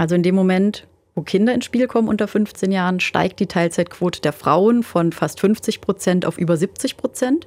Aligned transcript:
Also 0.00 0.14
in 0.14 0.22
dem 0.22 0.34
Moment, 0.34 0.86
wo 1.14 1.20
Kinder 1.20 1.52
ins 1.52 1.66
Spiel 1.66 1.86
kommen 1.86 2.08
unter 2.08 2.26
15 2.26 2.72
Jahren, 2.72 3.00
steigt 3.00 3.38
die 3.38 3.46
Teilzeitquote 3.46 4.22
der 4.22 4.32
Frauen 4.32 4.82
von 4.82 5.12
fast 5.12 5.40
50 5.40 5.82
Prozent 5.82 6.24
auf 6.24 6.38
über 6.38 6.56
70 6.56 6.96
Prozent. 6.96 7.46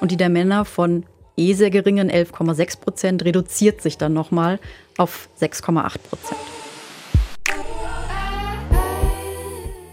Und 0.00 0.12
die 0.12 0.16
der 0.16 0.30
Männer 0.30 0.64
von 0.64 1.04
eh 1.36 1.52
sehr 1.52 1.68
geringen 1.68 2.10
11,6 2.10 2.80
Prozent 2.80 3.22
reduziert 3.22 3.82
sich 3.82 3.98
dann 3.98 4.14
nochmal 4.14 4.58
auf 4.96 5.28
6,8 5.38 5.98
Prozent. 6.08 6.40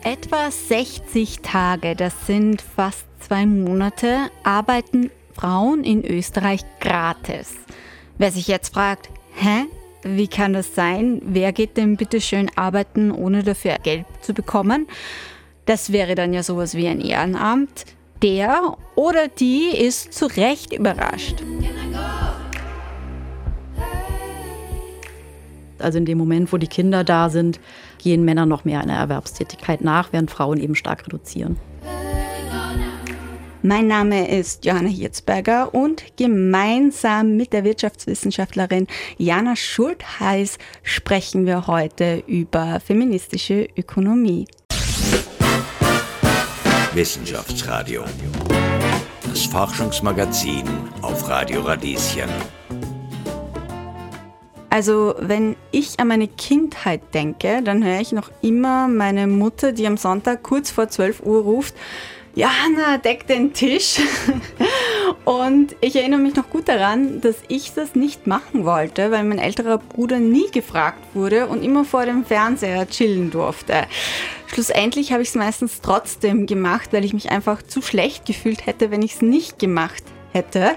Etwa 0.01 0.49
60 0.49 1.41
Tage, 1.41 1.97
das 1.97 2.25
sind 2.25 2.61
fast 2.61 3.05
zwei 3.19 3.45
Monate, 3.45 4.29
arbeiten 4.45 5.11
Frauen 5.33 5.83
in 5.83 6.05
Österreich 6.05 6.61
gratis. 6.79 7.55
Wer 8.17 8.31
sich 8.31 8.47
jetzt 8.47 8.73
fragt, 8.73 9.09
hä, 9.33 9.65
wie 10.03 10.27
kann 10.27 10.53
das 10.53 10.73
sein? 10.73 11.21
Wer 11.25 11.51
geht 11.51 11.75
denn 11.75 11.97
bitte 11.97 12.21
schön 12.21 12.49
arbeiten, 12.55 13.11
ohne 13.11 13.43
dafür 13.43 13.75
Geld 13.83 14.05
zu 14.21 14.33
bekommen? 14.33 14.87
Das 15.65 15.91
wäre 15.91 16.15
dann 16.15 16.33
ja 16.33 16.41
sowas 16.41 16.75
wie 16.75 16.87
ein 16.87 17.01
Ehrenamt. 17.01 17.85
Der 18.21 18.77
oder 18.95 19.27
die 19.27 19.67
ist 19.75 20.13
zu 20.13 20.27
Recht 20.27 20.71
überrascht. 20.71 21.43
Also 25.79 25.97
in 25.97 26.05
dem 26.05 26.17
Moment, 26.17 26.53
wo 26.53 26.57
die 26.57 26.67
Kinder 26.67 27.03
da 27.03 27.29
sind, 27.29 27.59
gehen 27.97 28.23
Männer 28.23 28.45
noch 28.45 28.63
mehr 28.63 28.79
einer 28.79 28.95
Erwerbstätigkeit 28.95 29.81
nach, 29.81 30.13
während 30.13 30.31
Frauen 30.31 30.61
eben 30.61 30.75
stark 30.75 31.05
reduzieren. 31.05 31.57
Mein 33.67 33.87
Name 33.87 34.29
ist 34.29 34.63
Johanna 34.63 34.89
Hirzberger 34.89 35.73
und 35.73 36.03
gemeinsam 36.17 37.35
mit 37.35 37.51
der 37.51 37.63
Wirtschaftswissenschaftlerin 37.63 38.85
Jana 39.17 39.55
Schultheiß 39.55 40.59
sprechen 40.83 41.47
wir 41.47 41.65
heute 41.65 42.23
über 42.27 42.79
feministische 42.79 43.67
Ökonomie. 43.75 44.45
Wissenschaftsradio. 46.93 48.03
Das 49.23 49.45
Forschungsmagazin 49.45 50.69
auf 51.01 51.27
Radio 51.27 51.61
Radieschen. 51.61 52.29
Also 54.69 55.15
wenn 55.19 55.55
ich 55.71 55.99
an 55.99 56.09
meine 56.09 56.27
Kindheit 56.27 57.01
denke, 57.15 57.63
dann 57.63 57.83
höre 57.83 57.99
ich 57.99 58.11
noch 58.11 58.29
immer 58.43 58.87
meine 58.87 59.25
Mutter, 59.25 59.71
die 59.71 59.87
am 59.87 59.97
Sonntag 59.97 60.43
kurz 60.43 60.69
vor 60.69 60.87
12 60.87 61.21
Uhr 61.23 61.41
ruft, 61.41 61.73
Johanna, 62.35 62.97
deck 62.97 63.27
den 63.27 63.53
Tisch. 63.53 63.95
Und 65.23 65.73
ich 65.79 65.95
erinnere 65.95 66.19
mich 66.19 66.35
noch 66.35 66.49
gut 66.49 66.67
daran, 66.67 67.21
dass 67.21 67.37
ich 67.47 67.73
das 67.73 67.95
nicht 67.95 68.27
machen 68.27 68.65
wollte, 68.65 69.09
weil 69.09 69.23
mein 69.23 69.39
älterer 69.39 69.77
Bruder 69.77 70.19
nie 70.19 70.51
gefragt 70.51 70.99
wurde 71.13 71.47
und 71.47 71.63
immer 71.63 71.85
vor 71.85 72.05
dem 72.05 72.25
Fernseher 72.25 72.87
chillen 72.87 73.31
durfte. 73.31 73.85
Schlussendlich 74.47 75.13
habe 75.13 75.23
ich 75.23 75.29
es 75.29 75.35
meistens 75.35 75.81
trotzdem 75.81 76.45
gemacht, 76.45 76.89
weil 76.91 77.05
ich 77.05 77.13
mich 77.13 77.31
einfach 77.31 77.63
zu 77.63 77.81
schlecht 77.81 78.25
gefühlt 78.25 78.65
hätte, 78.65 78.91
wenn 78.91 79.01
ich 79.01 79.15
es 79.15 79.21
nicht 79.21 79.57
gemacht 79.57 80.03
hätte. 80.33 80.71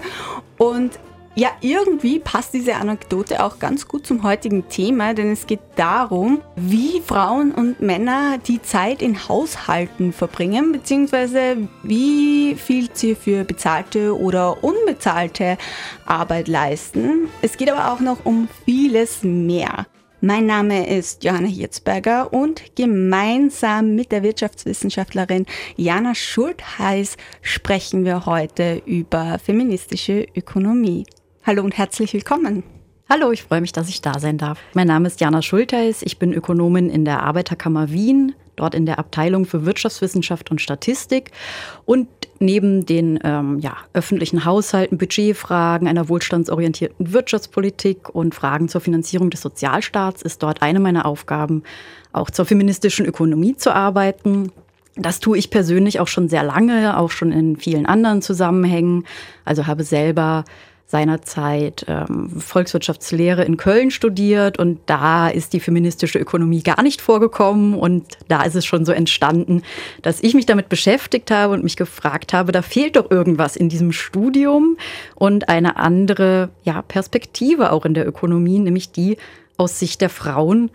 Und 0.57 0.97
ja, 1.35 1.49
irgendwie 1.61 2.19
passt 2.19 2.53
diese 2.53 2.75
Anekdote 2.75 3.43
auch 3.43 3.59
ganz 3.59 3.87
gut 3.87 4.05
zum 4.05 4.23
heutigen 4.23 4.67
Thema, 4.67 5.13
denn 5.13 5.31
es 5.31 5.47
geht 5.47 5.61
darum, 5.75 6.41
wie 6.55 7.01
Frauen 7.05 7.51
und 7.51 7.81
Männer 7.81 8.39
die 8.39 8.61
Zeit 8.61 9.01
in 9.01 9.27
Haushalten 9.29 10.11
verbringen, 10.11 10.71
beziehungsweise 10.71 11.69
wie 11.83 12.55
viel 12.55 12.89
sie 12.93 13.15
für 13.15 13.45
bezahlte 13.45 14.19
oder 14.19 14.63
unbezahlte 14.63 15.57
Arbeit 16.05 16.47
leisten. 16.47 17.29
Es 17.41 17.57
geht 17.57 17.71
aber 17.71 17.93
auch 17.93 17.99
noch 17.99 18.25
um 18.25 18.49
vieles 18.65 19.23
mehr. 19.23 19.85
Mein 20.21 20.47
Name 20.47 20.85
ist 20.89 21.23
Johanna 21.23 21.47
Hirzberger 21.47 22.33
und 22.33 22.75
gemeinsam 22.75 23.95
mit 23.95 24.11
der 24.11 24.21
Wirtschaftswissenschaftlerin 24.21 25.45
Jana 25.77 26.13
Schultheiß 26.13 27.15
sprechen 27.41 28.03
wir 28.03 28.25
heute 28.25 28.81
über 28.85 29.39
feministische 29.39 30.25
Ökonomie. 30.35 31.05
Hallo 31.49 31.63
und 31.63 31.75
herzlich 31.79 32.13
willkommen. 32.13 32.61
Hallo, 33.09 33.31
ich 33.31 33.41
freue 33.41 33.59
mich, 33.59 33.71
dass 33.71 33.89
ich 33.89 34.01
da 34.01 34.19
sein 34.19 34.37
darf. 34.37 34.59
Mein 34.75 34.85
Name 34.85 35.07
ist 35.07 35.19
Jana 35.19 35.41
Schulteis. 35.41 36.03
Ich 36.03 36.19
bin 36.19 36.31
Ökonomin 36.31 36.91
in 36.91 37.05
der 37.05 37.23
Arbeiterkammer 37.23 37.89
Wien, 37.89 38.35
dort 38.55 38.75
in 38.75 38.85
der 38.85 38.99
Abteilung 38.99 39.45
für 39.45 39.65
Wirtschaftswissenschaft 39.65 40.51
und 40.51 40.61
Statistik. 40.61 41.31
Und 41.85 42.07
neben 42.37 42.85
den 42.85 43.19
ähm, 43.23 43.57
ja, 43.57 43.77
öffentlichen 43.93 44.45
Haushalten, 44.45 44.99
Budgetfragen, 44.99 45.87
einer 45.87 46.07
wohlstandsorientierten 46.07 47.13
Wirtschaftspolitik 47.13 48.09
und 48.13 48.35
Fragen 48.35 48.69
zur 48.69 48.81
Finanzierung 48.81 49.31
des 49.31 49.41
Sozialstaats 49.41 50.21
ist 50.21 50.43
dort 50.43 50.61
eine 50.61 50.79
meiner 50.79 51.07
Aufgaben, 51.07 51.63
auch 52.13 52.29
zur 52.29 52.45
feministischen 52.45 53.07
Ökonomie 53.07 53.57
zu 53.57 53.73
arbeiten. 53.73 54.51
Das 54.95 55.19
tue 55.19 55.37
ich 55.39 55.49
persönlich 55.49 55.99
auch 55.99 56.07
schon 56.07 56.29
sehr 56.29 56.43
lange, 56.43 56.95
auch 56.95 57.09
schon 57.09 57.31
in 57.31 57.55
vielen 57.55 57.87
anderen 57.87 58.21
Zusammenhängen. 58.21 59.05
Also 59.45 59.65
habe 59.65 59.83
selber 59.83 60.45
seinerzeit 60.91 61.85
ähm, 61.87 62.31
Volkswirtschaftslehre 62.41 63.43
in 63.43 63.57
Köln 63.57 63.91
studiert 63.91 64.57
und 64.57 64.79
da 64.87 65.29
ist 65.29 65.53
die 65.53 65.59
feministische 65.59 66.17
Ökonomie 66.17 66.63
gar 66.63 66.81
nicht 66.81 66.99
vorgekommen 66.99 67.75
und 67.75 68.17
da 68.27 68.41
ist 68.41 68.55
es 68.55 68.65
schon 68.65 68.85
so 68.85 68.91
entstanden, 68.91 69.61
dass 70.01 70.19
ich 70.19 70.33
mich 70.33 70.47
damit 70.47 70.67
beschäftigt 70.67 71.29
habe 71.29 71.53
und 71.53 71.63
mich 71.63 71.75
gefragt 71.75 72.33
habe, 72.33 72.51
da 72.51 72.63
fehlt 72.63 72.95
doch 72.95 73.11
irgendwas 73.11 73.55
in 73.55 73.69
diesem 73.69 73.91
Studium 73.91 74.77
und 75.13 75.47
eine 75.47 75.77
andere 75.77 76.49
ja, 76.63 76.81
Perspektive 76.81 77.71
auch 77.71 77.85
in 77.85 77.93
der 77.93 78.07
Ökonomie, 78.07 78.57
nämlich 78.57 78.91
die 78.91 79.17
aus 79.57 79.77
Sicht 79.77 80.01
der 80.01 80.09
Frauen 80.09 80.71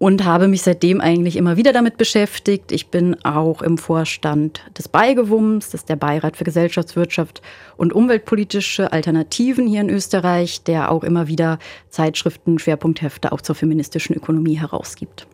und 0.00 0.24
habe 0.24 0.48
mich 0.48 0.62
seitdem 0.62 1.02
eigentlich 1.02 1.36
immer 1.36 1.58
wieder 1.58 1.74
damit 1.74 1.98
beschäftigt. 1.98 2.72
Ich 2.72 2.86
bin 2.86 3.22
auch 3.22 3.60
im 3.60 3.76
Vorstand 3.76 4.62
des 4.76 4.88
Beigewums, 4.88 5.66
das 5.66 5.82
ist 5.82 5.90
der 5.90 5.96
Beirat 5.96 6.38
für 6.38 6.44
Gesellschaftswirtschaft 6.44 7.42
und 7.76 7.92
umweltpolitische 7.92 8.94
Alternativen 8.94 9.66
hier 9.66 9.82
in 9.82 9.90
Österreich, 9.90 10.62
der 10.62 10.90
auch 10.90 11.04
immer 11.04 11.28
wieder 11.28 11.58
Zeitschriften, 11.90 12.58
Schwerpunkthefte 12.58 13.30
auch 13.30 13.42
zur 13.42 13.54
feministischen 13.54 14.16
Ökonomie 14.16 14.58
herausgibt. 14.58 15.26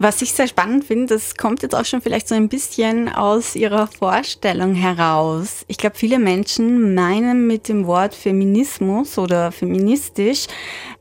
Was 0.00 0.22
ich 0.22 0.32
sehr 0.32 0.46
spannend 0.46 0.84
finde, 0.84 1.14
das 1.14 1.36
kommt 1.36 1.62
jetzt 1.62 1.74
auch 1.74 1.84
schon 1.84 2.00
vielleicht 2.00 2.28
so 2.28 2.34
ein 2.36 2.48
bisschen 2.48 3.08
aus 3.08 3.56
Ihrer 3.56 3.88
Vorstellung 3.88 4.74
heraus. 4.74 5.64
Ich 5.66 5.76
glaube, 5.76 5.96
viele 5.96 6.20
Menschen 6.20 6.94
meinen 6.94 7.48
mit 7.48 7.68
dem 7.68 7.84
Wort 7.86 8.14
Feminismus 8.14 9.18
oder 9.18 9.50
feministisch 9.50 10.46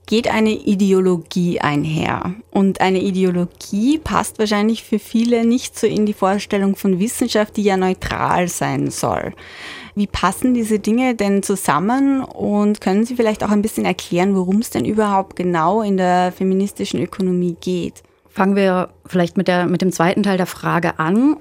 geht 0.08 0.30
eine 0.30 0.52
Ideologie 0.52 1.60
einher. 1.60 2.34
Und 2.50 2.82
eine 2.82 3.02
Ideologie 3.02 4.00
passt 4.00 4.40
wahrscheinlich 4.40 4.84
für 4.84 5.00
viele 5.00 5.46
nicht 5.46 5.78
so 5.78 5.86
in 5.86 6.06
die 6.06 6.14
Vorstellung 6.14 6.76
von 6.76 7.00
Wissenschaft, 7.00 7.58
die 7.58 7.64
ja 7.64 7.78
neutral 7.78 8.48
sein 8.48 8.90
soll. 8.90 9.34
Wie 9.96 10.08
passen 10.08 10.54
diese 10.54 10.80
Dinge 10.80 11.14
denn 11.14 11.44
zusammen 11.44 12.24
und 12.24 12.82
können 12.82 13.06
Sie 13.06 13.16
vielleicht 13.16 13.44
auch 13.44 13.50
ein 13.50 13.62
bisschen 13.62 13.86
erklären, 13.86 14.36
worum 14.36 14.60
es 14.60 14.70
denn 14.70 14.86
überhaupt 14.86 15.36
genau 15.36 15.82
in 15.82 15.98
der 15.98 16.32
feministischen 16.32 17.02
Ökonomie 17.02 17.58
geht? 17.60 18.04
Fangen 18.30 18.56
wir 18.56 18.90
vielleicht 19.06 19.36
mit, 19.36 19.48
der, 19.48 19.66
mit 19.66 19.82
dem 19.82 19.92
zweiten 19.92 20.24
Teil 20.24 20.38
der 20.38 20.46
Frage 20.46 21.00
an. 21.00 21.38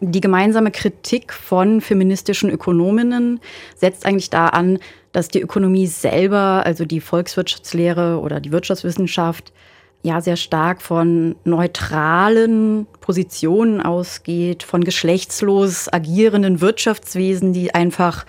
Die 0.00 0.20
gemeinsame 0.20 0.72
Kritik 0.72 1.32
von 1.32 1.80
feministischen 1.80 2.50
Ökonominnen 2.50 3.40
setzt 3.76 4.04
eigentlich 4.04 4.28
da 4.28 4.48
an, 4.48 4.80
dass 5.14 5.28
die 5.28 5.40
Ökonomie 5.40 5.86
selber, 5.86 6.66
also 6.66 6.84
die 6.84 7.00
Volkswirtschaftslehre 7.00 8.18
oder 8.20 8.40
die 8.40 8.52
Wirtschaftswissenschaft, 8.52 9.52
ja 10.02 10.20
sehr 10.20 10.36
stark 10.36 10.82
von 10.82 11.36
neutralen 11.44 12.86
Positionen 13.00 13.80
ausgeht, 13.80 14.64
von 14.64 14.82
geschlechtslos 14.82 15.90
agierenden 15.90 16.60
Wirtschaftswesen, 16.60 17.52
die 17.52 17.74
einfach 17.74 18.26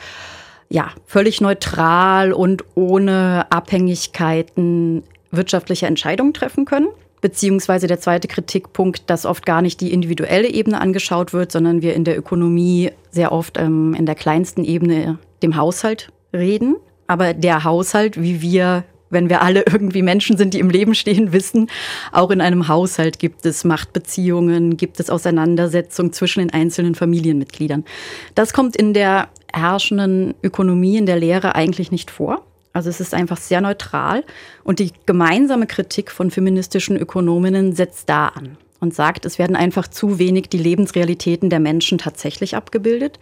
ja 0.69 0.91
völlig 1.05 1.41
neutral 1.41 2.31
und 2.31 2.63
ohne 2.75 3.47
Abhängigkeiten 3.49 5.03
wirtschaftliche 5.31 5.87
Entscheidungen 5.87 6.35
treffen 6.35 6.65
können. 6.65 6.87
Beziehungsweise 7.19 7.87
der 7.87 7.99
zweite 7.99 8.27
Kritikpunkt, 8.27 9.09
dass 9.09 9.25
oft 9.25 9.47
gar 9.47 9.63
nicht 9.63 9.81
die 9.81 9.91
individuelle 9.91 10.47
Ebene 10.47 10.79
angeschaut 10.79 11.33
wird, 11.33 11.51
sondern 11.51 11.81
wir 11.81 11.95
in 11.95 12.03
der 12.03 12.17
Ökonomie 12.17 12.91
sehr 13.09 13.31
oft 13.31 13.57
ähm, 13.57 13.95
in 13.95 14.05
der 14.05 14.15
kleinsten 14.15 14.63
Ebene, 14.63 15.17
dem 15.41 15.55
Haushalt, 15.55 16.09
reden. 16.37 16.75
Aber 17.07 17.33
der 17.33 17.63
Haushalt, 17.63 18.21
wie 18.21 18.41
wir, 18.41 18.83
wenn 19.09 19.29
wir 19.29 19.41
alle 19.41 19.63
irgendwie 19.71 20.01
Menschen 20.01 20.37
sind, 20.37 20.53
die 20.53 20.59
im 20.59 20.69
Leben 20.69 20.95
stehen, 20.95 21.33
wissen, 21.33 21.69
auch 22.11 22.31
in 22.31 22.41
einem 22.41 22.67
Haushalt 22.67 23.19
gibt 23.19 23.45
es 23.45 23.63
Machtbeziehungen, 23.63 24.77
gibt 24.77 24.99
es 24.99 25.09
Auseinandersetzungen 25.09 26.13
zwischen 26.13 26.39
den 26.39 26.53
einzelnen 26.53 26.95
Familienmitgliedern. 26.95 27.85
Das 28.33 28.53
kommt 28.53 28.75
in 28.75 28.93
der 28.93 29.29
herrschenden 29.53 30.35
Ökonomie, 30.43 30.97
in 30.97 31.05
der 31.05 31.17
Lehre 31.17 31.55
eigentlich 31.55 31.91
nicht 31.91 32.11
vor. 32.11 32.45
Also 32.73 32.89
es 32.89 32.99
ist 32.99 33.13
einfach 33.13 33.37
sehr 33.37 33.61
neutral 33.61 34.25
und 34.65 34.79
die 34.79 34.91
gemeinsame 35.05 35.65
Kritik 35.65 36.11
von 36.11 36.29
feministischen 36.29 36.97
Ökonominnen 36.97 37.73
setzt 37.73 38.09
da 38.09 38.27
an. 38.27 38.57
Und 38.85 38.93
sagt, 38.93 39.25
es 39.25 39.39
werden 39.39 39.55
einfach 39.55 39.87
zu 39.87 40.19
wenig 40.19 40.47
die 40.49 40.59
Lebensrealitäten 40.59 41.49
der 41.49 41.59
Menschen 41.59 41.97
tatsächlich 41.97 42.55
abgebildet. 42.55 43.17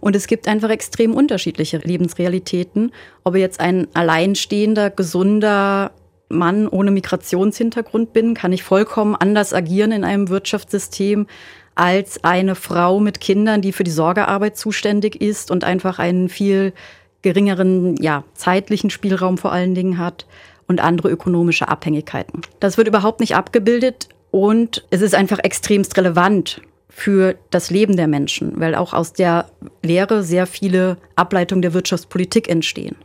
Und 0.00 0.16
es 0.16 0.26
gibt 0.26 0.48
einfach 0.48 0.70
extrem 0.70 1.12
unterschiedliche 1.12 1.76
Lebensrealitäten. 1.76 2.92
Ob 3.22 3.36
jetzt 3.36 3.60
ein 3.60 3.88
alleinstehender, 3.92 4.88
gesunder 4.88 5.92
Mann 6.30 6.66
ohne 6.66 6.90
Migrationshintergrund 6.90 8.14
bin, 8.14 8.32
kann 8.32 8.54
ich 8.54 8.62
vollkommen 8.62 9.14
anders 9.14 9.52
agieren 9.52 9.92
in 9.92 10.02
einem 10.02 10.30
Wirtschaftssystem 10.30 11.26
als 11.74 12.24
eine 12.24 12.54
Frau 12.54 12.98
mit 12.98 13.20
Kindern, 13.20 13.60
die 13.60 13.72
für 13.72 13.84
die 13.84 13.90
Sorgearbeit 13.90 14.56
zuständig 14.56 15.20
ist 15.20 15.50
und 15.50 15.62
einfach 15.62 15.98
einen 15.98 16.30
viel 16.30 16.72
geringeren 17.20 17.96
ja, 18.02 18.24
zeitlichen 18.32 18.88
Spielraum 18.88 19.36
vor 19.36 19.52
allen 19.52 19.74
Dingen 19.74 19.98
hat 19.98 20.26
und 20.68 20.80
andere 20.80 21.10
ökonomische 21.10 21.68
Abhängigkeiten. 21.68 22.40
Das 22.60 22.78
wird 22.78 22.88
überhaupt 22.88 23.20
nicht 23.20 23.36
abgebildet 23.36 24.08
und 24.32 24.84
es 24.90 25.02
ist 25.02 25.14
einfach 25.14 25.38
extremst 25.38 25.96
relevant 25.96 26.62
für 26.88 27.36
das 27.50 27.70
Leben 27.70 27.96
der 27.96 28.08
Menschen, 28.08 28.58
weil 28.58 28.74
auch 28.74 28.92
aus 28.94 29.12
der 29.12 29.46
Lehre 29.82 30.24
sehr 30.24 30.46
viele 30.46 30.96
Ableitungen 31.16 31.62
der 31.62 31.74
Wirtschaftspolitik 31.74 32.48
entstehen. 32.48 32.96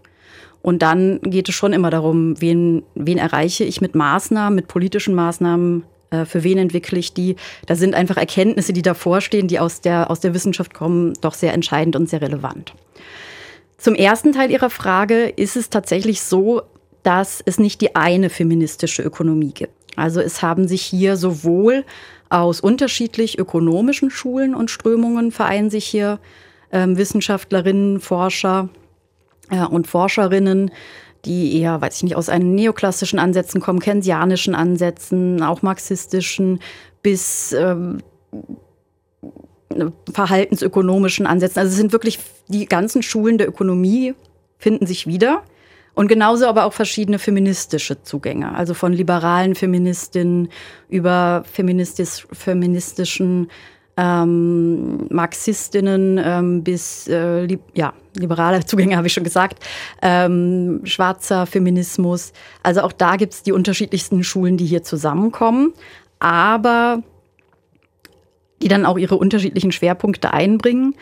Und 0.61 0.81
dann 0.81 1.19
geht 1.21 1.49
es 1.49 1.55
schon 1.55 1.73
immer 1.73 1.89
darum, 1.89 2.39
wen, 2.41 2.83
wen 2.95 3.17
erreiche 3.17 3.65
ich 3.65 3.81
mit 3.81 3.93
Maßnahmen, 3.93 4.55
mit 4.55 4.67
politischen 4.67 5.13
Maßnahmen, 5.15 5.83
äh, 6.11 6.25
für 6.25 6.43
wen 6.43 6.57
entwickle 6.57 6.97
ich 6.97 7.13
die. 7.13 7.35
Da 7.65 7.75
sind 7.75 7.93
einfach 7.93 8.17
Erkenntnisse, 8.17 8.71
die 8.71 8.81
davor 8.81 9.19
stehen, 9.19 9.47
die 9.47 9.59
aus 9.59 9.81
der, 9.81 10.09
aus 10.09 10.21
der 10.21 10.33
Wissenschaft 10.33 10.73
kommen, 10.73 11.13
doch 11.19 11.33
sehr 11.33 11.53
entscheidend 11.53 11.97
und 11.97 12.09
sehr 12.09 12.21
relevant. 12.21 12.73
Zum 13.77 13.95
ersten 13.95 14.31
Teil 14.31 14.49
Ihrer 14.49 14.69
Frage 14.69 15.27
ist 15.27 15.57
es 15.57 15.69
tatsächlich 15.69 16.21
so, 16.21 16.61
dass 17.03 17.41
es 17.45 17.59
nicht 17.59 17.81
die 17.81 17.95
eine 17.95 18.29
feministische 18.29 19.03
Ökonomie 19.03 19.53
gibt. 19.53 19.76
Also 19.97 20.21
es 20.21 20.41
haben 20.41 20.67
sich 20.67 20.81
hier 20.81 21.17
sowohl 21.17 21.83
aus 22.29 22.61
unterschiedlich 22.61 23.39
ökonomischen 23.39 24.09
Schulen 24.09 24.55
und 24.55 24.71
Strömungen 24.71 25.31
vereinen 25.31 25.69
sich 25.69 25.85
hier 25.85 26.19
ähm, 26.71 26.97
Wissenschaftlerinnen, 26.97 27.99
Forscher 27.99 28.69
äh, 29.49 29.65
und 29.65 29.87
Forscherinnen, 29.87 30.71
die 31.25 31.59
eher, 31.59 31.81
weiß 31.81 31.97
ich 31.97 32.03
nicht, 32.03 32.15
aus 32.15 32.29
einem 32.29 32.53
neoklassischen 32.53 33.19
Ansätzen 33.19 33.61
kommen, 33.61 33.79
keynesianischen 33.79 34.55
Ansätzen, 34.55 35.41
auch 35.41 35.61
marxistischen, 35.61 36.59
bis 37.01 37.53
ähm, 37.53 37.99
verhaltensökonomischen 40.11 41.27
Ansätzen. 41.27 41.59
Also 41.59 41.71
es 41.71 41.77
sind 41.77 41.91
wirklich 41.91 42.19
die 42.47 42.65
ganzen 42.65 43.03
Schulen 43.03 43.37
der 43.37 43.47
Ökonomie 43.47 44.13
finden 44.57 44.85
sich 44.87 45.07
wieder. 45.07 45.43
Und 45.97 46.09
genauso 46.09 46.45
aber 46.45 46.65
auch 46.65 46.73
verschiedene 46.73 47.17
feministische 47.17 48.03
Zugänge, 48.03 48.53
also 48.53 48.75
von 48.75 48.93
liberalen 48.93 49.55
Feministinnen 49.55 50.49
über 50.89 51.43
feministisch, 51.51 52.27
feministischen 52.31 53.49
ähm, 53.97 55.07
Marxistinnen 55.09 56.21
ähm, 56.23 56.63
bis 56.63 57.07
äh, 57.07 57.45
li 57.45 57.57
ja, 57.73 57.93
liberale 58.13 58.63
Zugänge, 58.63 58.95
habe 58.95 59.07
ich 59.07 59.13
schon 59.13 59.23
gesagt, 59.23 59.65
ähm, 60.03 60.81
schwarzer 60.83 61.47
Feminismus. 61.47 62.31
Also 62.61 62.81
auch 62.81 62.91
da 62.91 63.15
gibt 63.15 63.33
es 63.33 63.41
die 63.41 63.51
unterschiedlichsten 63.51 64.23
Schulen, 64.23 64.55
die 64.55 64.67
hier 64.67 64.83
zusammenkommen, 64.83 65.73
aber 66.19 67.01
die 68.61 68.67
dann 68.67 68.85
auch 68.85 68.99
ihre 68.99 69.15
unterschiedlichen 69.15 69.71
Schwerpunkte 69.71 70.31
einbringen. 70.31 70.93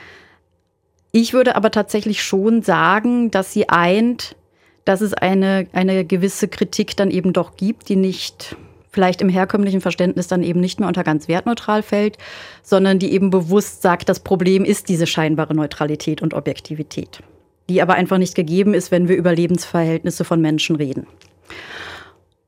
Ich 1.11 1.33
würde 1.33 1.57
aber 1.57 1.69
tatsächlich 1.69 2.23
schon 2.23 2.61
sagen, 2.61 3.29
dass 3.29 3.51
sie 3.51 3.67
eint, 3.67 4.37
dass 4.85 5.01
es 5.01 5.13
eine, 5.13 5.67
eine 5.73 6.05
gewisse 6.05 6.47
Kritik 6.47 6.95
dann 6.95 7.11
eben 7.11 7.33
doch 7.33 7.57
gibt, 7.57 7.89
die 7.89 7.95
nicht 7.95 8.55
vielleicht 8.91 9.21
im 9.21 9.27
herkömmlichen 9.27 9.81
Verständnis 9.81 10.27
dann 10.27 10.41
eben 10.41 10.61
nicht 10.61 10.79
mehr 10.79 10.87
unter 10.87 11.03
ganz 11.03 11.27
wertneutral 11.27 11.83
fällt, 11.83 12.17
sondern 12.63 12.97
die 12.97 13.11
eben 13.11 13.29
bewusst 13.29 13.81
sagt, 13.81 14.07
das 14.07 14.21
Problem 14.21 14.63
ist 14.63 14.87
diese 14.87 15.05
scheinbare 15.05 15.53
Neutralität 15.53 16.21
und 16.21 16.33
Objektivität, 16.33 17.19
die 17.67 17.81
aber 17.81 17.95
einfach 17.95 18.17
nicht 18.17 18.35
gegeben 18.35 18.73
ist, 18.73 18.91
wenn 18.91 19.09
wir 19.09 19.17
über 19.17 19.35
Lebensverhältnisse 19.35 20.23
von 20.23 20.39
Menschen 20.39 20.77
reden. 20.77 21.07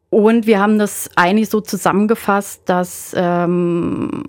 Und 0.09 0.47
wir 0.47 0.59
haben 0.59 0.79
das 0.79 1.09
eigentlich 1.17 1.49
so 1.49 1.59
zusammengefasst, 1.59 2.61
dass 2.65 3.13
ähm, 3.17 4.23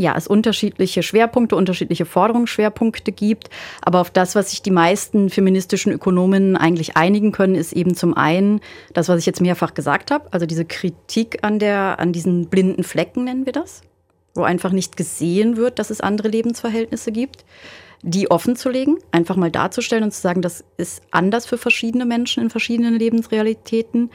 ja, 0.00 0.14
es 0.16 0.26
unterschiedliche 0.26 1.02
Schwerpunkte, 1.02 1.56
unterschiedliche 1.56 2.06
Forderungsschwerpunkte 2.06 3.12
gibt. 3.12 3.50
Aber 3.82 4.00
auf 4.00 4.10
das, 4.10 4.34
was 4.34 4.50
sich 4.50 4.62
die 4.62 4.70
meisten 4.70 5.30
feministischen 5.30 5.92
Ökonomen 5.92 6.56
eigentlich 6.56 6.96
einigen 6.96 7.32
können, 7.32 7.54
ist 7.54 7.72
eben 7.72 7.94
zum 7.94 8.16
einen 8.16 8.60
das, 8.94 9.08
was 9.08 9.20
ich 9.20 9.26
jetzt 9.26 9.40
mehrfach 9.40 9.74
gesagt 9.74 10.10
habe, 10.10 10.28
also 10.30 10.46
diese 10.46 10.64
Kritik 10.64 11.38
an, 11.42 11.58
der, 11.58 11.98
an 11.98 12.12
diesen 12.12 12.48
blinden 12.48 12.82
Flecken 12.82 13.24
nennen 13.24 13.46
wir 13.46 13.52
das, 13.52 13.82
wo 14.34 14.42
einfach 14.42 14.72
nicht 14.72 14.96
gesehen 14.96 15.56
wird, 15.56 15.78
dass 15.78 15.90
es 15.90 16.00
andere 16.00 16.28
Lebensverhältnisse 16.28 17.12
gibt 17.12 17.44
die 18.02 18.30
offen 18.30 18.56
zu 18.56 18.70
legen, 18.70 18.96
einfach 19.10 19.36
mal 19.36 19.50
darzustellen 19.50 20.04
und 20.04 20.12
zu 20.12 20.22
sagen, 20.22 20.40
das 20.40 20.64
ist 20.78 21.02
anders 21.10 21.44
für 21.44 21.58
verschiedene 21.58 22.06
Menschen 22.06 22.42
in 22.42 22.48
verschiedenen 22.48 22.94
Lebensrealitäten. 22.94 24.10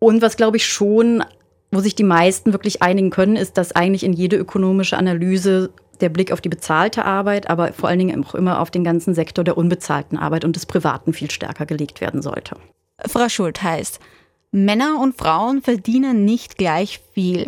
Und 0.00 0.22
was, 0.22 0.36
glaube 0.36 0.56
ich, 0.56 0.66
schon 0.66 1.22
wo 1.74 1.80
sich 1.80 1.94
die 1.94 2.04
meisten 2.04 2.52
wirklich 2.52 2.82
einigen 2.82 3.10
können, 3.10 3.36
ist, 3.36 3.58
dass 3.58 3.72
eigentlich 3.72 4.04
in 4.04 4.12
jede 4.12 4.36
ökonomische 4.36 4.96
Analyse 4.96 5.70
der 6.00 6.08
Blick 6.08 6.32
auf 6.32 6.40
die 6.40 6.48
bezahlte 6.48 7.04
Arbeit, 7.04 7.48
aber 7.48 7.72
vor 7.72 7.88
allen 7.88 7.98
Dingen 7.98 8.24
auch 8.24 8.34
immer 8.34 8.60
auf 8.60 8.70
den 8.70 8.84
ganzen 8.84 9.14
Sektor 9.14 9.44
der 9.44 9.56
unbezahlten 9.56 10.18
Arbeit 10.18 10.44
und 10.44 10.56
des 10.56 10.66
Privaten 10.66 11.12
viel 11.12 11.30
stärker 11.30 11.66
gelegt 11.66 12.00
werden 12.00 12.22
sollte. 12.22 12.56
Frau 13.06 13.28
Schult 13.28 13.62
heißt, 13.62 14.00
Männer 14.50 15.00
und 15.00 15.16
Frauen 15.16 15.62
verdienen 15.62 16.24
nicht 16.24 16.58
gleich 16.58 17.00
viel. 17.12 17.46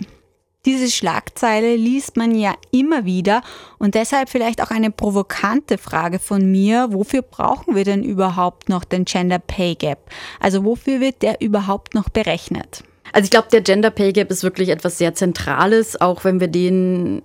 Diese 0.64 0.90
Schlagzeile 0.90 1.76
liest 1.76 2.16
man 2.16 2.34
ja 2.34 2.54
immer 2.72 3.04
wieder 3.04 3.42
und 3.78 3.94
deshalb 3.94 4.28
vielleicht 4.28 4.60
auch 4.60 4.72
eine 4.72 4.90
provokante 4.90 5.78
Frage 5.78 6.18
von 6.18 6.50
mir, 6.50 6.88
wofür 6.90 7.22
brauchen 7.22 7.76
wir 7.76 7.84
denn 7.84 8.02
überhaupt 8.02 8.68
noch 8.68 8.82
den 8.82 9.04
Gender 9.04 9.38
Pay 9.38 9.76
Gap? 9.76 10.10
Also 10.40 10.64
wofür 10.64 10.98
wird 10.98 11.22
der 11.22 11.40
überhaupt 11.40 11.94
noch 11.94 12.08
berechnet? 12.08 12.82
Also 13.12 13.24
ich 13.24 13.30
glaube, 13.30 13.48
der 13.52 13.62
Gender 13.62 13.90
Pay 13.90 14.12
Gap 14.12 14.30
ist 14.30 14.42
wirklich 14.42 14.68
etwas 14.68 14.98
sehr 14.98 15.14
Zentrales, 15.14 16.00
auch 16.00 16.24
wenn 16.24 16.40
wir 16.40 16.48
den 16.48 17.22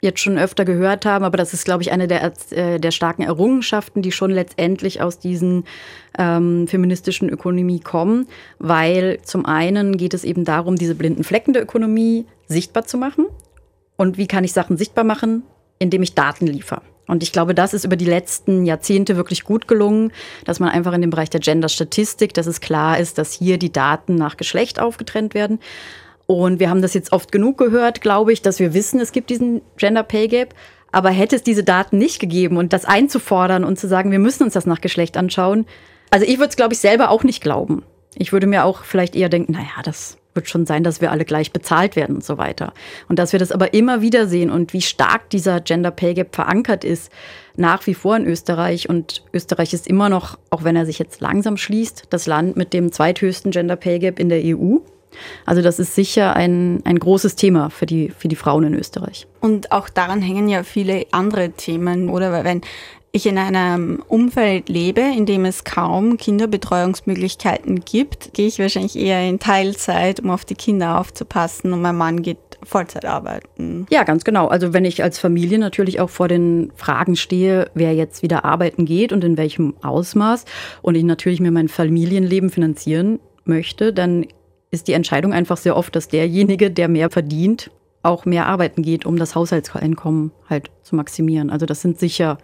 jetzt 0.00 0.20
schon 0.20 0.38
öfter 0.38 0.64
gehört 0.64 1.06
haben, 1.06 1.24
aber 1.24 1.36
das 1.36 1.52
ist, 1.52 1.64
glaube 1.64 1.82
ich, 1.82 1.90
eine 1.90 2.06
der, 2.06 2.32
äh, 2.50 2.78
der 2.78 2.90
starken 2.92 3.22
Errungenschaften, 3.22 4.00
die 4.00 4.12
schon 4.12 4.30
letztendlich 4.30 5.02
aus 5.02 5.18
diesen 5.18 5.64
ähm, 6.16 6.68
feministischen 6.68 7.28
Ökonomie 7.28 7.80
kommen, 7.80 8.28
weil 8.58 9.18
zum 9.22 9.44
einen 9.44 9.96
geht 9.96 10.14
es 10.14 10.22
eben 10.22 10.44
darum, 10.44 10.76
diese 10.76 10.94
blinden 10.94 11.24
Flecken 11.24 11.52
der 11.52 11.62
Ökonomie 11.62 12.26
sichtbar 12.46 12.84
zu 12.86 12.96
machen. 12.96 13.26
Und 13.96 14.18
wie 14.18 14.28
kann 14.28 14.44
ich 14.44 14.52
Sachen 14.52 14.76
sichtbar 14.76 15.04
machen? 15.04 15.42
Indem 15.80 16.02
ich 16.02 16.14
Daten 16.14 16.46
liefere. 16.46 16.82
Und 17.08 17.24
ich 17.24 17.32
glaube, 17.32 17.54
das 17.54 17.74
ist 17.74 17.84
über 17.84 17.96
die 17.96 18.04
letzten 18.04 18.64
Jahrzehnte 18.64 19.16
wirklich 19.16 19.42
gut 19.42 19.66
gelungen, 19.66 20.12
dass 20.44 20.60
man 20.60 20.68
einfach 20.68 20.92
in 20.92 21.00
dem 21.00 21.10
Bereich 21.10 21.30
der 21.30 21.40
Gender-Statistik, 21.40 22.34
dass 22.34 22.46
es 22.46 22.60
klar 22.60 23.00
ist, 23.00 23.18
dass 23.18 23.32
hier 23.32 23.58
die 23.58 23.72
Daten 23.72 24.14
nach 24.14 24.36
Geschlecht 24.36 24.78
aufgetrennt 24.78 25.34
werden. 25.34 25.58
Und 26.26 26.60
wir 26.60 26.70
haben 26.70 26.82
das 26.82 26.94
jetzt 26.94 27.12
oft 27.12 27.32
genug 27.32 27.58
gehört, 27.58 28.02
glaube 28.02 28.32
ich, 28.32 28.42
dass 28.42 28.60
wir 28.60 28.74
wissen, 28.74 29.00
es 29.00 29.12
gibt 29.12 29.30
diesen 29.30 29.62
Gender 29.78 30.04
Pay 30.04 30.28
Gap. 30.28 30.54
Aber 30.92 31.10
hätte 31.10 31.36
es 31.36 31.42
diese 31.42 31.64
Daten 31.64 31.98
nicht 31.98 32.18
gegeben 32.18 32.56
und 32.56 32.72
das 32.72 32.84
einzufordern 32.84 33.64
und 33.64 33.78
zu 33.78 33.88
sagen, 33.88 34.10
wir 34.10 34.18
müssen 34.18 34.44
uns 34.44 34.54
das 34.54 34.66
nach 34.66 34.80
Geschlecht 34.80 35.16
anschauen, 35.16 35.66
also 36.10 36.26
ich 36.26 36.38
würde 36.38 36.50
es, 36.50 36.56
glaube 36.56 36.74
ich, 36.74 36.80
selber 36.80 37.10
auch 37.10 37.24
nicht 37.24 37.42
glauben. 37.42 37.82
Ich 38.14 38.32
würde 38.32 38.46
mir 38.46 38.64
auch 38.64 38.84
vielleicht 38.84 39.14
eher 39.14 39.28
denken, 39.28 39.52
naja, 39.52 39.82
das 39.84 40.17
wird 40.34 40.48
schon 40.48 40.66
sein, 40.66 40.84
dass 40.84 41.00
wir 41.00 41.10
alle 41.10 41.24
gleich 41.24 41.52
bezahlt 41.52 41.96
werden 41.96 42.16
und 42.16 42.24
so 42.24 42.38
weiter. 42.38 42.72
Und 43.08 43.18
dass 43.18 43.32
wir 43.32 43.38
das 43.38 43.52
aber 43.52 43.74
immer 43.74 44.00
wieder 44.00 44.26
sehen 44.26 44.50
und 44.50 44.72
wie 44.72 44.82
stark 44.82 45.30
dieser 45.30 45.60
Gender 45.60 45.90
Pay 45.90 46.14
Gap 46.14 46.34
verankert 46.34 46.84
ist, 46.84 47.10
nach 47.56 47.86
wie 47.86 47.94
vor 47.94 48.16
in 48.16 48.26
Österreich. 48.26 48.88
Und 48.88 49.24
Österreich 49.32 49.74
ist 49.74 49.86
immer 49.86 50.08
noch, 50.08 50.38
auch 50.50 50.64
wenn 50.64 50.76
er 50.76 50.86
sich 50.86 50.98
jetzt 50.98 51.20
langsam 51.20 51.56
schließt, 51.56 52.04
das 52.10 52.26
Land 52.26 52.56
mit 52.56 52.72
dem 52.72 52.92
zweithöchsten 52.92 53.50
Gender 53.50 53.76
Pay 53.76 53.98
Gap 53.98 54.18
in 54.18 54.28
der 54.28 54.42
EU. 54.44 54.78
Also 55.46 55.62
das 55.62 55.78
ist 55.78 55.94
sicher 55.94 56.36
ein, 56.36 56.82
ein 56.84 56.98
großes 56.98 57.34
Thema 57.34 57.70
für 57.70 57.86
die, 57.86 58.10
für 58.10 58.28
die 58.28 58.36
Frauen 58.36 58.64
in 58.64 58.74
Österreich. 58.74 59.26
Und 59.40 59.72
auch 59.72 59.88
daran 59.88 60.20
hängen 60.20 60.48
ja 60.48 60.62
viele 60.62 61.06
andere 61.10 61.50
Themen, 61.50 62.10
oder? 62.10 62.30
Weil 62.30 62.44
wenn 62.44 62.60
ich 63.12 63.26
in 63.26 63.38
einem 63.38 64.02
Umfeld 64.06 64.68
lebe, 64.68 65.00
in 65.00 65.24
dem 65.24 65.44
es 65.44 65.64
kaum 65.64 66.16
Kinderbetreuungsmöglichkeiten 66.18 67.80
gibt, 67.84 68.34
gehe 68.34 68.46
ich 68.46 68.58
wahrscheinlich 68.58 68.98
eher 68.98 69.26
in 69.26 69.38
Teilzeit, 69.38 70.20
um 70.20 70.30
auf 70.30 70.44
die 70.44 70.54
Kinder 70.54 71.00
aufzupassen 71.00 71.72
und 71.72 71.80
mein 71.80 71.96
Mann 71.96 72.22
geht 72.22 72.38
Vollzeit 72.62 73.04
arbeiten. 73.04 73.86
Ja, 73.90 74.02
ganz 74.02 74.24
genau. 74.24 74.48
Also 74.48 74.72
wenn 74.72 74.84
ich 74.84 75.02
als 75.02 75.18
Familie 75.18 75.58
natürlich 75.58 76.00
auch 76.00 76.10
vor 76.10 76.28
den 76.28 76.72
Fragen 76.74 77.16
stehe, 77.16 77.70
wer 77.74 77.94
jetzt 77.94 78.22
wieder 78.22 78.44
arbeiten 78.44 78.84
geht 78.84 79.12
und 79.12 79.24
in 79.24 79.36
welchem 79.36 79.74
Ausmaß 79.82 80.44
und 80.82 80.94
ich 80.94 81.04
natürlich 81.04 81.40
mir 81.40 81.52
mein 81.52 81.68
Familienleben 81.68 82.50
finanzieren 82.50 83.20
möchte, 83.44 83.92
dann 83.92 84.26
ist 84.70 84.88
die 84.88 84.92
Entscheidung 84.92 85.32
einfach 85.32 85.56
sehr 85.56 85.76
oft, 85.76 85.94
dass 85.96 86.08
derjenige, 86.08 86.70
der 86.70 86.88
mehr 86.88 87.10
verdient, 87.10 87.70
auch 88.02 88.24
mehr 88.24 88.46
arbeiten 88.46 88.82
geht, 88.82 89.06
um 89.06 89.16
das 89.16 89.34
Haushaltseinkommen 89.34 90.32
halt 90.48 90.70
zu 90.82 90.94
maximieren. 90.94 91.50
Also 91.50 91.64
das 91.64 91.80
sind 91.80 91.98
sicher 91.98 92.38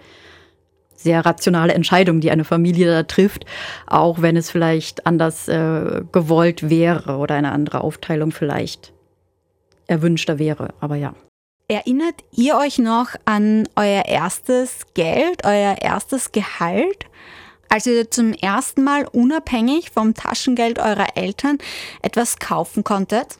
sehr 1.04 1.25
rationale 1.25 1.75
Entscheidung, 1.75 2.20
die 2.20 2.30
eine 2.30 2.44
Familie 2.44 2.90
da 2.90 3.02
trifft, 3.04 3.44
auch 3.87 4.23
wenn 4.23 4.37
es 4.37 4.50
vielleicht 4.50 5.06
anders 5.06 5.46
äh, 5.49 6.02
gewollt 6.11 6.68
wäre 6.68 7.18
oder 7.18 7.37
eine 7.37 7.52
andere 7.52 7.82
Aufteilung 7.82 8.32
vielleicht 8.32 8.92
erwünschter 9.87 10.38
wäre. 10.38 10.75
Aber 10.80 10.96
ja. 10.96 11.14
Erinnert 11.68 12.16
ihr 12.32 12.56
euch 12.56 12.78
noch 12.78 13.08
an 13.25 13.68
euer 13.76 14.06
erstes 14.06 14.80
Geld, 14.94 15.44
euer 15.44 15.76
erstes 15.80 16.32
Gehalt? 16.32 17.06
Als 17.68 17.87
ihr 17.87 18.11
zum 18.11 18.32
ersten 18.32 18.84
Mal 18.84 19.06
unabhängig 19.06 19.90
vom 19.90 20.14
Taschengeld 20.14 20.78
eurer 20.78 21.16
Eltern 21.16 21.58
etwas 22.02 22.38
kaufen 22.38 22.84
konntet? 22.84 23.38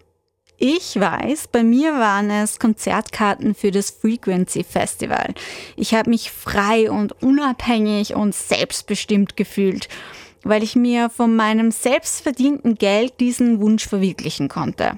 Ich 0.57 0.99
weiß, 0.99 1.49
bei 1.49 1.65
mir 1.65 1.95
waren 1.95 2.31
es 2.31 2.61
Konzertkarten 2.61 3.55
für 3.55 3.73
das 3.73 3.91
Frequency 3.91 4.63
Festival. 4.63 5.35
Ich 5.77 5.95
habe 5.95 6.11
mich 6.11 6.31
frei 6.31 6.91
und 6.91 7.21
unabhängig 7.23 8.15
und 8.15 8.35
selbstbestimmt 8.35 9.37
gefühlt, 9.37 9.89
weil 10.45 10.63
ich 10.63 10.77
mir 10.77 11.11
von 11.11 11.35
meinem 11.35 11.73
selbstverdienten 11.73 12.77
Geld 12.77 13.19
diesen 13.19 13.61
Wunsch 13.61 13.89
verwirklichen 13.89 14.49
konnte. 14.49 14.95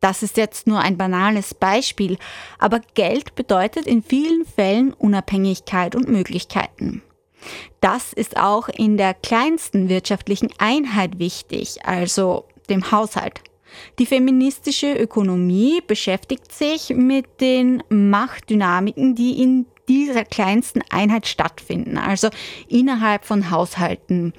Das 0.00 0.22
ist 0.22 0.36
jetzt 0.36 0.66
nur 0.66 0.80
ein 0.80 0.96
banales 0.96 1.54
Beispiel, 1.54 2.18
aber 2.58 2.80
Geld 2.94 3.34
bedeutet 3.34 3.86
in 3.86 4.02
vielen 4.02 4.44
Fällen 4.44 4.92
Unabhängigkeit 4.92 5.94
und 5.94 6.08
Möglichkeiten. 6.08 7.02
Das 7.80 8.12
ist 8.12 8.36
auch 8.36 8.68
in 8.68 8.98
der 8.98 9.14
kleinsten 9.14 9.88
wirtschaftlichen 9.88 10.50
Einheit 10.58 11.18
wichtig, 11.18 11.86
also 11.86 12.44
dem 12.68 12.90
Haushalt. 12.90 13.40
Die 13.98 14.06
feministische 14.06 14.94
Ökonomie 14.94 15.80
beschäftigt 15.86 16.52
sich 16.52 16.90
mit 16.90 17.40
den 17.40 17.82
Machtdynamiken, 17.88 19.14
die 19.14 19.42
in 19.42 19.66
dieser 19.88 20.24
kleinsten 20.24 20.82
Einheit 20.90 21.26
stattfinden, 21.26 21.98
also 21.98 22.28
innerhalb 22.68 23.24
von 23.24 23.50
Haushalten. 23.50 24.32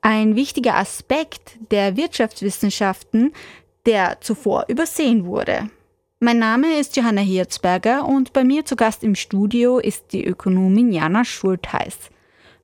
Ein 0.00 0.36
wichtiger 0.36 0.76
Aspekt 0.76 1.58
der 1.70 1.96
Wirtschaftswissenschaften 1.96 3.32
der 3.86 4.20
zuvor 4.20 4.64
übersehen 4.68 5.26
wurde. 5.26 5.68
Mein 6.20 6.38
Name 6.38 6.78
ist 6.78 6.96
Johanna 6.96 7.20
Hirzberger 7.20 8.06
und 8.06 8.32
bei 8.32 8.44
mir 8.44 8.64
zu 8.64 8.76
Gast 8.76 9.04
im 9.04 9.14
Studio 9.14 9.78
ist 9.78 10.12
die 10.12 10.24
Ökonomin 10.24 10.92
Jana 10.92 11.24
Schultheiß. 11.24 11.96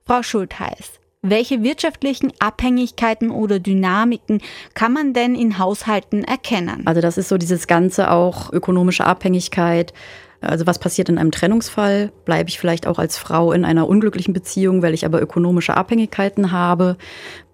Frau 0.06 0.22
Schultheiß, 0.22 0.99
welche 1.22 1.62
wirtschaftlichen 1.62 2.32
Abhängigkeiten 2.38 3.30
oder 3.30 3.58
Dynamiken 3.58 4.40
kann 4.74 4.92
man 4.92 5.12
denn 5.12 5.34
in 5.34 5.58
Haushalten 5.58 6.24
erkennen? 6.24 6.86
Also 6.86 7.00
das 7.00 7.18
ist 7.18 7.28
so 7.28 7.36
dieses 7.36 7.66
ganze 7.66 8.10
auch 8.10 8.52
ökonomische 8.52 9.04
Abhängigkeit, 9.04 9.92
also 10.40 10.66
was 10.66 10.78
passiert 10.78 11.08
in 11.08 11.18
einem 11.18 11.32
Trennungsfall? 11.32 12.12
Bleibe 12.24 12.48
ich 12.48 12.58
vielleicht 12.58 12.86
auch 12.86 12.98
als 12.98 13.18
Frau 13.18 13.52
in 13.52 13.64
einer 13.64 13.88
unglücklichen 13.88 14.32
Beziehung, 14.32 14.82
weil 14.82 14.94
ich 14.94 15.04
aber 15.04 15.20
ökonomische 15.20 15.76
Abhängigkeiten 15.76 16.50
habe? 16.50 16.96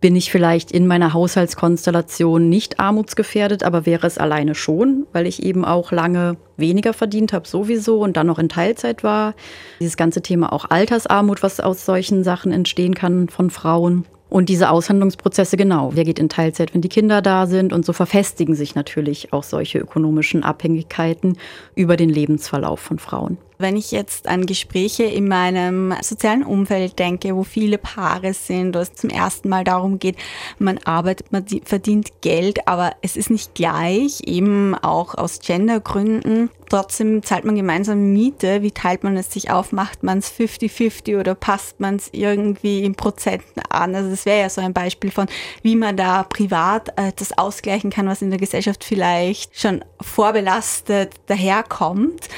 Bin 0.00 0.14
ich 0.14 0.30
vielleicht 0.30 0.70
in 0.70 0.86
meiner 0.86 1.12
Haushaltskonstellation 1.12 2.48
nicht 2.48 2.78
armutsgefährdet, 2.78 3.64
aber 3.64 3.86
wäre 3.86 4.06
es 4.06 4.18
alleine 4.18 4.54
schon, 4.54 5.06
weil 5.12 5.26
ich 5.26 5.42
eben 5.42 5.64
auch 5.64 5.90
lange 5.90 6.36
weniger 6.56 6.92
verdient 6.92 7.32
habe 7.32 7.48
sowieso 7.48 8.00
und 8.00 8.16
dann 8.16 8.28
noch 8.28 8.38
in 8.38 8.48
Teilzeit 8.48 9.02
war? 9.02 9.34
Dieses 9.80 9.96
ganze 9.96 10.22
Thema 10.22 10.52
auch 10.52 10.70
Altersarmut, 10.70 11.42
was 11.42 11.58
aus 11.58 11.84
solchen 11.84 12.22
Sachen 12.22 12.52
entstehen 12.52 12.94
kann 12.94 13.28
von 13.28 13.50
Frauen. 13.50 14.04
Und 14.28 14.48
diese 14.48 14.70
Aushandlungsprozesse 14.70 15.56
genau. 15.56 15.92
Wer 15.94 16.04
geht 16.04 16.18
in 16.18 16.28
Teilzeit, 16.28 16.74
wenn 16.74 16.80
die 16.80 16.88
Kinder 16.88 17.22
da 17.22 17.46
sind? 17.46 17.72
Und 17.72 17.84
so 17.84 17.92
verfestigen 17.92 18.54
sich 18.54 18.74
natürlich 18.74 19.32
auch 19.32 19.44
solche 19.44 19.78
ökonomischen 19.78 20.42
Abhängigkeiten 20.42 21.38
über 21.74 21.96
den 21.96 22.10
Lebensverlauf 22.10 22.80
von 22.80 22.98
Frauen. 22.98 23.38
Wenn 23.58 23.76
ich 23.76 23.90
jetzt 23.90 24.28
an 24.28 24.44
Gespräche 24.44 25.04
in 25.04 25.28
meinem 25.28 25.94
sozialen 26.02 26.42
Umfeld 26.42 26.98
denke, 26.98 27.34
wo 27.34 27.42
viele 27.42 27.78
Paare 27.78 28.34
sind, 28.34 28.74
wo 28.74 28.80
es 28.80 28.92
zum 28.94 29.08
ersten 29.08 29.48
Mal 29.48 29.64
darum 29.64 29.98
geht, 29.98 30.16
man 30.58 30.78
arbeitet, 30.84 31.32
man 31.32 31.46
verdient 31.64 32.20
Geld, 32.20 32.68
aber 32.68 32.92
es 33.00 33.16
ist 33.16 33.30
nicht 33.30 33.54
gleich, 33.54 34.20
eben 34.26 34.74
auch 34.74 35.14
aus 35.14 35.40
Gendergründen. 35.40 36.50
Trotzdem 36.68 37.22
zahlt 37.22 37.44
man 37.44 37.54
gemeinsam 37.54 38.12
Miete. 38.12 38.62
Wie 38.62 38.72
teilt 38.72 39.04
man 39.04 39.16
es 39.16 39.32
sich 39.32 39.50
auf? 39.50 39.72
Macht 39.72 40.02
man 40.02 40.18
es 40.18 40.32
50-50 40.32 41.18
oder 41.18 41.34
passt 41.34 41.80
man 41.80 41.96
es 41.96 42.08
irgendwie 42.12 42.84
in 42.84 42.94
Prozenten 42.94 43.62
an? 43.70 43.94
Also 43.94 44.10
das 44.10 44.26
wäre 44.26 44.40
ja 44.40 44.48
so 44.50 44.60
ein 44.60 44.72
Beispiel 44.72 45.10
von, 45.10 45.26
wie 45.62 45.76
man 45.76 45.96
da 45.96 46.24
privat 46.24 46.88
äh, 46.96 47.12
das 47.14 47.36
ausgleichen 47.38 47.90
kann, 47.90 48.08
was 48.08 48.20
in 48.20 48.30
der 48.30 48.40
Gesellschaft 48.40 48.84
vielleicht 48.84 49.58
schon 49.58 49.84
vorbelastet 50.00 51.14
daherkommt. 51.26 52.28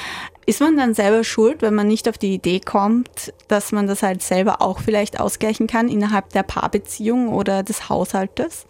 Ist 0.49 0.61
man 0.61 0.79
dann 0.79 0.95
selber 0.95 1.25
schuld, 1.25 1.61
wenn 1.61 1.75
man 1.75 1.87
nicht 1.87 2.09
auf 2.09 2.17
die 2.17 2.33
Idee 2.33 2.59
kommt, 2.59 3.35
dass 3.49 3.71
man 3.71 3.87
das 3.87 4.03
halt 4.03 4.23
selber 4.23 4.63
auch 4.63 4.81
vielleicht 4.81 5.21
ausgleichen 5.21 5.67
kann 5.67 5.91
innerhalb 5.91 6.31
der 6.31 6.43
Paarbeziehung 6.43 7.29
oder 7.29 7.63
des 7.63 7.91
Haushaltes? 7.91 8.65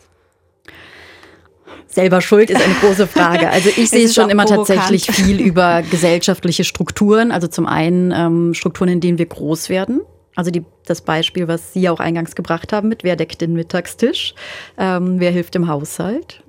Selber 1.87 2.21
schuld 2.21 2.51
ist 2.51 2.61
eine 2.61 2.75
große 2.75 3.07
Frage. 3.07 3.49
Also 3.49 3.69
ich 3.69 3.91
sehe 3.91 4.07
es 4.07 4.15
schon 4.17 4.29
immer 4.29 4.45
provokant. 4.45 4.77
tatsächlich 4.77 5.07
viel 5.07 5.41
über 5.47 5.83
gesellschaftliche 5.83 6.65
Strukturen. 6.65 7.31
Also 7.31 7.47
zum 7.47 7.67
einen 7.67 8.11
ähm, 8.11 8.55
Strukturen, 8.55 8.89
in 8.89 9.01
denen 9.01 9.19
wir 9.19 9.27
groß 9.27 9.69
werden. 9.69 10.01
Also 10.35 10.51
die, 10.51 10.65
das 10.85 11.01
Beispiel, 11.01 11.47
was 11.47 11.75
Sie 11.75 11.89
auch 11.89 12.01
eingangs 12.01 12.35
gebracht 12.35 12.73
haben 12.73 12.89
mit 12.89 13.05
wer 13.05 13.15
deckt 13.15 13.41
den 13.41 13.53
Mittagstisch, 13.53 14.35
ähm, 14.79 15.21
wer 15.21 15.31
hilft 15.31 15.55
im 15.55 15.69
Haushalt. 15.69 16.43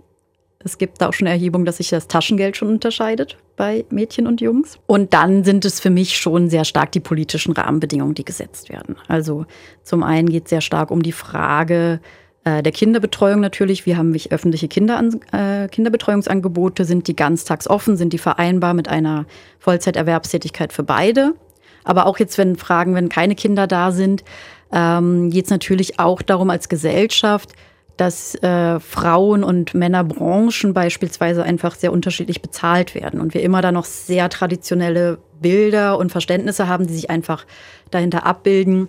Es 0.58 0.80
gibt 0.80 1.00
da 1.00 1.10
auch 1.10 1.14
schon 1.14 1.28
Erhebungen, 1.28 1.66
dass 1.66 1.78
sich 1.78 1.90
das 1.90 2.08
Taschengeld 2.08 2.58
schon 2.58 2.70
unterscheidet 2.70 3.38
bei 3.60 3.84
Mädchen 3.90 4.26
und 4.26 4.40
Jungs. 4.40 4.80
Und 4.88 5.14
dann 5.14 5.44
sind 5.44 5.66
es 5.66 5.82
für 5.82 5.90
mich 5.90 6.18
schon 6.18 6.50
sehr 6.50 6.64
stark 6.64 6.94
die 6.94 7.02
politischen 7.02 7.52
Rahmenbedingungen, 7.52 8.16
die 8.16 8.24
gesetzt 8.24 8.70
werden. 8.70 8.96
Also 9.10 9.46
zum 9.84 10.02
einen 10.02 10.30
geht 10.30 10.46
es 10.46 10.50
sehr 10.50 10.62
stark 10.62 10.92
um 10.92 11.04
die 11.04 11.12
Frage 11.12 12.00
äh, 12.46 12.64
der 12.64 12.72
Kinderbetreuung 12.72 13.42
natürlich. 13.42 13.86
Wie 13.86 13.98
haben 13.98 14.14
wir 14.14 14.22
öffentliche 14.30 14.70
Kinderan 14.70 15.20
äh, 15.34 15.68
Kinderbetreuungsangebote? 15.68 16.86
Sind 16.86 17.10
die 17.10 17.18
ganztags 17.18 17.70
offen? 17.70 17.98
Sind 17.98 18.14
die 18.14 18.18
vereinbar 18.18 18.74
mit 18.74 18.88
einer 18.88 19.26
Vollzeiterwerbstätigkeit 19.60 20.72
für 20.72 20.84
beide? 20.84 21.34
Aber 21.84 22.06
auch 22.06 22.18
jetzt, 22.18 22.38
wenn 22.38 22.56
Fragen, 22.56 22.96
wenn 22.96 23.10
keine 23.10 23.36
Kinder 23.36 23.68
da 23.68 23.92
sind, 23.92 24.24
ähm, 24.72 25.32
geht 25.32 25.46
es 25.46 25.52
natürlich 25.52 26.00
auch 26.00 26.22
darum, 26.22 26.50
als 26.50 26.70
Gesellschaft 26.70 27.52
dass 28.00 28.34
äh, 28.36 28.80
Frauen- 28.80 29.44
und 29.44 29.74
Männerbranchen 29.74 30.74
beispielsweise 30.74 31.44
einfach 31.44 31.76
sehr 31.76 31.92
unterschiedlich 31.92 32.42
bezahlt 32.42 32.96
werden 32.96 33.20
und 33.20 33.34
wir 33.34 33.44
immer 33.44 33.62
da 33.62 33.74
noch 33.74 33.84
sehr 33.84 34.30
traditionelle 34.30 35.18
Bilder 35.42 35.98
und 35.98 36.10
Verständnisse 36.10 36.70
haben, 36.70 36.88
die 36.88 36.94
sich 36.94 37.10
einfach 37.10 37.46
dahinter 37.92 38.26
abbilden. 38.26 38.88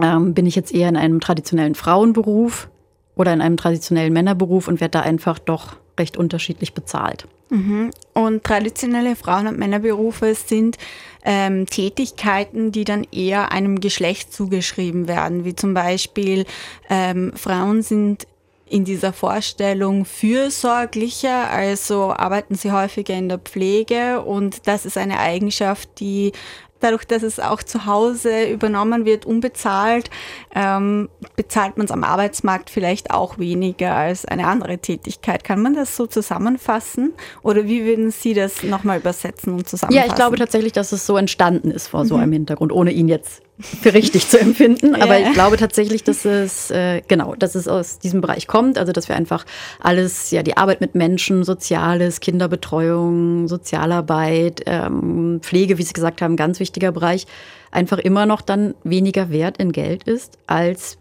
Ähm, 0.00 0.32
bin 0.32 0.46
ich 0.46 0.56
jetzt 0.56 0.72
eher 0.72 0.88
in 0.88 0.96
einem 0.96 1.20
traditionellen 1.20 1.74
Frauenberuf 1.74 2.70
oder 3.16 3.34
in 3.34 3.42
einem 3.42 3.58
traditionellen 3.58 4.14
Männerberuf 4.14 4.66
und 4.66 4.80
werde 4.80 4.92
da 4.92 5.00
einfach 5.00 5.38
doch 5.38 5.76
recht 5.98 6.16
unterschiedlich 6.16 6.72
bezahlt. 6.72 7.26
Mhm. 7.50 7.90
Und 8.14 8.44
traditionelle 8.44 9.14
Frauen- 9.14 9.46
und 9.46 9.58
Männerberufe 9.58 10.34
sind 10.34 10.78
ähm, 11.22 11.66
Tätigkeiten, 11.66 12.72
die 12.72 12.84
dann 12.84 13.04
eher 13.12 13.52
einem 13.52 13.80
Geschlecht 13.80 14.32
zugeschrieben 14.32 15.06
werden, 15.06 15.44
wie 15.44 15.54
zum 15.54 15.74
Beispiel 15.74 16.46
ähm, 16.88 17.32
Frauen 17.34 17.82
sind 17.82 18.26
in 18.70 18.84
dieser 18.84 19.12
Vorstellung 19.12 20.04
fürsorglicher, 20.04 21.50
also 21.50 22.12
arbeiten 22.12 22.54
sie 22.54 22.72
häufiger 22.72 23.14
in 23.14 23.28
der 23.28 23.38
Pflege 23.38 24.20
und 24.20 24.66
das 24.66 24.86
ist 24.86 24.96
eine 24.96 25.18
Eigenschaft, 25.18 26.00
die 26.00 26.32
dadurch, 26.80 27.04
dass 27.04 27.22
es 27.22 27.40
auch 27.40 27.62
zu 27.62 27.86
Hause 27.86 28.44
übernommen 28.48 29.04
wird, 29.04 29.26
unbezahlt, 29.26 30.10
ähm, 30.54 31.08
bezahlt 31.36 31.76
man 31.76 31.86
es 31.86 31.92
am 31.92 32.04
Arbeitsmarkt 32.04 32.70
vielleicht 32.70 33.10
auch 33.10 33.38
weniger 33.38 33.94
als 33.94 34.24
eine 34.24 34.46
andere 34.46 34.78
Tätigkeit. 34.78 35.44
Kann 35.44 35.60
man 35.60 35.74
das 35.74 35.96
so 35.96 36.06
zusammenfassen? 36.06 37.12
Oder 37.42 37.64
wie 37.64 37.84
würden 37.84 38.10
Sie 38.10 38.34
das 38.34 38.62
nochmal 38.62 38.98
übersetzen 38.98 39.54
und 39.54 39.68
zusammenfassen? 39.68 40.06
Ja, 40.06 40.10
ich 40.10 40.14
glaube 40.14 40.36
tatsächlich, 40.36 40.72
dass 40.72 40.92
es 40.92 41.06
so 41.06 41.16
entstanden 41.16 41.70
ist 41.70 41.88
vor 41.88 42.04
so 42.04 42.16
mhm. 42.16 42.22
einem 42.22 42.32
Hintergrund, 42.32 42.72
ohne 42.72 42.92
ihn 42.92 43.08
jetzt 43.08 43.42
für 43.60 43.92
richtig 43.92 44.28
zu 44.28 44.38
empfinden. 44.38 44.94
Aber 44.94 45.18
ich 45.18 45.32
glaube 45.32 45.56
tatsächlich, 45.56 46.04
dass 46.04 46.24
es 46.24 46.70
äh, 46.70 47.02
genau, 47.08 47.34
dass 47.34 47.54
es 47.54 47.66
aus 47.66 47.98
diesem 47.98 48.20
Bereich 48.20 48.46
kommt. 48.46 48.78
Also 48.78 48.92
dass 48.92 49.08
wir 49.08 49.16
einfach 49.16 49.44
alles, 49.80 50.30
ja, 50.30 50.42
die 50.42 50.56
Arbeit 50.56 50.80
mit 50.80 50.94
Menschen, 50.94 51.42
Soziales, 51.44 52.20
Kinderbetreuung, 52.20 53.48
Sozialarbeit, 53.48 54.62
ähm, 54.66 55.40
Pflege, 55.42 55.78
wie 55.78 55.82
Sie 55.82 55.92
gesagt 55.92 56.22
haben, 56.22 56.36
ganz 56.36 56.60
wichtiger 56.60 56.92
Bereich, 56.92 57.26
einfach 57.70 57.98
immer 57.98 58.26
noch 58.26 58.42
dann 58.42 58.74
weniger 58.84 59.30
wert 59.30 59.58
in 59.58 59.72
Geld 59.72 60.04
ist 60.04 60.38
als 60.46 60.98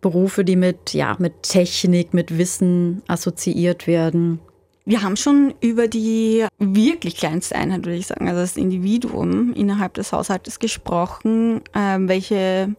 Berufe, 0.00 0.44
die 0.44 0.56
mit, 0.56 0.94
ja, 0.94 1.16
mit 1.18 1.42
Technik, 1.42 2.14
mit 2.14 2.38
Wissen 2.38 3.02
assoziiert 3.08 3.86
werden. 3.86 4.40
Wir 4.88 5.02
haben 5.02 5.16
schon 5.16 5.52
über 5.60 5.86
die 5.86 6.46
wirklich 6.58 7.18
kleinste 7.18 7.56
Einheit, 7.56 7.84
würde 7.84 7.98
ich 7.98 8.06
sagen, 8.06 8.26
also 8.26 8.40
das 8.40 8.56
Individuum 8.56 9.52
innerhalb 9.52 9.92
des 9.92 10.12
Haushaltes 10.12 10.60
gesprochen. 10.60 11.60
Ähm, 11.74 12.08
welche 12.08 12.74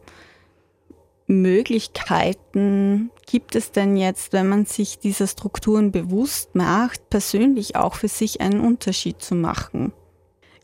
Möglichkeiten 1.28 3.12
gibt 3.28 3.56
es 3.56 3.72
denn 3.72 3.96
jetzt, 3.96 4.34
wenn 4.34 4.50
man 4.50 4.66
sich 4.66 4.98
dieser 4.98 5.28
Strukturen 5.28 5.92
bewusst 5.92 6.56
macht, 6.56 7.12
persönlich 7.12 7.76
auch 7.76 7.94
für 7.94 8.08
sich 8.08 8.42
einen 8.42 8.60
Unterschied 8.60 9.22
zu 9.22 9.36
machen? 9.36 9.94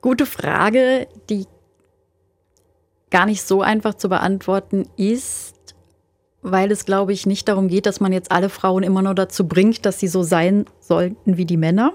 Gute 0.01 0.25
Frage, 0.25 1.07
die 1.29 1.45
gar 3.11 3.27
nicht 3.27 3.43
so 3.43 3.61
einfach 3.61 3.93
zu 3.93 4.09
beantworten 4.09 4.89
ist 4.97 5.54
weil 6.45 6.71
es, 6.71 6.85
glaube 6.85 7.11
ich, 7.11 7.25
nicht 7.25 7.47
darum 7.47 7.67
geht, 7.67 7.87
dass 7.87 7.99
man 7.99 8.13
jetzt 8.13 8.31
alle 8.31 8.49
Frauen 8.49 8.83
immer 8.83 9.01
nur 9.01 9.15
dazu 9.15 9.47
bringt, 9.47 9.85
dass 9.85 9.99
sie 9.99 10.07
so 10.07 10.21
sein 10.21 10.65
sollten 10.79 11.37
wie 11.37 11.45
die 11.45 11.57
Männer, 11.57 11.93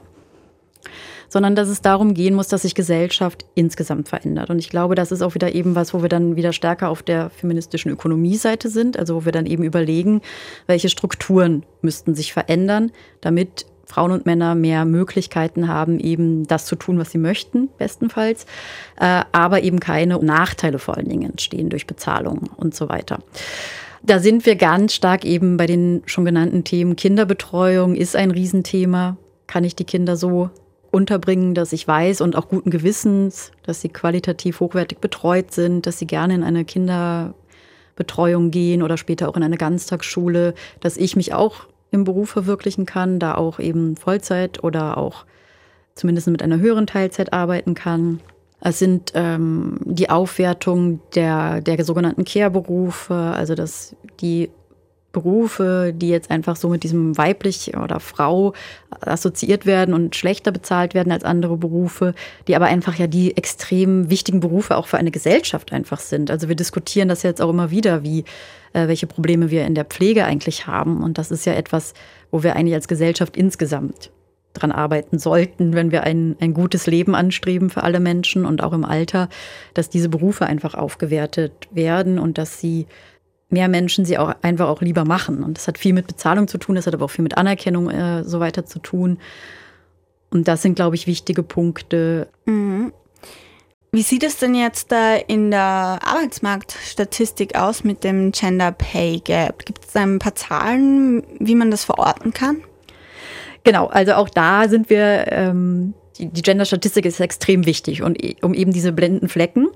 sondern 1.28 1.54
dass 1.54 1.68
es 1.68 1.82
darum 1.82 2.14
gehen 2.14 2.34
muss, 2.34 2.48
dass 2.48 2.62
sich 2.62 2.74
Gesellschaft 2.74 3.44
insgesamt 3.54 4.08
verändert. 4.08 4.50
Und 4.50 4.58
ich 4.58 4.68
glaube, 4.68 4.96
das 4.96 5.12
ist 5.12 5.22
auch 5.22 5.34
wieder 5.36 5.54
eben 5.54 5.76
was, 5.76 5.94
wo 5.94 6.02
wir 6.02 6.08
dann 6.08 6.34
wieder 6.34 6.52
stärker 6.52 6.88
auf 6.88 7.04
der 7.04 7.30
feministischen 7.30 7.92
Ökonomie-Seite 7.92 8.68
sind, 8.68 8.98
also 8.98 9.14
wo 9.14 9.24
wir 9.24 9.32
dann 9.32 9.46
eben 9.46 9.62
überlegen, 9.62 10.20
welche 10.66 10.88
Strukturen 10.88 11.64
müssten 11.80 12.16
sich 12.16 12.32
verändern, 12.32 12.90
damit 13.20 13.66
Frauen 13.86 14.10
und 14.10 14.26
Männer 14.26 14.56
mehr 14.56 14.84
Möglichkeiten 14.84 15.68
haben, 15.68 16.00
eben 16.00 16.46
das 16.46 16.66
zu 16.66 16.76
tun, 16.76 16.98
was 16.98 17.10
sie 17.10 17.18
möchten, 17.18 17.68
bestenfalls, 17.78 18.46
äh, 18.98 19.22
aber 19.32 19.62
eben 19.62 19.78
keine 19.78 20.18
Nachteile 20.18 20.78
vor 20.78 20.96
allen 20.96 21.08
Dingen 21.08 21.30
entstehen 21.30 21.70
durch 21.70 21.86
Bezahlung 21.86 22.50
und 22.56 22.74
so 22.74 22.88
weiter. 22.88 23.18
Da 24.02 24.18
sind 24.18 24.46
wir 24.46 24.56
ganz 24.56 24.94
stark 24.94 25.24
eben 25.24 25.56
bei 25.56 25.66
den 25.66 26.02
schon 26.06 26.24
genannten 26.24 26.64
Themen. 26.64 26.96
Kinderbetreuung 26.96 27.94
ist 27.94 28.16
ein 28.16 28.30
Riesenthema. 28.30 29.16
Kann 29.46 29.64
ich 29.64 29.76
die 29.76 29.84
Kinder 29.84 30.16
so 30.16 30.50
unterbringen, 30.90 31.54
dass 31.54 31.72
ich 31.72 31.86
weiß 31.86 32.20
und 32.20 32.34
auch 32.34 32.48
guten 32.48 32.70
Gewissens, 32.70 33.52
dass 33.62 33.80
sie 33.80 33.90
qualitativ 33.90 34.60
hochwertig 34.60 34.98
betreut 34.98 35.52
sind, 35.52 35.86
dass 35.86 35.98
sie 35.98 36.06
gerne 36.06 36.34
in 36.34 36.42
eine 36.42 36.64
Kinderbetreuung 36.64 38.50
gehen 38.50 38.82
oder 38.82 38.96
später 38.96 39.28
auch 39.28 39.36
in 39.36 39.42
eine 39.42 39.58
Ganztagsschule, 39.58 40.54
dass 40.80 40.96
ich 40.96 41.14
mich 41.14 41.34
auch 41.34 41.66
im 41.90 42.04
Beruf 42.04 42.30
verwirklichen 42.30 42.86
kann, 42.86 43.18
da 43.18 43.34
auch 43.34 43.58
eben 43.58 43.96
Vollzeit 43.96 44.64
oder 44.64 44.96
auch 44.96 45.24
zumindest 45.94 46.28
mit 46.28 46.42
einer 46.42 46.58
höheren 46.58 46.86
Teilzeit 46.86 47.32
arbeiten 47.32 47.74
kann. 47.74 48.20
Es 48.60 48.78
sind 48.78 49.12
ähm, 49.14 49.78
die 49.84 50.10
Aufwertung 50.10 51.00
der, 51.14 51.60
der 51.60 51.82
sogenannten 51.84 52.24
Care-Berufe, 52.24 53.14
also 53.14 53.54
dass 53.54 53.96
die 54.20 54.50
Berufe, 55.12 55.92
die 55.94 56.08
jetzt 56.08 56.30
einfach 56.30 56.54
so 56.54 56.68
mit 56.68 56.84
diesem 56.84 57.18
weiblich 57.18 57.76
oder 57.76 57.98
Frau 57.98 58.52
assoziiert 59.00 59.66
werden 59.66 59.92
und 59.92 60.14
schlechter 60.14 60.52
bezahlt 60.52 60.94
werden 60.94 61.12
als 61.12 61.24
andere 61.24 61.56
Berufe, 61.56 62.14
die 62.46 62.54
aber 62.54 62.66
einfach 62.66 62.94
ja 62.94 63.06
die 63.06 63.36
extrem 63.36 64.08
wichtigen 64.08 64.40
Berufe 64.40 64.76
auch 64.76 64.86
für 64.86 64.98
eine 64.98 65.10
Gesellschaft 65.10 65.72
einfach 65.72 65.98
sind. 65.98 66.30
Also 66.30 66.48
wir 66.48 66.54
diskutieren 66.54 67.08
das 67.08 67.22
jetzt 67.24 67.42
auch 67.42 67.50
immer 67.50 67.70
wieder, 67.70 68.04
wie 68.04 68.24
äh, 68.72 68.86
welche 68.86 69.08
Probleme 69.08 69.50
wir 69.50 69.66
in 69.66 69.74
der 69.74 69.84
Pflege 69.84 70.24
eigentlich 70.24 70.66
haben. 70.68 71.02
Und 71.02 71.18
das 71.18 71.32
ist 71.32 71.44
ja 71.44 71.54
etwas, 71.54 71.94
wo 72.30 72.42
wir 72.42 72.54
eigentlich 72.54 72.74
als 72.74 72.86
Gesellschaft 72.86 73.36
insgesamt 73.36 74.10
dran 74.52 74.72
arbeiten 74.72 75.18
sollten, 75.18 75.74
wenn 75.74 75.92
wir 75.92 76.02
ein, 76.02 76.36
ein 76.40 76.54
gutes 76.54 76.86
Leben 76.86 77.14
anstreben 77.14 77.70
für 77.70 77.82
alle 77.82 78.00
Menschen 78.00 78.44
und 78.44 78.62
auch 78.62 78.72
im 78.72 78.84
Alter, 78.84 79.28
dass 79.74 79.90
diese 79.90 80.08
Berufe 80.08 80.46
einfach 80.46 80.74
aufgewertet 80.74 81.68
werden 81.70 82.18
und 82.18 82.38
dass 82.38 82.60
sie 82.60 82.86
mehr 83.48 83.68
Menschen 83.68 84.04
sie 84.04 84.18
auch 84.18 84.34
einfach 84.42 84.68
auch 84.68 84.80
lieber 84.80 85.04
machen. 85.04 85.42
Und 85.42 85.58
das 85.58 85.68
hat 85.68 85.78
viel 85.78 85.92
mit 85.92 86.06
Bezahlung 86.06 86.48
zu 86.48 86.58
tun, 86.58 86.76
das 86.76 86.86
hat 86.86 86.94
aber 86.94 87.04
auch 87.04 87.10
viel 87.10 87.22
mit 87.22 87.36
Anerkennung 87.36 87.90
äh, 87.90 88.24
so 88.24 88.40
weiter 88.40 88.66
zu 88.66 88.78
tun. 88.78 89.18
Und 90.30 90.46
das 90.46 90.62
sind, 90.62 90.76
glaube 90.76 90.94
ich, 90.94 91.06
wichtige 91.06 91.42
Punkte. 91.42 92.28
Mhm. 92.46 92.92
Wie 93.92 94.02
sieht 94.02 94.22
es 94.22 94.36
denn 94.36 94.54
jetzt 94.54 94.94
in 95.26 95.50
der 95.50 95.98
Arbeitsmarktstatistik 96.04 97.56
aus 97.56 97.82
mit 97.82 98.04
dem 98.04 98.30
Gender 98.30 98.70
Pay 98.70 99.18
Gap? 99.18 99.66
Gibt 99.66 99.84
es 99.84 99.92
da 99.92 100.02
ein 100.02 100.20
paar 100.20 100.36
Zahlen, 100.36 101.24
wie 101.40 101.56
man 101.56 101.72
das 101.72 101.84
verorten 101.84 102.32
kann? 102.32 102.62
Genau, 103.64 103.86
also 103.86 104.14
auch 104.14 104.28
da 104.28 104.68
sind 104.68 104.90
wir, 104.90 105.26
ähm, 105.30 105.94
die, 106.18 106.28
die 106.28 106.42
Gender-Statistik 106.42 107.04
ist 107.04 107.20
extrem 107.20 107.66
wichtig 107.66 108.02
und 108.02 108.22
e, 108.22 108.36
um 108.42 108.54
eben 108.54 108.72
diese 108.72 108.92
blinden 108.92 109.28
Flecken 109.28 109.68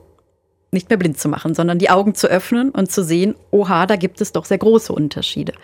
nicht 0.74 0.90
mehr 0.90 0.98
blind 0.98 1.18
zu 1.18 1.28
machen, 1.28 1.54
sondern 1.54 1.78
die 1.78 1.88
Augen 1.88 2.14
zu 2.14 2.26
öffnen 2.26 2.70
und 2.70 2.90
zu 2.90 3.02
sehen, 3.02 3.34
oha, 3.50 3.86
da 3.86 3.96
gibt 3.96 4.20
es 4.20 4.32
doch 4.32 4.44
sehr 4.44 4.58
große 4.58 4.92
Unterschiede. 4.92 5.54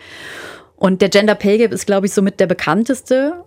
Und 0.77 1.01
der 1.01 1.09
Gender 1.09 1.35
Pay 1.35 1.59
Gap 1.59 1.73
ist, 1.73 1.85
glaube 1.85 2.07
ich, 2.07 2.13
somit 2.13 2.39
der 2.39 2.47
bekannteste. 2.47 3.43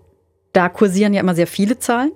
Da 0.52 0.69
kursieren 0.69 1.14
ja 1.14 1.21
immer 1.21 1.35
sehr 1.35 1.49
viele 1.49 1.81
Zahlen. 1.81 2.12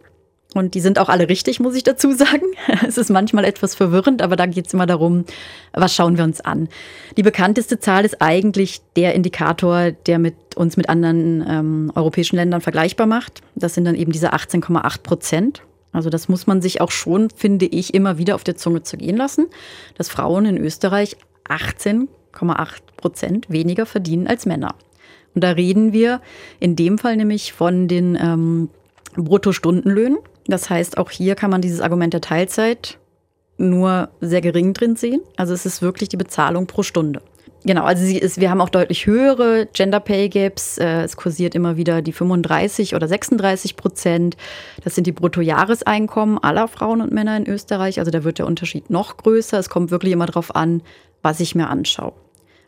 Und 0.55 0.75
die 0.75 0.81
sind 0.81 0.99
auch 0.99 1.11
alle 1.11 1.29
richtig, 1.29 1.61
muss 1.61 1.75
ich 1.75 1.83
dazu 1.83 2.13
sagen. 2.13 2.47
Es 2.87 2.97
ist 2.97 3.11
manchmal 3.11 3.45
etwas 3.45 3.75
verwirrend, 3.75 4.23
aber 4.23 4.35
da 4.37 4.47
geht 4.47 4.67
es 4.67 4.75
immer 4.75 4.87
darum, 4.87 5.25
was 5.73 5.95
schauen 5.95 6.17
wir 6.17 6.25
uns 6.25 6.41
an. 6.41 6.69
Die 7.17 7.23
bekannteste 7.23 7.81
Zahl 7.81 8.05
ist 8.05 8.23
eigentlich 8.23 8.81
der 8.97 9.15
Indikator, 9.15 9.91
der 9.93 10.19
mit 10.19 10.57
uns 10.57 10.77
mit 10.77 10.89
anderen 10.89 11.45
ähm, 11.47 11.93
europäischen 11.95 12.37
Ländern 12.37 12.63
vergleichbar 12.63 13.07
macht. 13.07 13.43
Das 13.57 13.75
sind 13.75 13.85
dann 13.85 13.95
eben 13.95 14.13
diese 14.13 14.33
18,8 14.33 15.03
Prozent. 15.03 15.63
Also 15.93 16.11
das 16.11 16.29
muss 16.29 16.47
man 16.47 16.63
sich 16.63 16.81
auch 16.81 16.91
schon, 16.91 17.29
finde 17.31 17.67
ich, 17.67 17.93
immer 17.93 18.19
wieder 18.19 18.35
auf 18.35 18.45
der 18.45 18.57
Zunge 18.57 18.83
zu 18.83 18.97
gehen 18.97 19.17
lassen, 19.17 19.47
dass 19.97 20.09
Frauen 20.09 20.47
in 20.47 20.57
Österreich 20.59 21.17
18,8 21.49 22.07
Prozent 22.97 23.51
weniger 23.51 23.87
verdienen 23.87 24.27
als 24.27 24.47
Männer. 24.47 24.75
Und 25.35 25.45
da 25.45 25.51
reden 25.51 25.93
wir 25.93 26.21
in 26.59 26.75
dem 26.75 26.99
Fall 26.99 27.17
nämlich 27.17 27.53
von 27.53 27.89
den 27.89 28.17
ähm, 28.21 28.71
Bruttostundenlöhnen. 29.15 30.19
Das 30.49 30.71
heißt, 30.71 30.99
auch 30.99 31.11
hier 31.11 31.35
kann 31.35 31.51
man 31.51 31.61
dieses 31.61 31.81
Argument 31.81 32.13
der 32.13 32.23
Teilzeit 32.23 32.99
nur 33.59 34.09
sehr 34.21 34.41
gering 34.41 34.73
drin 34.73 34.97
sehen. 34.97 35.21
Also 35.37 35.53
es 35.53 35.67
ist 35.67 35.83
wirklich 35.83 36.09
die 36.09 36.17
Bezahlung 36.17 36.67
pro 36.67 36.83
Stunde. 36.83 37.21
Genau, 37.65 37.85
also 37.85 38.05
ist, 38.05 38.41
wir 38.41 38.51
haben 38.51 38.61
auch 38.61 38.69
deutlich 38.69 39.07
höhere 39.07 39.69
Gender 39.73 40.01
Pay 40.01 40.29
Gaps. 40.29 40.79
Äh, 40.79 41.03
es 41.03 41.17
kursiert 41.17 41.55
immer 41.55 41.77
wieder 41.77 42.03
die 42.03 42.13
35 42.13 42.95
oder 42.95 43.09
36 43.09 43.77
Prozent. 43.77 44.37
Das 44.85 44.95
sind 44.95 45.07
die 45.07 45.13
Bruttojahreseinkommen 45.13 46.39
aller 46.39 46.69
Frauen 46.69 47.01
und 47.01 47.13
Männer 47.13 47.37
in 47.37 47.49
Österreich. 47.49 47.99
Also 47.99 48.11
da 48.11 48.25
wird 48.25 48.39
der 48.39 48.47
Unterschied 48.47 48.91
noch 48.91 49.17
größer. 49.17 49.59
Es 49.59 49.69
kommt 49.69 49.91
wirklich 49.91 50.13
immer 50.13 50.27
darauf 50.27 50.55
an, 50.55 50.83
was 51.21 51.41
ich 51.41 51.55
mir 51.55 51.69
anschaue. 51.69 52.13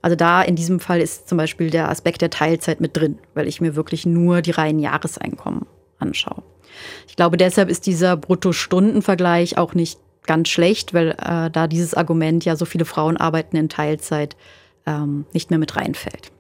Also 0.03 0.17
da 0.17 0.43
in 0.43 0.57
diesem 0.57 0.81
Fall 0.81 1.01
ist 1.01 1.29
zum 1.29 1.39
Beispiel 1.39 1.71
der 1.71 1.89
Aspekt 1.89 2.21
der 2.21 2.31
Teilzeit 2.31 2.81
mit 2.81 2.97
drin, 2.97 3.19
weil 3.35 3.47
ich 3.47 3.61
mir 3.61 3.77
wirklich 3.77 4.07
nur 4.07 4.43
die 4.43 4.51
reinen 4.51 4.81
Jahreseinkommen 4.81 5.67
anschaue. 5.99 6.43
Ich 7.09 7.17
glaube, 7.17 7.37
deshalb 7.37 7.69
ist 7.69 7.87
dieser 7.87 8.17
Brutto-Stunden-Vergleich 8.17 9.59
auch 9.59 9.75
nicht 9.75 9.99
ganz 10.27 10.49
schlecht, 10.49 10.95
weil 10.95 11.11
äh, 11.13 11.51
da 11.51 11.67
dieses 11.67 11.95
Argument, 11.95 12.45
ja, 12.45 12.57
so 12.57 12.65
viele 12.65 12.85
Frauen 12.85 13.17
arbeiten 13.17 13.57
in 13.57 13.69
Teilzeit, 13.69 14.37
ähm, 14.87 15.27
nicht 15.33 15.51
mehr 15.51 15.59
mit 15.59 15.77
reinfällt. 15.77 16.31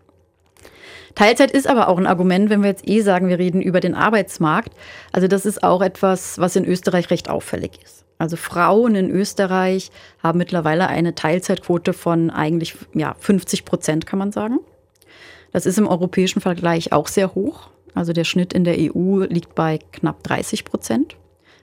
Teilzeit 1.14 1.50
ist 1.50 1.66
aber 1.66 1.88
auch 1.88 1.98
ein 1.98 2.06
Argument, 2.06 2.50
wenn 2.50 2.62
wir 2.62 2.70
jetzt 2.70 2.86
eh 2.88 3.00
sagen, 3.00 3.28
wir 3.28 3.38
reden 3.38 3.60
über 3.60 3.80
den 3.80 3.94
Arbeitsmarkt. 3.94 4.72
Also 5.12 5.26
das 5.26 5.44
ist 5.44 5.62
auch 5.62 5.82
etwas, 5.82 6.38
was 6.38 6.56
in 6.56 6.64
Österreich 6.64 7.10
recht 7.10 7.28
auffällig 7.28 7.80
ist. 7.82 8.04
Also 8.18 8.36
Frauen 8.36 8.94
in 8.94 9.10
Österreich 9.10 9.90
haben 10.22 10.38
mittlerweile 10.38 10.88
eine 10.88 11.14
Teilzeitquote 11.14 11.92
von 11.92 12.30
eigentlich 12.30 12.76
ja, 12.94 13.14
50 13.18 13.64
Prozent, 13.64 14.06
kann 14.06 14.18
man 14.18 14.30
sagen. 14.30 14.60
Das 15.52 15.66
ist 15.66 15.78
im 15.78 15.88
europäischen 15.88 16.40
Vergleich 16.40 16.92
auch 16.92 17.08
sehr 17.08 17.34
hoch. 17.34 17.70
Also 17.94 18.12
der 18.12 18.24
Schnitt 18.24 18.52
in 18.52 18.64
der 18.64 18.76
EU 18.78 19.24
liegt 19.24 19.54
bei 19.54 19.78
knapp 19.92 20.22
30 20.22 20.64
Prozent. 20.64 21.16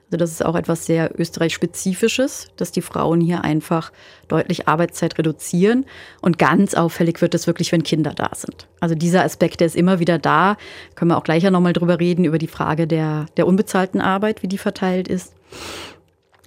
Also 0.08 0.16
das 0.16 0.30
ist 0.32 0.44
auch 0.44 0.56
etwas 0.56 0.86
sehr 0.86 1.18
Österreich-spezifisches, 1.20 2.48
dass 2.56 2.72
die 2.72 2.80
Frauen 2.80 3.20
hier 3.20 3.44
einfach 3.44 3.92
deutlich 4.26 4.66
Arbeitszeit 4.66 5.18
reduzieren. 5.18 5.84
Und 6.22 6.38
ganz 6.38 6.72
auffällig 6.72 7.20
wird 7.20 7.34
es 7.34 7.46
wirklich, 7.46 7.72
wenn 7.72 7.82
Kinder 7.82 8.14
da 8.14 8.30
sind. 8.34 8.68
Also 8.80 8.94
dieser 8.94 9.22
Aspekt, 9.22 9.60
der 9.60 9.66
ist 9.66 9.76
immer 9.76 9.98
wieder 9.98 10.18
da. 10.18 10.56
Können 10.94 11.10
wir 11.10 11.18
auch 11.18 11.24
gleich 11.24 11.42
nochmal 11.50 11.74
drüber 11.74 12.00
reden, 12.00 12.24
über 12.24 12.38
die 12.38 12.46
Frage 12.46 12.86
der, 12.86 13.26
der 13.36 13.46
unbezahlten 13.46 14.00
Arbeit, 14.00 14.42
wie 14.42 14.48
die 14.48 14.56
verteilt 14.56 15.08
ist. 15.08 15.34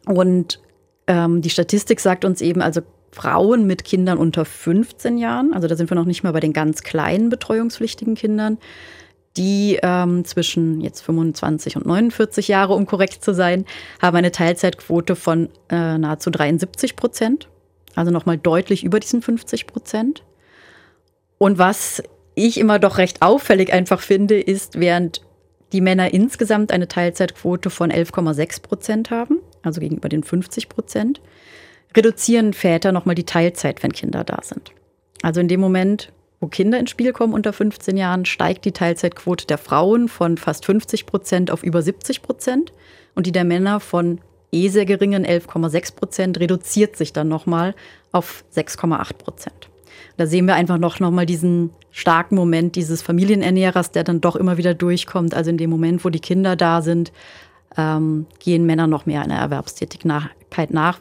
Und 0.08 0.60
ähm, 1.06 1.44
die 1.44 1.52
Statistik 1.52 2.00
sagt 2.00 2.26
uns 2.26 2.42
eben, 2.42 2.64
also 2.64 2.82
Frauen 3.12 3.68
mit 3.68 3.84
Kindern 3.84 4.18
unter 4.18 4.46
15 4.46 5.18
Jahren, 5.20 5.54
also 5.54 5.68
da 5.68 5.76
sind 5.76 5.92
wir 5.92 5.96
noch 5.96 6.06
nicht 6.06 6.24
mal 6.24 6.32
bei 6.32 6.40
den 6.40 6.54
ganz 6.54 6.82
kleinen 6.82 7.30
betreuungspflichtigen 7.30 8.16
Kindern, 8.16 8.58
die 9.38 9.80
ähm, 9.82 10.26
zwischen 10.26 10.82
jetzt 10.82 11.02
25 11.02 11.78
und 11.78 11.86
49 11.86 12.48
Jahre, 12.48 12.74
um 12.74 12.86
korrekt 12.86 13.24
zu 13.24 13.34
sein, 13.34 13.66
haben 14.02 14.18
eine 14.18 14.32
Teilzeitquote 14.32 15.16
von 15.16 15.50
äh, 15.70 15.98
nahezu 15.98 16.30
73 16.30 16.96
Prozent. 16.96 17.48
Also 17.96 18.12
nochmal 18.12 18.38
deutlich 18.38 18.84
über 18.84 19.00
diesen 19.00 19.22
50 19.22 19.68
Prozent. 19.68 20.24
Und 21.38 21.58
was 21.58 22.04
ich 22.36 22.60
immer 22.60 22.80
doch 22.80 22.98
recht 22.98 23.22
auffällig 23.22 23.74
einfach 23.74 24.02
finde, 24.02 24.40
ist, 24.40 24.80
während 24.80 25.22
die 25.72 25.82
Männer 25.82 26.14
insgesamt 26.14 26.72
eine 26.72 26.88
Teilzeitquote 26.88 27.70
von 27.70 27.92
11,6 27.92 28.62
Prozent 28.62 29.12
haben, 29.12 29.40
also 29.62 29.80
gegenüber 29.80 30.10
den 30.10 30.24
50 30.24 30.70
Prozent, 30.70 31.22
reduzieren 31.96 32.54
Väter 32.54 32.92
nochmal 32.92 33.16
die 33.16 33.26
Teilzeit, 33.26 33.84
wenn 33.84 33.94
Kinder 33.94 34.24
da 34.24 34.40
sind. 34.44 34.72
Also 35.22 35.40
in 35.40 35.48
dem 35.48 35.60
Moment, 35.60 36.12
wo 36.42 36.48
Kinder 36.48 36.80
ins 36.80 36.90
Spiel 36.90 37.14
kommen 37.14 37.34
unter 37.34 37.54
15 37.54 37.96
Jahren, 37.96 38.26
steigt 38.26 38.66
die 38.66 38.74
Teilzeitquote 38.74 39.46
der 39.46 39.60
Frauen 39.60 40.10
von 40.10 40.38
fast 40.38 40.66
50 40.66 41.06
Prozent 41.06 41.52
auf 41.52 41.64
über 41.64 41.82
70 41.82 42.24
Prozent 42.24 42.74
und 43.16 43.28
die 43.28 43.32
der 43.32 43.46
Männer 43.46 43.80
von 43.80 44.20
eh 44.52 44.68
sehr 44.68 44.86
geringen 44.86 45.26
11,6 45.26 45.96
Prozent 45.96 46.40
reduziert 46.40 46.98
sich 46.98 47.14
dann 47.14 47.30
nochmal 47.30 47.76
auf 48.12 48.44
6,8 48.56 49.14
Prozent. 49.14 49.70
Da 50.18 50.26
sehen 50.26 50.46
wir 50.46 50.56
einfach 50.56 50.78
noch, 50.78 51.00
noch 51.00 51.12
mal 51.12 51.26
diesen 51.26 51.70
starken 51.92 52.36
Moment 52.36 52.76
dieses 52.76 53.02
Familienernährers, 53.02 53.92
der 53.92 54.04
dann 54.04 54.20
doch 54.20 54.36
immer 54.36 54.58
wieder 54.58 54.74
durchkommt. 54.74 55.34
Also 55.34 55.52
in 55.52 55.58
dem 55.58 55.70
Moment, 55.70 56.04
wo 56.04 56.10
die 56.10 56.20
Kinder 56.20 56.56
da 56.56 56.82
sind, 56.82 57.12
ähm, 57.78 58.26
gehen 58.40 58.66
Männer 58.66 58.88
noch 58.88 59.06
mehr 59.06 59.22
einer 59.22 59.38
Erwerbstätigkeit 59.38 60.06
nach, 60.06 60.30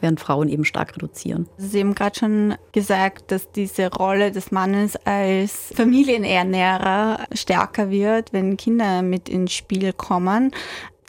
während 0.01 0.19
Frauen 0.19 0.49
eben 0.49 0.65
stark 0.65 0.95
reduzieren. 0.95 1.47
Sie 1.57 1.79
haben 1.81 1.95
gerade 1.95 2.17
schon 2.17 2.55
gesagt, 2.71 3.31
dass 3.31 3.51
diese 3.51 3.91
Rolle 3.91 4.31
des 4.31 4.51
Mannes 4.51 4.95
als 5.05 5.73
Familienernährer 5.75 7.25
stärker 7.33 7.89
wird, 7.89 8.33
wenn 8.33 8.57
Kinder 8.57 9.01
mit 9.01 9.29
ins 9.29 9.53
Spiel 9.53 9.93
kommen. 9.93 10.51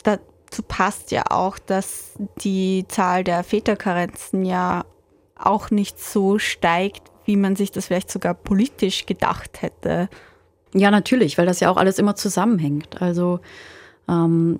Da 0.02 0.18
dazu 0.52 0.62
passt 0.62 1.10
ja 1.12 1.24
auch, 1.30 1.58
dass 1.58 2.12
die 2.42 2.84
Zahl 2.88 3.24
der 3.24 3.42
Väterkarenzen 3.42 4.44
ja 4.44 4.84
auch 5.34 5.70
nicht 5.70 5.98
so 5.98 6.38
steigt, 6.38 7.10
wie 7.24 7.36
man 7.36 7.56
sich 7.56 7.70
das 7.70 7.86
vielleicht 7.86 8.10
sogar 8.10 8.34
politisch 8.34 9.06
gedacht 9.06 9.62
hätte. 9.62 10.10
Ja, 10.74 10.90
natürlich, 10.90 11.38
weil 11.38 11.46
das 11.46 11.60
ja 11.60 11.70
auch 11.70 11.78
alles 11.78 11.98
immer 11.98 12.16
zusammenhängt. 12.16 13.00
Also 13.00 13.40
ähm, 14.08 14.58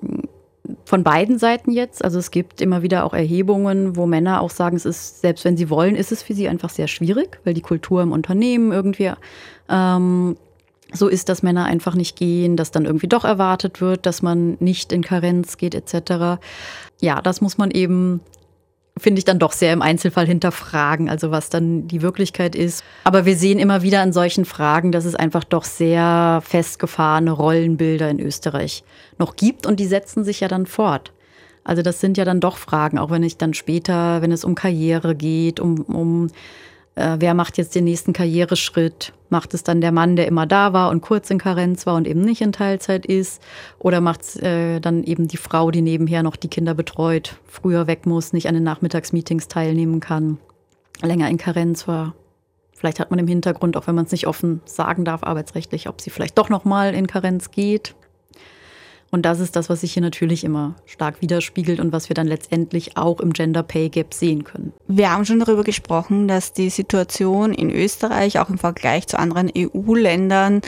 von 0.85 1.05
beiden 1.05 1.39
Seiten 1.39 1.73
jetzt. 1.73 2.05
Also 2.05 2.19
es 2.19 2.31
gibt 2.31 2.61
immer 2.61 2.83
wieder 2.83 3.05
auch 3.05 3.15
Erhebungen, 3.15 3.97
wo 3.97 4.07
Männer 4.07 4.41
auch 4.41 4.51
sagen, 4.51 4.77
es 4.77 4.85
ist, 4.85 5.21
selbst 5.21 5.45
wenn 5.45 5.57
sie 5.57 5.71
wollen, 5.71 5.97
ist 5.97 6.13
es 6.13 6.23
für 6.23 6.35
sie 6.35 6.49
einfach 6.49 6.71
sehr 6.71 6.89
schwierig, 6.89 7.39
weil 7.45 7.55
die 7.55 7.61
Kultur 7.61 8.03
im 8.03 8.13
Unternehmen 8.13 8.73
irgendwie 8.73 9.13
ähm, 9.69 10.37
so 10.93 11.09
ist, 11.09 11.29
dass 11.29 11.43
Männer 11.43 11.65
einfach 11.65 11.95
nicht 11.95 12.17
gehen, 12.17 12.57
dass 12.57 12.71
dann 12.71 12.85
irgendwie 12.85 13.09
doch 13.09 13.25
erwartet 13.25 13.81
wird, 13.81 14.07
dass 14.07 14.23
man 14.23 14.57
nicht 14.61 14.93
in 14.93 15.03
Karenz 15.03 15.57
geht 15.57 15.75
etc. 15.75 16.41
Ja, 17.01 17.23
das 17.23 17.41
muss 17.41 17.59
man 17.59 17.71
eben 17.71 18.21
finde 18.99 19.19
ich 19.19 19.25
dann 19.25 19.39
doch 19.39 19.53
sehr 19.53 19.73
im 19.73 19.83
Einzelfall 19.83 20.27
hinterfragen, 20.27 21.09
also 21.09 21.31
was 21.31 21.49
dann 21.49 21.89
die 21.89 22.03
Wirklichkeit 22.03 22.55
ist. 22.55 22.85
Aber 23.05 23.25
wir 23.25 23.37
sehen 23.37 23.59
immer 23.59 23.83
wieder 23.83 24.03
in 24.03 24.13
solchen 24.13 24.45
Fragen, 24.45 24.93
dass 24.93 25.05
es 25.05 25.15
einfach 25.15 25.45
doch 25.45 25.65
sehr 25.65 26.43
festgefahrene 26.45 27.31
Rollenbilder 27.31 28.11
in 28.11 28.21
Österreich 28.21 28.85
noch 29.19 29.37
gibt 29.37 29.67
und 29.67 29.81
die 29.81 29.87
setzen 29.87 30.25
sich 30.25 30.41
ja 30.41 30.49
dann 30.49 30.67
fort. 30.67 31.13
Also 31.65 31.83
das 31.83 32.01
sind 32.01 32.19
ja 32.19 32.25
dann 32.25 32.41
doch 32.41 32.57
Fragen, 32.57 32.99
auch 32.99 33.11
wenn 33.11 33.23
ich 33.23 33.37
dann 33.37 33.55
später, 33.55 34.21
wenn 34.21 34.33
es 34.33 34.45
um 34.45 34.55
Karriere 34.55 35.15
geht, 35.15 35.61
um, 35.61 35.81
um 35.83 36.29
äh, 36.95 37.17
wer 37.19 37.35
macht 37.35 37.59
jetzt 37.59 37.75
den 37.75 37.85
nächsten 37.85 38.13
Karriereschritt? 38.13 39.13
Macht 39.31 39.55
es 39.55 39.63
dann 39.63 39.81
der 39.81 39.93
Mann, 39.93 40.17
der 40.17 40.27
immer 40.27 40.47
da 40.47 40.73
war 40.73 40.91
und 40.91 41.01
kurz 41.01 41.31
in 41.31 41.39
Karenz 41.39 41.87
war 41.87 41.95
und 41.95 42.07
eben 42.07 42.21
nicht 42.21 42.43
in 42.43 42.53
Teilzeit 42.53 43.07
ist? 43.07 43.43
Oder 43.79 44.01
macht 44.01 44.23
es 44.23 44.37
äh, 44.37 44.81
dann 44.81 45.03
eben 45.05 45.27
die 45.27 45.39
Frau, 45.39 45.71
die 45.71 45.81
nebenher 45.81 46.23
noch 46.23 46.37
die 46.37 46.49
Kinder 46.49 46.75
betreut, 46.75 47.37
früher 47.47 47.87
weg 47.87 48.05
muss, 48.05 48.33
nicht 48.33 48.49
an 48.49 48.55
den 48.55 48.65
Nachmittagsmeetings 48.65 49.49
teilnehmen 49.49 50.01
kann, 50.01 50.39
länger 51.01 51.31
in 51.31 51.39
Karenz 51.39 51.89
war? 51.89 52.15
Vielleicht 52.75 53.01
hat 53.01 53.11
man 53.11 53.21
im 53.21 53.29
Hintergrund, 53.29 53.77
auch 53.77 53.87
wenn 53.87 53.95
man 53.95 54.07
es 54.07 54.13
nicht 54.13 54.27
offen 54.27 54.61
sagen 54.65 55.05
darf, 55.05 55.23
arbeitsrechtlich, 55.23 55.89
ob 55.89 56.01
sie 56.01 56.11
vielleicht 56.11 56.37
doch 56.37 56.49
noch 56.49 56.65
mal 56.65 56.95
in 56.95 57.07
Karenz 57.07 57.53
geht. 57.53 57.95
Und 59.15 59.27
das 59.27 59.41
ist 59.41 59.57
das, 59.57 59.69
was 59.69 59.83
sich 59.83 59.93
hier 59.93 60.01
natürlich 60.01 60.43
immer 60.43 60.75
stark 60.87 61.21
widerspiegelt 61.21 61.81
und 61.81 61.93
was 61.93 62.09
wir 62.09 62.15
dann 62.15 62.27
letztendlich 62.27 62.97
auch 62.97 63.21
im 63.21 63.35
Gender 63.35 63.63
Pay 63.63 63.91
Gap 63.91 64.15
sehen 64.15 64.43
können. 64.43 64.73
Wir 64.89 65.13
haben 65.13 65.27
schon 65.27 65.39
darüber 65.39 65.65
gesprochen, 65.65 66.29
dass 66.29 66.55
die 66.55 66.71
Situation 66.71 67.53
in 67.53 67.71
Österreich 67.71 68.39
auch 68.39 68.49
im 68.49 68.57
Vergleich 68.57 69.07
zu 69.07 69.19
anderen 69.19 69.53
EU-Ländern 69.55 70.63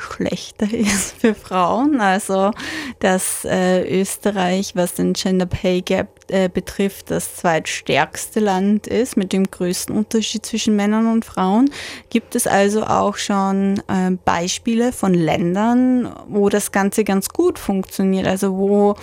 schlechter 0.00 0.66
ist 0.72 1.12
für 1.12 1.34
Frauen. 1.34 2.00
Also, 2.00 2.52
dass 2.98 3.44
äh, 3.44 4.00
Österreich, 4.00 4.72
was 4.74 4.94
den 4.94 5.12
Gender 5.12 5.46
Pay 5.46 5.82
Gap 5.82 6.08
äh, 6.28 6.48
betrifft, 6.48 7.10
das 7.10 7.36
zweitstärkste 7.36 8.40
Land 8.40 8.86
ist 8.86 9.16
mit 9.16 9.32
dem 9.32 9.50
größten 9.50 9.96
Unterschied 9.96 10.44
zwischen 10.46 10.76
Männern 10.76 11.06
und 11.06 11.24
Frauen. 11.24 11.70
Gibt 12.08 12.34
es 12.34 12.46
also 12.46 12.84
auch 12.84 13.16
schon 13.16 13.82
äh, 13.88 14.10
Beispiele 14.24 14.92
von 14.92 15.14
Ländern, 15.14 16.14
wo 16.28 16.48
das 16.48 16.72
Ganze 16.72 17.04
ganz 17.04 17.28
gut 17.28 17.58
funktioniert, 17.58 18.26
also 18.26 18.56
wo 18.56 18.96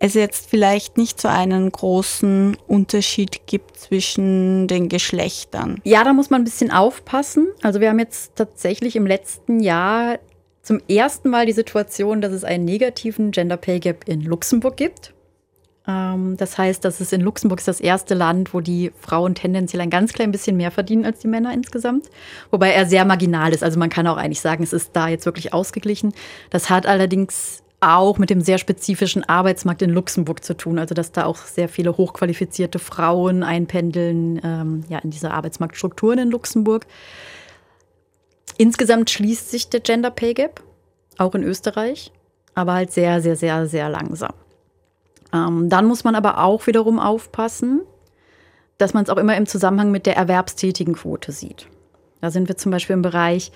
es 0.00 0.14
jetzt 0.14 0.48
vielleicht 0.48 0.96
nicht 0.96 1.20
so 1.20 1.28
einen 1.28 1.70
großen 1.70 2.56
Unterschied 2.66 3.46
gibt 3.46 3.76
zwischen 3.76 4.66
den 4.66 4.88
Geschlechtern. 4.88 5.78
Ja, 5.84 6.02
da 6.04 6.14
muss 6.14 6.30
man 6.30 6.40
ein 6.40 6.44
bisschen 6.44 6.70
aufpassen. 6.70 7.48
Also 7.62 7.80
wir 7.80 7.90
haben 7.90 7.98
jetzt 7.98 8.34
tatsächlich 8.34 8.96
im 8.96 9.06
letzten 9.06 9.60
Jahr 9.60 10.18
zum 10.70 10.80
ersten 10.88 11.30
Mal 11.30 11.46
die 11.46 11.52
Situation, 11.52 12.20
dass 12.20 12.32
es 12.32 12.44
einen 12.44 12.64
negativen 12.64 13.32
Gender 13.32 13.56
Pay 13.56 13.80
Gap 13.80 14.04
in 14.06 14.20
Luxemburg 14.20 14.76
gibt. 14.76 15.12
Ähm, 15.88 16.36
das 16.36 16.58
heißt, 16.58 16.84
dass 16.84 17.00
es 17.00 17.12
in 17.12 17.22
Luxemburg 17.22 17.58
ist 17.58 17.66
das 17.66 17.80
erste 17.80 18.14
Land, 18.14 18.54
wo 18.54 18.60
die 18.60 18.92
Frauen 19.00 19.34
tendenziell 19.34 19.80
ein 19.80 19.90
ganz 19.90 20.12
klein 20.12 20.30
bisschen 20.30 20.56
mehr 20.56 20.70
verdienen 20.70 21.04
als 21.04 21.18
die 21.18 21.26
Männer 21.26 21.52
insgesamt. 21.52 22.08
Wobei 22.52 22.70
er 22.70 22.86
sehr 22.86 23.04
marginal 23.04 23.52
ist. 23.52 23.64
Also 23.64 23.80
man 23.80 23.90
kann 23.90 24.06
auch 24.06 24.16
eigentlich 24.16 24.40
sagen, 24.40 24.62
es 24.62 24.72
ist 24.72 24.90
da 24.92 25.08
jetzt 25.08 25.26
wirklich 25.26 25.52
ausgeglichen. 25.52 26.12
Das 26.50 26.70
hat 26.70 26.86
allerdings 26.86 27.64
auch 27.80 28.18
mit 28.18 28.30
dem 28.30 28.40
sehr 28.40 28.58
spezifischen 28.58 29.28
Arbeitsmarkt 29.28 29.82
in 29.82 29.90
Luxemburg 29.90 30.44
zu 30.44 30.56
tun. 30.56 30.78
Also 30.78 30.94
dass 30.94 31.10
da 31.10 31.24
auch 31.24 31.38
sehr 31.38 31.68
viele 31.68 31.96
hochqualifizierte 31.96 32.78
Frauen 32.78 33.42
einpendeln 33.42 34.40
ähm, 34.44 34.84
ja, 34.88 35.00
in 35.00 35.10
diese 35.10 35.32
Arbeitsmarktstrukturen 35.32 36.20
in 36.20 36.30
Luxemburg. 36.30 36.86
Insgesamt 38.60 39.08
schließt 39.08 39.50
sich 39.50 39.70
der 39.70 39.80
Gender 39.80 40.10
Pay 40.10 40.34
Gap, 40.34 40.62
auch 41.16 41.34
in 41.34 41.42
Österreich, 41.42 42.12
aber 42.54 42.74
halt 42.74 42.92
sehr, 42.92 43.22
sehr, 43.22 43.34
sehr, 43.34 43.66
sehr 43.66 43.88
langsam. 43.88 44.34
Ähm, 45.32 45.70
dann 45.70 45.86
muss 45.86 46.04
man 46.04 46.14
aber 46.14 46.44
auch 46.44 46.66
wiederum 46.66 46.98
aufpassen, 46.98 47.80
dass 48.76 48.92
man 48.92 49.02
es 49.02 49.08
auch 49.08 49.16
immer 49.16 49.34
im 49.38 49.46
Zusammenhang 49.46 49.90
mit 49.90 50.04
der 50.04 50.18
erwerbstätigen 50.18 50.92
Quote 50.92 51.32
sieht. 51.32 51.68
Da 52.20 52.30
sind 52.30 52.48
wir 52.48 52.58
zum 52.58 52.70
Beispiel 52.70 52.92
im 52.92 53.00
Bereich, 53.00 53.50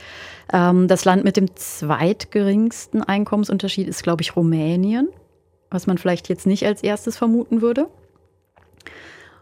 ähm, 0.50 0.88
das 0.88 1.04
Land 1.04 1.22
mit 1.22 1.36
dem 1.36 1.54
zweitgeringsten 1.54 3.02
Einkommensunterschied 3.02 3.86
ist, 3.86 4.04
glaube 4.04 4.22
ich, 4.22 4.36
Rumänien, 4.36 5.10
was 5.70 5.86
man 5.86 5.98
vielleicht 5.98 6.30
jetzt 6.30 6.46
nicht 6.46 6.64
als 6.64 6.82
erstes 6.82 7.18
vermuten 7.18 7.60
würde. 7.60 7.90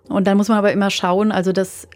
Und 0.08 0.26
dann 0.26 0.36
muss 0.36 0.48
man 0.48 0.58
aber 0.58 0.72
immer 0.72 0.90
schauen, 0.90 1.30
also 1.30 1.52
dass 1.52 1.86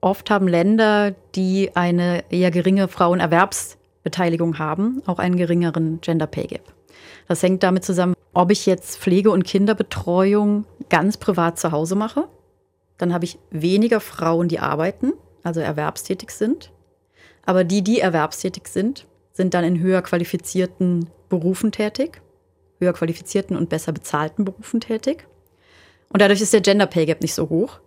Oft 0.00 0.30
haben 0.30 0.48
Länder, 0.48 1.14
die 1.34 1.72
eine 1.74 2.24
eher 2.30 2.50
geringe 2.50 2.88
Frauenerwerbsbeteiligung 2.88 4.58
haben, 4.58 5.02
auch 5.06 5.18
einen 5.18 5.36
geringeren 5.36 6.00
Gender 6.00 6.26
Pay 6.26 6.46
Gap. 6.46 6.72
Das 7.28 7.42
hängt 7.42 7.62
damit 7.62 7.84
zusammen, 7.84 8.14
ob 8.32 8.50
ich 8.50 8.66
jetzt 8.66 8.98
Pflege- 8.98 9.30
und 9.30 9.44
Kinderbetreuung 9.44 10.64
ganz 10.88 11.16
privat 11.16 11.58
zu 11.58 11.70
Hause 11.70 11.96
mache. 11.96 12.28
Dann 12.98 13.12
habe 13.12 13.24
ich 13.24 13.38
weniger 13.50 14.00
Frauen, 14.00 14.48
die 14.48 14.58
arbeiten, 14.58 15.12
also 15.42 15.60
erwerbstätig 15.60 16.30
sind. 16.30 16.72
Aber 17.44 17.64
die, 17.64 17.82
die 17.82 18.00
erwerbstätig 18.00 18.68
sind, 18.68 19.06
sind 19.32 19.54
dann 19.54 19.64
in 19.64 19.80
höher 19.80 20.02
qualifizierten 20.02 21.08
Berufen 21.28 21.72
tätig, 21.72 22.20
höher 22.78 22.92
qualifizierten 22.92 23.56
und 23.56 23.68
besser 23.68 23.92
bezahlten 23.92 24.44
Berufen 24.44 24.80
tätig. 24.80 25.26
Und 26.12 26.20
dadurch 26.22 26.40
ist 26.40 26.52
der 26.52 26.60
Gender 26.62 26.86
Pay 26.86 27.06
Gap 27.06 27.22
nicht 27.22 27.34
so 27.34 27.48
hoch. 27.48 27.80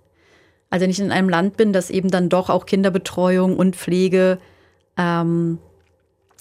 Also 0.73 0.85
wenn 0.85 0.89
ich 0.89 0.99
in 0.99 1.11
einem 1.11 1.29
Land 1.29 1.55
bin, 1.55 1.71
das 1.71 1.91
eben 1.91 2.09
dann 2.09 2.29
doch 2.29 2.49
auch 2.49 2.65
Kinderbetreuung 2.65 3.57
und 3.57 3.75
Pflege 3.75 4.39
ähm, 4.97 5.59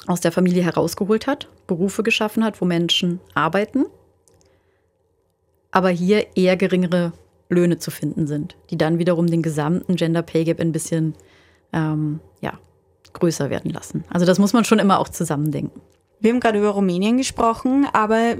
aus 0.06 0.22
der 0.22 0.32
Familie 0.32 0.62
herausgeholt 0.62 1.26
hat, 1.26 1.48
Berufe 1.66 2.02
geschaffen 2.02 2.42
hat, 2.42 2.58
wo 2.62 2.64
Menschen 2.64 3.20
arbeiten, 3.34 3.84
aber 5.70 5.90
hier 5.90 6.34
eher 6.34 6.56
geringere 6.56 7.12
Löhne 7.50 7.76
zu 7.76 7.90
finden 7.90 8.26
sind, 8.26 8.56
die 8.70 8.78
dann 8.78 8.98
wiederum 8.98 9.26
den 9.26 9.42
gesamten 9.42 9.96
Gender 9.96 10.22
Pay 10.22 10.44
Gap 10.44 10.60
ein 10.60 10.72
bisschen 10.72 11.14
ähm, 11.74 12.20
ja, 12.40 12.58
größer 13.12 13.50
werden 13.50 13.70
lassen. 13.70 14.02
Also 14.08 14.24
das 14.24 14.38
muss 14.38 14.54
man 14.54 14.64
schon 14.64 14.78
immer 14.78 14.98
auch 14.98 15.10
zusammendenken. 15.10 15.82
Wir 16.22 16.30
haben 16.30 16.38
gerade 16.38 16.60
über 16.60 16.68
Rumänien 16.68 17.16
gesprochen, 17.16 17.84
aber 17.92 18.36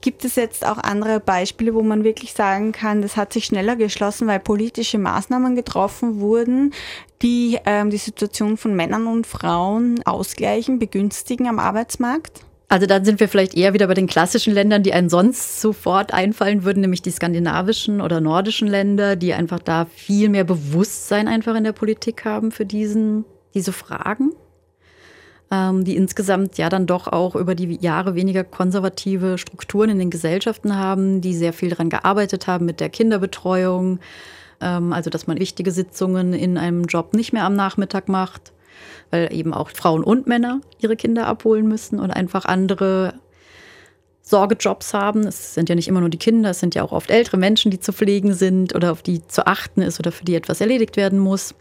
gibt 0.00 0.24
es 0.24 0.36
jetzt 0.36 0.66
auch 0.66 0.78
andere 0.78 1.20
Beispiele, 1.20 1.74
wo 1.74 1.82
man 1.82 2.02
wirklich 2.02 2.32
sagen 2.32 2.72
kann, 2.72 3.02
das 3.02 3.18
hat 3.18 3.34
sich 3.34 3.44
schneller 3.44 3.76
geschlossen, 3.76 4.26
weil 4.26 4.40
politische 4.40 4.96
Maßnahmen 4.96 5.54
getroffen 5.54 6.18
wurden, 6.18 6.72
die 7.20 7.58
ähm, 7.66 7.90
die 7.90 7.98
Situation 7.98 8.56
von 8.56 8.74
Männern 8.74 9.06
und 9.06 9.26
Frauen 9.26 10.00
ausgleichen, 10.06 10.78
begünstigen 10.78 11.46
am 11.46 11.58
Arbeitsmarkt? 11.58 12.40
Also 12.68 12.86
dann 12.86 13.04
sind 13.04 13.20
wir 13.20 13.28
vielleicht 13.28 13.54
eher 13.54 13.74
wieder 13.74 13.86
bei 13.86 13.94
den 13.94 14.06
klassischen 14.06 14.54
Ländern, 14.54 14.82
die 14.82 14.94
einen 14.94 15.10
sonst 15.10 15.60
sofort 15.60 16.14
einfallen 16.14 16.64
würden, 16.64 16.80
nämlich 16.80 17.02
die 17.02 17.10
skandinavischen 17.10 18.00
oder 18.00 18.22
nordischen 18.22 18.66
Länder, 18.66 19.14
die 19.14 19.34
einfach 19.34 19.58
da 19.58 19.84
viel 19.94 20.30
mehr 20.30 20.44
Bewusstsein 20.44 21.28
einfach 21.28 21.54
in 21.54 21.64
der 21.64 21.72
Politik 21.72 22.24
haben 22.24 22.50
für 22.50 22.64
diesen, 22.64 23.26
diese 23.52 23.72
Fragen 23.72 24.32
die 25.48 25.96
insgesamt 25.96 26.58
ja 26.58 26.68
dann 26.68 26.86
doch 26.86 27.06
auch 27.06 27.36
über 27.36 27.54
die 27.54 27.78
Jahre 27.80 28.16
weniger 28.16 28.42
konservative 28.42 29.38
Strukturen 29.38 29.90
in 29.90 29.98
den 30.00 30.10
Gesellschaften 30.10 30.76
haben, 30.76 31.20
die 31.20 31.34
sehr 31.34 31.52
viel 31.52 31.70
daran 31.70 31.88
gearbeitet 31.88 32.48
haben 32.48 32.66
mit 32.66 32.80
der 32.80 32.88
Kinderbetreuung, 32.88 34.00
ähm, 34.60 34.92
also 34.92 35.08
dass 35.08 35.28
man 35.28 35.38
wichtige 35.38 35.70
Sitzungen 35.70 36.32
in 36.32 36.58
einem 36.58 36.84
Job 36.84 37.14
nicht 37.14 37.32
mehr 37.32 37.44
am 37.44 37.54
Nachmittag 37.54 38.08
macht, 38.08 38.52
weil 39.10 39.32
eben 39.32 39.54
auch 39.54 39.70
Frauen 39.70 40.02
und 40.02 40.26
Männer 40.26 40.60
ihre 40.78 40.96
Kinder 40.96 41.28
abholen 41.28 41.68
müssen 41.68 42.00
und 42.00 42.10
einfach 42.10 42.44
andere 42.44 43.14
Sorgejobs 44.22 44.92
haben. 44.92 45.24
Es 45.28 45.54
sind 45.54 45.68
ja 45.68 45.76
nicht 45.76 45.86
immer 45.86 46.00
nur 46.00 46.08
die 46.08 46.18
Kinder, 46.18 46.50
es 46.50 46.58
sind 46.58 46.74
ja 46.74 46.82
auch 46.82 46.90
oft 46.90 47.10
ältere 47.10 47.36
Menschen, 47.36 47.70
die 47.70 47.78
zu 47.78 47.92
pflegen 47.92 48.34
sind 48.34 48.74
oder 48.74 48.90
auf 48.90 49.02
die 49.02 49.24
zu 49.28 49.46
achten 49.46 49.82
ist 49.82 50.00
oder 50.00 50.10
für 50.10 50.24
die 50.24 50.34
etwas 50.34 50.60
erledigt 50.60 50.96
werden 50.96 51.20
muss. 51.20 51.54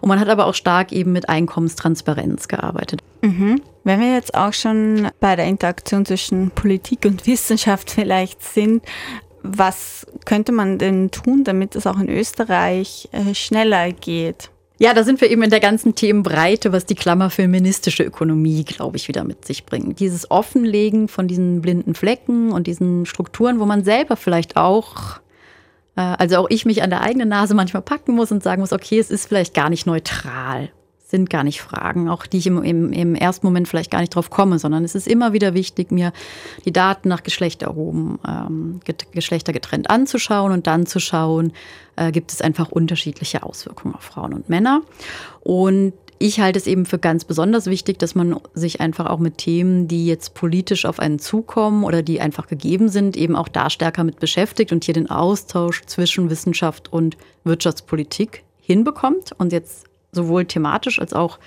Und 0.00 0.08
man 0.08 0.20
hat 0.20 0.28
aber 0.28 0.46
auch 0.46 0.54
stark 0.54 0.92
eben 0.92 1.10
mit 1.10 1.28
Einkommenstransparenz 1.28 2.46
gearbeitet. 2.46 3.02
Mhm. 3.24 3.62
Wenn 3.84 4.00
wir 4.00 4.14
jetzt 4.14 4.34
auch 4.34 4.52
schon 4.52 5.08
bei 5.18 5.34
der 5.34 5.46
Interaktion 5.46 6.04
zwischen 6.04 6.50
Politik 6.50 7.06
und 7.06 7.26
Wissenschaft 7.26 7.90
vielleicht 7.90 8.42
sind, 8.42 8.82
was 9.42 10.06
könnte 10.24 10.52
man 10.52 10.78
denn 10.78 11.10
tun, 11.10 11.44
damit 11.44 11.74
es 11.74 11.86
auch 11.86 11.98
in 11.98 12.08
Österreich 12.08 13.08
äh, 13.12 13.34
schneller 13.34 13.92
geht? 13.92 14.50
Ja, 14.78 14.92
da 14.92 15.04
sind 15.04 15.20
wir 15.20 15.30
eben 15.30 15.42
in 15.42 15.50
der 15.50 15.60
ganzen 15.60 15.94
Themenbreite, 15.94 16.72
was 16.72 16.84
die 16.84 16.96
Klammer 16.96 17.30
feministische 17.30 18.02
Ökonomie, 18.02 18.64
glaube 18.64 18.96
ich, 18.96 19.08
wieder 19.08 19.24
mit 19.24 19.46
sich 19.46 19.64
bringt. 19.64 20.00
Dieses 20.00 20.30
Offenlegen 20.30 21.08
von 21.08 21.28
diesen 21.28 21.62
blinden 21.62 21.94
Flecken 21.94 22.52
und 22.52 22.66
diesen 22.66 23.06
Strukturen, 23.06 23.60
wo 23.60 23.66
man 23.66 23.84
selber 23.84 24.16
vielleicht 24.16 24.56
auch, 24.56 25.20
äh, 25.96 26.00
also 26.00 26.38
auch 26.38 26.50
ich 26.50 26.66
mich 26.66 26.82
an 26.82 26.90
der 26.90 27.02
eigenen 27.02 27.28
Nase 27.28 27.54
manchmal 27.54 27.82
packen 27.82 28.14
muss 28.14 28.32
und 28.32 28.42
sagen 28.42 28.60
muss, 28.60 28.72
okay, 28.72 28.98
es 28.98 29.10
ist 29.10 29.28
vielleicht 29.28 29.54
gar 29.54 29.70
nicht 29.70 29.86
neutral 29.86 30.70
sind 31.14 31.30
gar 31.30 31.44
nicht 31.44 31.62
Fragen, 31.62 32.08
auch 32.08 32.26
die 32.26 32.38
ich 32.38 32.48
im, 32.48 32.60
im, 32.64 32.92
im, 32.92 33.14
ersten 33.14 33.46
Moment 33.46 33.68
vielleicht 33.68 33.92
gar 33.92 34.00
nicht 34.00 34.16
drauf 34.16 34.30
komme, 34.30 34.58
sondern 34.58 34.82
es 34.82 34.96
ist 34.96 35.06
immer 35.06 35.32
wieder 35.32 35.54
wichtig, 35.54 35.92
mir 35.92 36.12
die 36.64 36.72
Daten 36.72 37.08
nach 37.08 37.22
Geschlecht 37.22 37.62
erhoben, 37.62 38.18
ähm, 38.26 38.80
Geschlechter 39.12 39.52
getrennt 39.52 39.90
anzuschauen 39.90 40.50
und 40.50 40.66
dann 40.66 40.86
zu 40.86 40.98
schauen, 40.98 41.52
äh, 41.94 42.10
gibt 42.10 42.32
es 42.32 42.40
einfach 42.40 42.72
unterschiedliche 42.72 43.44
Auswirkungen 43.44 43.94
auf 43.94 44.02
Frauen 44.02 44.34
und 44.34 44.48
Männer. 44.48 44.82
Und 45.44 45.92
ich 46.18 46.40
halte 46.40 46.58
es 46.58 46.66
eben 46.66 46.84
für 46.84 46.98
ganz 46.98 47.24
besonders 47.24 47.66
wichtig, 47.66 48.00
dass 48.00 48.16
man 48.16 48.40
sich 48.54 48.80
einfach 48.80 49.06
auch 49.06 49.20
mit 49.20 49.38
Themen, 49.38 49.86
die 49.86 50.06
jetzt 50.06 50.34
politisch 50.34 50.84
auf 50.84 50.98
einen 50.98 51.20
zukommen 51.20 51.84
oder 51.84 52.02
die 52.02 52.20
einfach 52.20 52.48
gegeben 52.48 52.88
sind, 52.88 53.16
eben 53.16 53.36
auch 53.36 53.48
da 53.48 53.70
stärker 53.70 54.02
mit 54.02 54.18
beschäftigt 54.18 54.72
und 54.72 54.82
hier 54.82 54.94
den 54.94 55.10
Austausch 55.10 55.82
zwischen 55.86 56.28
Wissenschaft 56.28 56.92
und 56.92 57.16
Wirtschaftspolitik 57.44 58.42
hinbekommt 58.60 59.30
und 59.38 59.52
jetzt 59.52 59.86
sowohl 60.14 60.44
thematisch 60.46 60.98
als 60.98 61.12
auch 61.12 61.38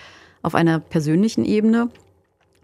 auf 0.42 0.56
einer 0.56 0.80
persönlichen 0.80 1.46
Ebene. 1.46 1.90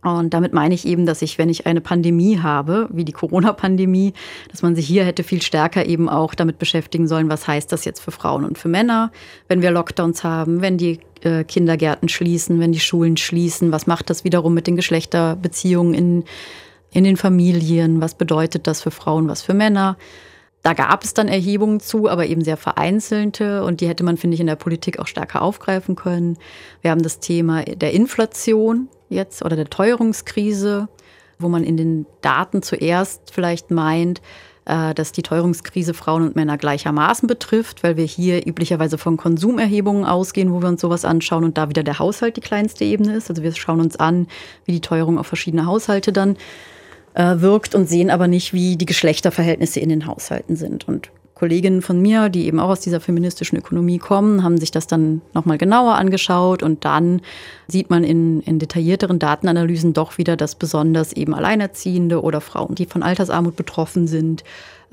Und 0.04 0.34
damit 0.34 0.52
meine 0.52 0.76
ich 0.76 0.86
eben, 0.86 1.06
dass 1.06 1.22
ich, 1.22 1.38
wenn 1.38 1.48
ich 1.48 1.66
eine 1.66 1.80
Pandemie 1.80 2.40
habe, 2.40 2.90
wie 2.92 3.06
die 3.06 3.14
Corona-Pandemie, 3.14 4.14
dass 4.52 4.62
man 4.62 4.76
sich 4.76 4.86
hier 4.86 5.06
hätte 5.06 5.24
viel 5.24 5.42
stärker 5.42 5.86
eben 5.86 6.10
auch 6.10 6.36
damit 6.36 6.60
beschäftigen 6.60 7.08
sollen, 7.08 7.30
was 7.30 7.48
heißt 7.48 7.72
das 7.72 7.86
jetzt 7.86 8.02
für 8.02 8.12
Frauen 8.12 8.44
und 8.44 8.58
für 8.58 8.68
Männer, 8.68 9.12
wenn 9.48 9.62
wir 9.62 9.72
Lockdowns 9.72 10.26
haben, 10.26 10.62
wenn 10.62 10.78
die 10.78 11.00
äh, 11.22 11.46
Kindergärten 11.46 12.10
schließen, 12.10 12.60
wenn 12.60 12.74
die 12.74 12.82
Schulen 12.82 13.16
schließen, 13.16 13.72
was 13.72 13.88
macht 13.88 14.10
das 14.10 14.26
wiederum 14.26 14.54
mit 14.54 14.68
den 14.68 14.76
Geschlechterbeziehungen 14.76 15.94
in, 15.94 16.24
in 16.92 17.06
den 17.06 17.16
Familien, 17.16 18.02
was 18.02 18.16
bedeutet 18.16 18.68
das 18.68 18.82
für 18.82 18.92
Frauen, 18.92 19.30
was 19.30 19.42
für 19.42 19.54
Männer. 19.54 19.98
Da 20.64 20.74
gab 20.74 21.04
es 21.04 21.14
dann 21.14 21.28
Erhebungen 21.28 21.82
zu, 21.82 22.10
aber 22.10 22.26
eben 22.26 22.42
sehr 22.42 22.56
vereinzelte 22.56 23.66
und 23.66 23.82
die 23.82 23.88
hätte 23.88 24.06
man, 24.06 24.16
finde 24.16 24.36
ich, 24.36 24.42
in 24.42 24.48
der 24.48 24.56
Politik 24.56 24.98
auch 24.98 25.08
stärker 25.08 25.42
aufgreifen 25.42 25.96
können. 25.96 26.38
Wir 26.82 26.92
haben 26.92 27.04
das 27.04 27.20
Thema 27.20 27.64
der 27.64 27.92
Inflation 27.92 28.88
jetzt 29.10 29.44
oder 29.44 29.58
der 29.58 29.70
Teuerungskrise, 29.70 30.88
wo 31.38 31.50
man 31.50 31.66
in 31.66 31.76
den 31.76 32.06
Daten 32.22 32.62
zuerst 32.62 33.32
vielleicht 33.34 33.72
meint, 33.72 34.22
äh, 34.66 34.94
dass 34.94 35.12
die 35.12 35.24
Teuerungskrise 35.24 35.94
Frauen 35.94 36.24
und 36.24 36.38
Männer 36.38 36.58
gleichermaßen 36.58 37.28
betrifft, 37.28 37.84
weil 37.84 37.98
wir 37.98 38.06
hier 38.06 38.48
üblicherweise 38.48 38.98
von 38.98 39.18
Konsumerhebungen 39.18 40.06
ausgehen, 40.06 40.54
wo 40.54 40.62
wir 40.62 40.70
uns 40.70 40.80
sowas 40.80 41.04
anschauen 41.04 41.44
und 41.44 41.58
da 41.58 41.68
wieder 41.68 41.84
der 41.84 42.00
Haushalt 42.00 42.38
die 42.38 42.42
kleinste 42.42 42.86
Ebene 42.86 43.16
ist. 43.16 43.30
Also 43.30 43.44
wir 43.44 43.54
schauen 43.54 43.82
uns 43.82 43.98
an, 43.98 44.28
wie 44.64 44.72
die 44.72 44.82
Teuerung 44.82 45.18
auf 45.20 45.28
verschiedene 45.28 45.66
Haushalte 45.66 46.14
dann 46.14 46.38
äh, 47.14 47.36
wirkt 47.40 47.76
und 47.76 47.88
sehen 47.88 48.10
aber 48.10 48.28
nicht, 48.28 48.54
wie 48.54 48.78
die 48.78 48.86
Geschlechterverhältnisse 48.86 49.80
in 49.80 49.90
den 49.90 50.06
Haushalten 50.06 50.56
sind. 50.56 50.88
Und 50.88 51.10
Kolleginnen 51.36 51.82
von 51.82 52.02
mir, 52.02 52.30
die 52.30 52.46
eben 52.46 52.60
auch 52.60 52.70
aus 52.70 52.80
dieser 52.80 53.02
feministischen 53.02 53.58
Ökonomie 53.58 53.98
kommen, 53.98 54.44
haben 54.44 54.58
sich 54.60 54.72
das 54.72 54.88
dann 54.88 55.22
nochmal 55.34 55.58
genauer 55.58 55.96
angeschaut 55.96 56.64
und 56.64 56.86
dann 56.86 57.22
sieht 57.68 57.90
man 57.90 58.04
in, 58.04 58.40
in 58.42 58.60
detaillierteren 58.60 59.20
Datenanalysen 59.20 59.94
doch 59.94 60.18
wieder, 60.18 60.38
dass 60.38 60.56
besonders 60.56 61.12
eben 61.12 61.34
Alleinerziehende 61.34 62.22
oder 62.22 62.40
Frauen, 62.40 62.76
die 62.76 62.86
von 62.86 63.04
Altersarmut 63.04 63.56
betroffen 63.56 64.08
sind, 64.08 64.44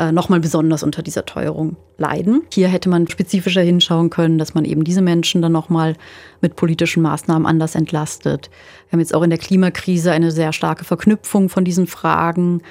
äh, 0.00 0.12
nochmal 0.12 0.40
besonders 0.40 0.82
unter 0.82 1.02
dieser 1.02 1.26
Teuerung 1.26 1.76
leiden. 1.98 2.40
Hier 2.50 2.68
hätte 2.68 2.88
man 2.88 3.06
spezifischer 3.06 3.60
hinschauen 3.60 4.08
können, 4.08 4.38
dass 4.38 4.54
man 4.54 4.64
eben 4.64 4.82
diese 4.82 5.02
Menschen 5.02 5.42
dann 5.42 5.52
nochmal 5.52 5.94
mit 6.40 6.56
politischen 6.56 7.02
Maßnahmen 7.02 7.46
anders 7.46 7.74
entlastet. 7.74 8.48
Wir 8.88 8.92
haben 8.92 9.00
jetzt 9.00 9.14
auch 9.14 9.22
in 9.22 9.28
der 9.28 9.38
Klimakrise 9.38 10.10
eine 10.10 10.30
sehr 10.30 10.54
starke 10.54 10.86
Verknüpfung 10.86 11.50
von 11.50 11.66
diesen 11.66 11.86
Fragen. 11.86 12.62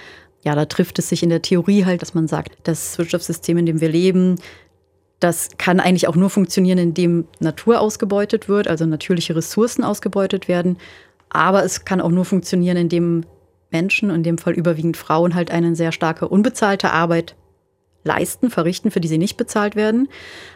Ja, 0.43 0.55
da 0.55 0.65
trifft 0.65 0.97
es 0.97 1.09
sich 1.09 1.21
in 1.21 1.29
der 1.29 1.43
Theorie 1.43 1.85
halt, 1.85 2.01
dass 2.01 2.15
man 2.15 2.27
sagt, 2.27 2.57
das 2.63 2.97
Wirtschaftssystem, 2.97 3.59
in 3.59 3.67
dem 3.67 3.79
wir 3.79 3.89
leben, 3.89 4.37
das 5.19 5.49
kann 5.59 5.79
eigentlich 5.79 6.07
auch 6.07 6.15
nur 6.15 6.31
funktionieren, 6.31 6.79
indem 6.79 7.27
Natur 7.39 7.79
ausgebeutet 7.79 8.49
wird, 8.49 8.67
also 8.67 8.87
natürliche 8.87 9.35
Ressourcen 9.35 9.83
ausgebeutet 9.83 10.47
werden. 10.47 10.77
Aber 11.29 11.63
es 11.63 11.85
kann 11.85 12.01
auch 12.01 12.09
nur 12.09 12.25
funktionieren, 12.25 12.77
indem 12.77 13.25
Menschen, 13.71 14.09
in 14.09 14.23
dem 14.23 14.37
Fall 14.37 14.53
überwiegend 14.53 14.97
Frauen, 14.97 15.35
halt 15.35 15.51
eine 15.51 15.75
sehr 15.75 15.91
starke 15.91 16.27
unbezahlte 16.27 16.91
Arbeit 16.91 17.35
leisten, 18.03 18.49
verrichten, 18.49 18.91
für 18.91 19.01
die 19.01 19.07
sie 19.07 19.17
nicht 19.17 19.37
bezahlt 19.37 19.75
werden. 19.75 20.07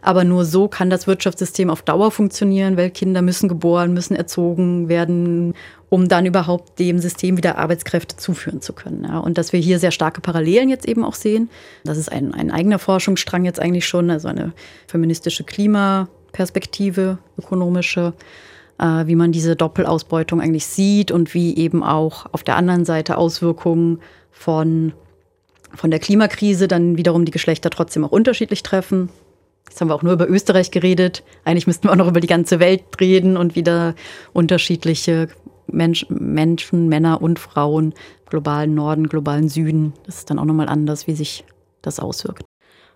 Aber 0.01 0.23
nur 0.23 0.45
so 0.45 0.67
kann 0.67 0.89
das 0.89 1.07
Wirtschaftssystem 1.07 1.69
auf 1.69 1.81
Dauer 1.81 2.11
funktionieren, 2.11 2.77
weil 2.77 2.89
Kinder 2.89 3.21
müssen 3.21 3.49
geboren, 3.49 3.93
müssen 3.93 4.15
erzogen 4.15 4.87
werden, 4.87 5.53
um 5.89 6.07
dann 6.07 6.25
überhaupt 6.25 6.79
dem 6.79 6.99
System 6.99 7.37
wieder 7.37 7.57
Arbeitskräfte 7.57 8.15
zuführen 8.15 8.61
zu 8.61 8.73
können. 8.73 9.03
Ja, 9.03 9.19
und 9.19 9.37
dass 9.37 9.53
wir 9.53 9.59
hier 9.59 9.79
sehr 9.79 9.91
starke 9.91 10.21
Parallelen 10.21 10.69
jetzt 10.69 10.87
eben 10.87 11.03
auch 11.03 11.15
sehen. 11.15 11.49
Das 11.83 11.97
ist 11.97 12.11
ein, 12.11 12.33
ein 12.33 12.49
eigener 12.49 12.79
Forschungsstrang 12.79 13.45
jetzt 13.45 13.59
eigentlich 13.59 13.85
schon, 13.85 14.09
also 14.09 14.29
eine 14.29 14.53
feministische 14.87 15.43
Klimaperspektive, 15.43 17.17
ökonomische 17.37 18.13
äh, 18.79 19.07
wie 19.07 19.15
man 19.15 19.31
diese 19.31 19.55
Doppelausbeutung 19.55 20.41
eigentlich 20.41 20.65
sieht 20.65 21.11
und 21.11 21.33
wie 21.33 21.55
eben 21.57 21.83
auch 21.83 22.25
auf 22.31 22.43
der 22.43 22.55
anderen 22.55 22.85
Seite 22.85 23.17
Auswirkungen 23.17 23.99
von, 24.31 24.93
von 25.73 25.91
der 25.91 25.99
Klimakrise 25.99 26.67
dann 26.67 26.97
wiederum 26.97 27.25
die 27.25 27.31
Geschlechter 27.31 27.69
trotzdem 27.69 28.03
auch 28.03 28.11
unterschiedlich 28.11 28.63
treffen. 28.63 29.09
Jetzt 29.69 29.79
haben 29.79 29.87
wir 29.87 29.95
auch 29.95 30.03
nur 30.03 30.13
über 30.13 30.29
Österreich 30.29 30.71
geredet. 30.71 31.23
Eigentlich 31.45 31.67
müssten 31.67 31.87
wir 31.87 31.91
auch 31.91 31.97
noch 31.97 32.07
über 32.07 32.19
die 32.19 32.27
ganze 32.27 32.59
Welt 32.59 32.83
reden 32.99 33.37
und 33.37 33.55
wieder 33.55 33.95
unterschiedliche 34.33 35.29
Mensch, 35.67 36.05
Menschen, 36.09 36.89
Männer 36.89 37.21
und 37.21 37.39
Frauen, 37.39 37.93
globalen 38.27 38.75
Norden, 38.75 39.07
globalen 39.07 39.49
Süden. 39.49 39.93
Das 40.05 40.19
ist 40.19 40.29
dann 40.29 40.39
auch 40.39 40.45
nochmal 40.45 40.69
anders, 40.69 41.07
wie 41.07 41.15
sich 41.15 41.45
das 41.81 41.99
auswirkt. 41.99 42.43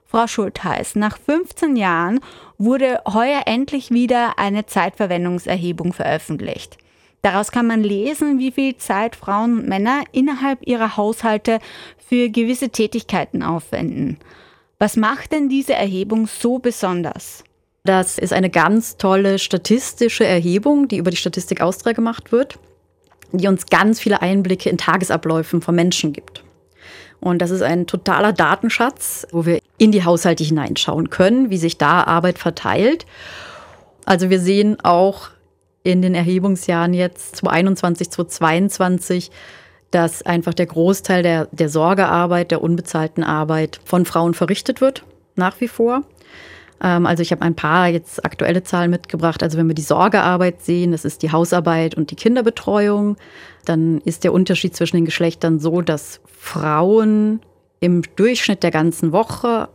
Frau 0.10 0.26
Schultheiß, 0.26 0.96
nach 0.96 1.17
15 1.17 1.76
Jahren 1.76 2.22
wurde 2.58 3.02
heuer 3.06 3.43
endlich 3.46 3.91
wieder 3.91 4.39
eine 4.39 4.65
Zeitverwendungserhebung 4.65 5.91
veröffentlicht. 5.91 6.78
Daraus 7.22 7.52
kann 7.52 7.67
man 7.67 7.84
lesen, 7.84 8.39
wie 8.39 8.52
viel 8.52 8.78
Zeit 8.78 9.17
Frauen 9.17 9.60
und 9.60 9.67
Männer 9.67 10.04
innerhalb 10.13 10.65
ihrer 10.65 10.96
Haushalte 10.96 11.60
für 11.98 12.30
gewisse 12.30 12.70
Tätigkeiten 12.70 13.43
aufwenden. 13.43 14.17
Was 14.80 14.96
macht 14.96 15.34
denn 15.34 15.50
diese 15.50 15.74
Erhebung 15.74 16.28
so 16.28 16.60
besonders? 16.60 17.43
Das 17.84 18.17
ist 18.17 18.32
eine 18.32 18.50
ganz 18.50 18.96
tolle 18.98 19.39
statistische 19.39 20.26
Erhebung, 20.26 20.88
die 20.88 20.98
über 20.98 21.12
die 21.12 21.17
Statistik 21.17 21.60
Austria 21.62 21.93
gemacht 21.93 22.32
wird, 22.32 22.60
die 23.34 23.48
uns 23.48 23.65
ganz 23.65 24.00
viele 24.00 24.22
Einblicke 24.22 24.70
in 24.70 24.78
Tagesabläufen 24.78 25.62
von 25.62 25.76
Menschen 25.76 26.13
gibt. 26.13 26.37
Und 27.19 27.41
das 27.41 27.51
ist 27.51 27.62
ein 27.62 27.88
totaler 27.88 28.34
Datenschatz, 28.34 29.27
wo 29.32 29.45
wir 29.45 29.60
in 29.77 29.91
die 29.91 30.06
Haushalte 30.06 30.43
hineinschauen 30.43 31.10
können, 31.10 31.49
wie 31.49 31.58
sich 31.58 31.77
da 31.77 32.03
Arbeit 32.03 32.38
verteilt. 32.38 33.06
Also 34.06 34.30
wir 34.30 34.39
sehen 34.39 34.77
auch 34.84 35.30
in 35.84 36.01
den 36.01 36.15
Erhebungsjahren 36.15 36.93
jetzt 36.93 37.38
2021, 37.38 38.10
2022, 38.10 39.32
dass 39.91 40.21
einfach 40.21 40.53
der 40.53 40.65
Großteil 40.65 41.23
der, 41.23 41.47
der 41.51 41.69
Sorgearbeit, 41.69 42.51
der 42.51 42.62
unbezahlten 42.62 43.23
Arbeit 43.23 43.80
von 43.86 44.06
Frauen 44.06 44.34
verrichtet 44.34 44.82
wird, 44.82 45.03
nach 45.36 45.60
wie 45.62 45.67
vor. 45.67 46.03
Ähm, 46.82 47.06
also 47.06 47.22
ich 47.22 47.32
habe 47.32 47.42
ein 47.42 47.56
paar 47.56 47.88
jetzt 47.88 48.24
aktuelle 48.26 48.63
Zahlen 48.63 48.92
mitgebracht. 48.92 49.44
Also 49.44 49.58
wenn 49.58 49.68
wir 49.68 49.76
die 49.76 49.82
Sorgearbeit 49.82 50.62
sehen, 50.62 50.92
das 50.92 51.06
ist 51.06 51.24
die 51.24 51.32
Hausarbeit 51.32 51.96
und 51.96 52.12
die 52.12 52.16
Kinderbetreuung, 52.16 53.18
dann 53.66 54.00
ist 54.02 54.24
der 54.24 54.34
Unterschied 54.34 54.76
zwischen 54.76 54.98
den 54.98 55.06
Geschlechtern 55.06 55.60
so, 55.60 55.82
dass 55.82 56.22
Frauen 56.26 57.42
im 57.80 58.04
Durchschnitt 58.16 58.63
der 58.63 58.72
ganzen 58.72 59.12
Woche 59.12 59.70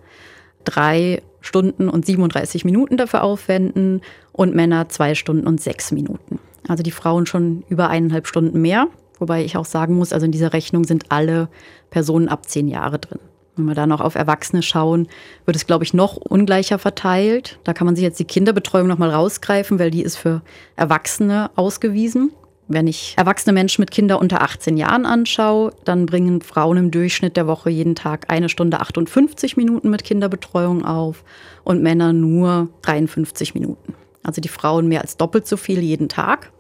drei 0.65 1.23
Stunden 1.41 1.89
und 1.89 2.07
37 2.07 2.65
Minuten 2.65 2.97
dafür 2.97 3.23
aufwenden 3.25 4.01
und 4.33 4.55
Männer 4.55 4.89
zwei 4.89 5.15
Stunden 5.15 5.47
und 5.47 5.61
sechs 5.61 5.91
Minuten. 5.91 6.39
Also 6.69 6.83
die 6.83 6.93
Frauen 6.93 7.27
schon 7.27 7.65
über 7.69 7.89
eineinhalb 7.89 8.27
Stunden 8.27 8.61
mehr. 8.61 8.87
Wobei 9.19 9.45
ich 9.45 9.57
auch 9.57 9.65
sagen 9.65 9.97
muss, 9.97 10.13
also 10.13 10.27
in 10.27 10.33
dieser 10.33 10.53
Rechnung 10.53 10.85
sind 10.85 11.07
alle 11.11 11.49
Personen 11.91 12.29
ab 12.29 12.49
zehn 12.49 12.69
Jahre 12.69 12.99
drin. 12.99 13.21
Wenn 13.57 13.67
wir 13.67 13.75
da 13.75 13.87
noch 13.87 14.01
auf 14.01 14.15
Erwachsene 14.15 14.63
schauen, 14.63 15.09
wird 15.45 15.57
es, 15.57 15.67
glaube 15.67 15.85
ich, 15.85 15.93
noch 15.93 16.17
ungleicher 16.17 16.79
verteilt. 16.79 17.59
Da 17.65 17.75
kann 17.75 17.85
man 17.85 17.95
sich 17.95 18.03
jetzt 18.03 18.19
die 18.19 18.25
Kinderbetreuung 18.25 18.89
noch 18.89 18.97
mal 18.97 19.11
rausgreifen, 19.11 19.79
weil 19.79 19.91
die 19.91 20.03
ist 20.03 20.17
für 20.17 20.41
Erwachsene 20.75 21.51
ausgewiesen. 21.55 22.33
Wenn 22.69 22.87
ich 22.87 23.15
erwachsene 23.19 23.53
Menschen 23.53 23.83
mit 23.83 23.91
Kindern 23.91 24.21
unter 24.21 24.41
18 24.41 24.79
Jahren 24.79 25.05
anschaue, 25.05 25.75
dann 25.85 26.07
bringen 26.07 26.41
Frauen 26.41 26.79
im 26.79 26.91
Durchschnitt 26.91 27.37
der 27.37 27.47
Woche 27.47 27.69
jeden 27.69 27.95
Tag 27.95 28.33
eine 28.33 28.49
Stunde 28.49 28.81
58 28.81 29.59
Minuten 29.59 29.91
mit 29.91 30.05
Kinderbetreuung 30.05 30.83
auf 30.85 31.23
und 31.65 31.83
Männer 31.83 32.15
nur 32.15 32.71
53 32.83 33.55
Minuten. 33.55 33.95
Also 34.23 34.41
die 34.41 34.49
Frauen 34.49 34.89
mehr 34.89 35.03
als 35.03 35.19
doppelt 35.19 35.47
so 35.47 35.59
viel 35.59 35.81
jeden 35.81 36.09
Tag. 36.09 36.51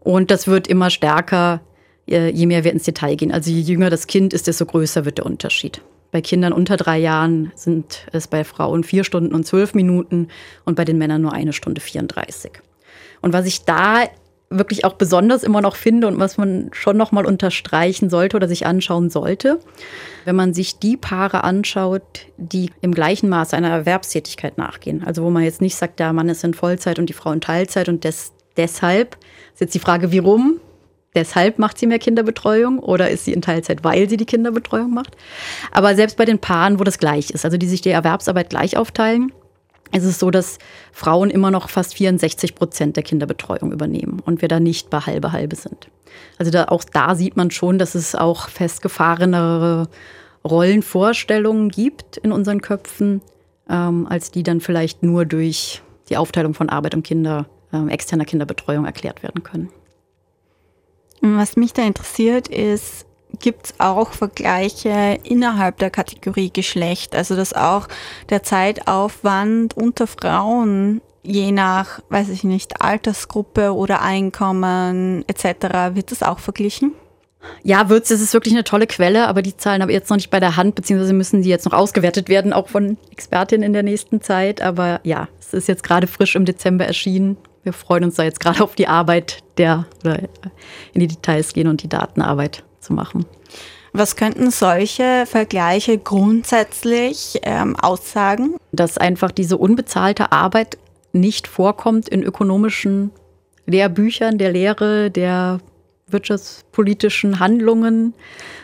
Und 0.00 0.32
das 0.32 0.48
wird 0.48 0.66
immer 0.66 0.90
stärker, 0.90 1.60
je 2.06 2.46
mehr 2.46 2.64
wir 2.64 2.72
ins 2.72 2.84
Detail 2.84 3.16
gehen. 3.16 3.32
Also 3.32 3.50
je 3.50 3.60
jünger 3.60 3.90
das 3.90 4.06
Kind 4.06 4.32
ist, 4.32 4.46
desto 4.46 4.66
größer 4.66 5.04
wird 5.04 5.18
der 5.18 5.26
Unterschied. 5.26 5.80
Bei 6.12 6.20
Kindern 6.20 6.52
unter 6.52 6.76
drei 6.76 6.98
Jahren 6.98 7.50
sind 7.56 8.06
es 8.12 8.28
bei 8.28 8.44
Frauen 8.44 8.84
vier 8.84 9.02
Stunden 9.02 9.34
und 9.34 9.46
zwölf 9.46 9.74
Minuten 9.74 10.28
und 10.64 10.76
bei 10.76 10.84
den 10.84 10.98
Männern 10.98 11.22
nur 11.22 11.32
eine 11.32 11.52
Stunde 11.52 11.80
34. 11.80 12.52
Und 13.20 13.32
was 13.32 13.46
ich 13.46 13.64
da 13.64 14.04
wirklich 14.50 14.84
auch 14.84 14.94
besonders 14.94 15.42
immer 15.42 15.60
noch 15.60 15.74
finde 15.76 16.06
und 16.06 16.18
was 16.18 16.36
man 16.36 16.70
schon 16.72 16.96
noch 16.96 17.12
mal 17.12 17.26
unterstreichen 17.26 18.10
sollte 18.10 18.36
oder 18.36 18.48
sich 18.48 18.66
anschauen 18.66 19.10
sollte, 19.10 19.58
wenn 20.24 20.36
man 20.36 20.54
sich 20.54 20.78
die 20.78 20.96
Paare 20.96 21.44
anschaut, 21.44 22.26
die 22.36 22.70
im 22.80 22.94
gleichen 22.94 23.28
Maße 23.28 23.56
einer 23.56 23.70
Erwerbstätigkeit 23.70 24.58
nachgehen. 24.58 25.02
Also 25.04 25.24
wo 25.24 25.30
man 25.30 25.42
jetzt 25.42 25.60
nicht 25.60 25.76
sagt, 25.76 25.98
der 25.98 26.12
Mann 26.12 26.28
ist 26.28 26.44
in 26.44 26.54
Vollzeit 26.54 26.98
und 26.98 27.08
die 27.08 27.14
Frau 27.14 27.32
in 27.32 27.40
Teilzeit 27.40 27.88
und 27.88 28.04
des, 28.04 28.32
deshalb 28.56 29.16
ist 29.52 29.60
jetzt 29.60 29.74
die 29.74 29.80
Frage, 29.80 30.12
wie 30.12 30.18
rum? 30.18 30.60
Deshalb 31.14 31.58
macht 31.58 31.78
sie 31.78 31.86
mehr 31.86 31.98
Kinderbetreuung 31.98 32.80
oder 32.80 33.08
ist 33.08 33.24
sie 33.24 33.32
in 33.32 33.42
Teilzeit, 33.42 33.84
weil 33.84 34.08
sie 34.08 34.16
die 34.16 34.26
Kinderbetreuung 34.26 34.92
macht? 34.92 35.16
Aber 35.70 35.94
selbst 35.94 36.16
bei 36.16 36.24
den 36.24 36.40
Paaren, 36.40 36.80
wo 36.80 36.84
das 36.84 36.98
gleich 36.98 37.30
ist, 37.30 37.44
also 37.44 37.56
die 37.56 37.68
sich 37.68 37.82
die 37.82 37.90
Erwerbsarbeit 37.90 38.50
gleich 38.50 38.76
aufteilen, 38.76 39.32
ist 39.92 40.04
es 40.04 40.18
so, 40.18 40.30
dass 40.30 40.58
Frauen 40.92 41.30
immer 41.30 41.50
noch 41.50 41.70
fast 41.70 41.94
64 41.94 42.54
Prozent 42.56 42.96
der 42.96 43.04
Kinderbetreuung 43.04 43.70
übernehmen 43.70 44.20
und 44.24 44.42
wir 44.42 44.48
da 44.48 44.58
nicht 44.58 44.90
bei 44.90 44.98
halbe 44.98 45.30
halbe 45.30 45.54
sind. 45.54 45.88
Also 46.38 46.50
da, 46.50 46.64
auch 46.64 46.84
da 46.84 47.14
sieht 47.14 47.36
man 47.36 47.50
schon, 47.50 47.78
dass 47.78 47.94
es 47.94 48.14
auch 48.14 48.48
festgefahrenere 48.48 49.88
Rollenvorstellungen 50.44 51.70
gibt 51.70 52.16
in 52.16 52.32
unseren 52.32 52.60
Köpfen, 52.60 53.22
ähm, 53.70 54.06
als 54.08 54.30
die 54.30 54.42
dann 54.42 54.60
vielleicht 54.60 55.02
nur 55.02 55.24
durch 55.24 55.82
die 56.08 56.16
Aufteilung 56.16 56.54
von 56.54 56.68
Arbeit 56.68 56.94
und 56.94 57.04
Kinder, 57.04 57.46
äh, 57.72 57.88
externer 57.88 58.24
Kinderbetreuung 58.24 58.84
erklärt 58.84 59.22
werden 59.22 59.42
können. 59.42 59.70
Was 61.26 61.56
mich 61.56 61.72
da 61.72 61.82
interessiert 61.82 62.48
ist, 62.48 63.06
gibt 63.40 63.66
es 63.66 63.74
auch 63.78 64.12
Vergleiche 64.12 65.18
innerhalb 65.22 65.78
der 65.78 65.88
Kategorie 65.88 66.50
Geschlecht, 66.52 67.16
also 67.16 67.34
dass 67.34 67.54
auch 67.54 67.88
der 68.28 68.42
Zeitaufwand 68.42 69.74
unter 69.74 70.06
Frauen 70.06 71.00
je 71.22 71.50
nach, 71.50 72.00
weiß 72.10 72.28
ich 72.28 72.44
nicht, 72.44 72.82
Altersgruppe 72.82 73.74
oder 73.74 74.02
Einkommen 74.02 75.24
etc. 75.26 75.94
wird 75.94 76.10
das 76.10 76.22
auch 76.22 76.38
verglichen? 76.40 76.92
Ja, 77.62 77.88
wird 77.88 78.04
es. 78.04 78.10
Es 78.10 78.20
ist 78.20 78.34
wirklich 78.34 78.52
eine 78.52 78.64
tolle 78.64 78.86
Quelle, 78.86 79.26
aber 79.26 79.40
die 79.40 79.56
Zahlen 79.56 79.80
habe 79.80 79.92
ich 79.92 79.96
jetzt 79.96 80.10
noch 80.10 80.18
nicht 80.18 80.30
bei 80.30 80.40
der 80.40 80.56
Hand, 80.56 80.74
beziehungsweise 80.74 81.14
müssen 81.14 81.40
die 81.40 81.48
jetzt 81.48 81.64
noch 81.64 81.72
ausgewertet 81.72 82.28
werden, 82.28 82.52
auch 82.52 82.68
von 82.68 82.98
Expertinnen 83.10 83.64
in 83.64 83.72
der 83.72 83.82
nächsten 83.82 84.20
Zeit. 84.20 84.60
Aber 84.60 85.00
ja, 85.04 85.28
es 85.40 85.54
ist 85.54 85.68
jetzt 85.68 85.82
gerade 85.82 86.06
frisch 86.06 86.36
im 86.36 86.44
Dezember 86.44 86.84
erschienen 86.84 87.38
wir 87.64 87.72
freuen 87.72 88.04
uns 88.04 88.16
da 88.16 88.22
jetzt 88.22 88.40
gerade 88.40 88.62
auf 88.62 88.74
die 88.74 88.86
Arbeit 88.86 89.42
der, 89.58 89.86
oder 90.02 90.20
in 90.92 91.00
die 91.00 91.08
Details 91.08 91.52
gehen 91.52 91.66
und 91.66 91.82
die 91.82 91.88
Datenarbeit 91.88 92.62
zu 92.80 92.92
machen. 92.92 93.26
Was 93.92 94.16
könnten 94.16 94.50
solche 94.50 95.24
Vergleiche 95.26 95.98
grundsätzlich 95.98 97.40
ähm, 97.42 97.76
aussagen? 97.76 98.56
Dass 98.72 98.98
einfach 98.98 99.30
diese 99.30 99.56
unbezahlte 99.56 100.32
Arbeit 100.32 100.78
nicht 101.12 101.46
vorkommt 101.46 102.08
in 102.08 102.22
ökonomischen 102.22 103.12
Lehrbüchern 103.66 104.36
der 104.36 104.52
Lehre, 104.52 105.10
der 105.10 105.60
wirtschaftspolitischen 106.08 107.38
Handlungen, 107.38 108.14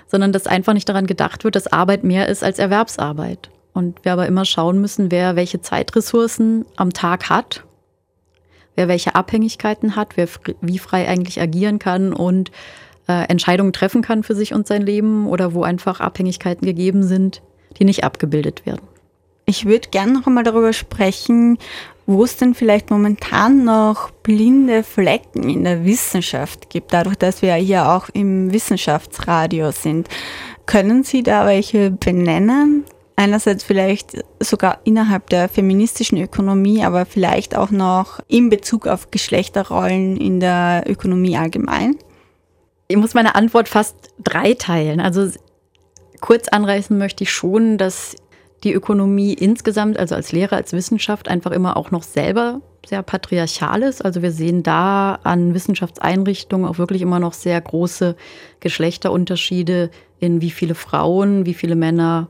sondern 0.09 0.33
dass 0.33 0.47
einfach 0.47 0.75
nicht 0.75 0.89
daran 0.89 1.07
gedacht 1.07 1.45
wird, 1.45 1.57
dass 1.57 1.73
Arbeit 1.73 2.05
mehr 2.05 2.29
ist 2.29 2.43
als 2.43 2.59
Erwerbsarbeit. 2.59 3.51
Und 3.73 4.05
wir 4.05 4.13
aber 4.13 4.27
immer 4.27 4.45
schauen 4.45 4.81
müssen, 4.81 5.13
wer 5.13 5.37
welche 5.37 5.61
Zeitressourcen 5.61 6.67
am 6.77 6.93
Tag 6.93 7.31
hat 7.31 7.65
wer 8.81 8.89
welche 8.89 9.15
Abhängigkeiten 9.15 9.95
hat, 9.95 10.17
wer 10.17 10.27
wie 10.63 10.79
frei 10.79 11.07
eigentlich 11.07 11.39
agieren 11.39 11.79
kann 11.79 12.15
und 12.15 12.51
äh, 13.09 13.29
Entscheidungen 13.29 13.75
treffen 13.75 14.01
kann 14.01 14.23
für 14.23 14.35
sich 14.35 14.55
und 14.55 14.67
sein 14.67 14.81
Leben 14.81 15.27
oder 15.27 15.53
wo 15.53 15.65
einfach 15.65 16.01
Abhängigkeiten 16.01 16.67
gegeben 16.67 17.03
sind, 17.03 17.43
die 17.79 17.85
nicht 17.85 18.05
abgebildet 18.05 18.65
werden. 18.65 18.81
Ich 19.45 19.67
würde 19.67 19.91
gerne 19.91 20.15
noch 20.15 20.27
einmal 20.27 20.45
darüber 20.45 20.73
sprechen, 20.73 21.59
wo 22.07 22.25
es 22.25 22.39
denn 22.39 22.55
vielleicht 22.55 22.91
momentan 22.91 23.65
noch 23.65 24.11
blinde 24.11 24.83
Flecken 24.83 25.51
in 25.51 25.65
der 25.65 25.85
Wissenschaft 25.85 26.71
gibt, 26.71 26.95
dadurch, 26.95 27.17
dass 27.17 27.43
wir 27.43 27.53
hier 27.55 27.87
auch 27.91 28.09
im 28.15 28.51
Wissenschaftsradio 28.51 29.73
sind. 29.73 30.09
Können 30.65 31.03
Sie 31.03 31.23
da 31.23 31.45
welche 31.45 31.91
benennen? 31.91 32.85
Einerseits 33.21 33.63
vielleicht 33.63 34.25
sogar 34.41 34.79
innerhalb 34.85 35.29
der 35.29 35.49
feministischen 35.49 36.17
Ökonomie, 36.19 36.83
aber 36.83 37.05
vielleicht 37.05 37.55
auch 37.55 37.71
noch 37.71 38.21
in 38.29 38.49
Bezug 38.49 38.87
auf 38.87 39.11
Geschlechterrollen 39.11 40.17
in 40.17 40.41
der 40.41 40.85
Ökonomie 40.87 41.37
allgemein? 41.37 41.97
Ich 42.89 42.97
muss 42.97 43.13
meine 43.13 43.35
Antwort 43.35 43.69
fast 43.69 43.95
dreiteilen. 44.25 45.01
Also 45.01 45.29
kurz 46.21 46.49
anreißen 46.49 46.97
möchte 46.97 47.25
ich 47.25 47.31
schon, 47.31 47.77
dass 47.77 48.17
die 48.65 48.73
Ökonomie 48.73 49.35
insgesamt, 49.35 49.99
also 49.99 50.15
als 50.15 50.33
Lehre, 50.33 50.57
als 50.57 50.73
Wissenschaft, 50.73 51.29
einfach 51.29 51.51
immer 51.51 51.77
auch 51.77 51.91
noch 51.91 52.03
selber 52.03 52.63
sehr 52.87 53.03
patriarchal 53.03 53.83
ist. 53.83 54.03
Also 54.03 54.23
wir 54.23 54.33
sehen 54.33 54.63
da 54.63 55.19
an 55.23 55.53
Wissenschaftseinrichtungen 55.53 56.67
auch 56.67 56.79
wirklich 56.79 57.03
immer 57.03 57.21
noch 57.21 57.35
sehr 57.35 57.61
große 57.61 58.17
Geschlechterunterschiede 58.61 59.91
in 60.19 60.41
wie 60.41 60.51
viele 60.51 60.75
Frauen, 60.75 61.45
wie 61.45 61.55
viele 61.55 61.77
Männer 61.77 62.29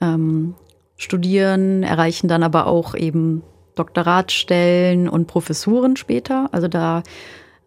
ähm, 0.00 0.54
studieren, 0.96 1.82
erreichen 1.82 2.28
dann 2.28 2.42
aber 2.42 2.66
auch 2.66 2.94
eben 2.94 3.42
Doktoratstellen 3.74 5.08
und 5.08 5.26
Professuren 5.26 5.96
später. 5.96 6.48
Also 6.52 6.68
da 6.68 7.02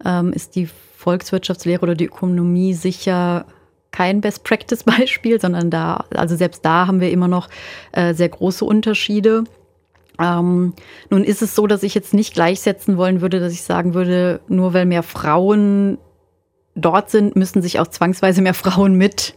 ähm, 0.05 0.33
ist 0.33 0.55
die 0.55 0.67
Volkswirtschaftslehre 0.97 1.81
oder 1.81 1.95
die 1.95 2.05
Ökonomie 2.05 2.73
sicher 2.73 3.45
kein 3.91 4.21
Best-Practice-Beispiel, 4.21 5.39
sondern 5.41 5.69
da, 5.69 6.05
also 6.13 6.35
selbst 6.35 6.65
da 6.65 6.87
haben 6.87 6.99
wir 6.99 7.11
immer 7.11 7.27
noch 7.27 7.49
äh, 7.91 8.13
sehr 8.13 8.29
große 8.29 8.65
Unterschiede. 8.65 9.45
Ähm, 10.19 10.73
nun 11.09 11.23
ist 11.23 11.41
es 11.41 11.55
so, 11.55 11.67
dass 11.67 11.83
ich 11.83 11.95
jetzt 11.95 12.13
nicht 12.13 12.33
gleichsetzen 12.33 12.97
wollen 12.97 13.21
würde, 13.21 13.39
dass 13.39 13.53
ich 13.53 13.63
sagen 13.63 13.93
würde, 13.93 14.41
nur 14.47 14.73
weil 14.73 14.85
mehr 14.85 15.03
Frauen 15.03 15.97
dort 16.75 17.09
sind, 17.09 17.35
müssen 17.35 17.61
sich 17.61 17.79
auch 17.79 17.87
zwangsweise 17.87 18.41
mehr 18.41 18.53
Frauen 18.53 18.95
mit 18.95 19.35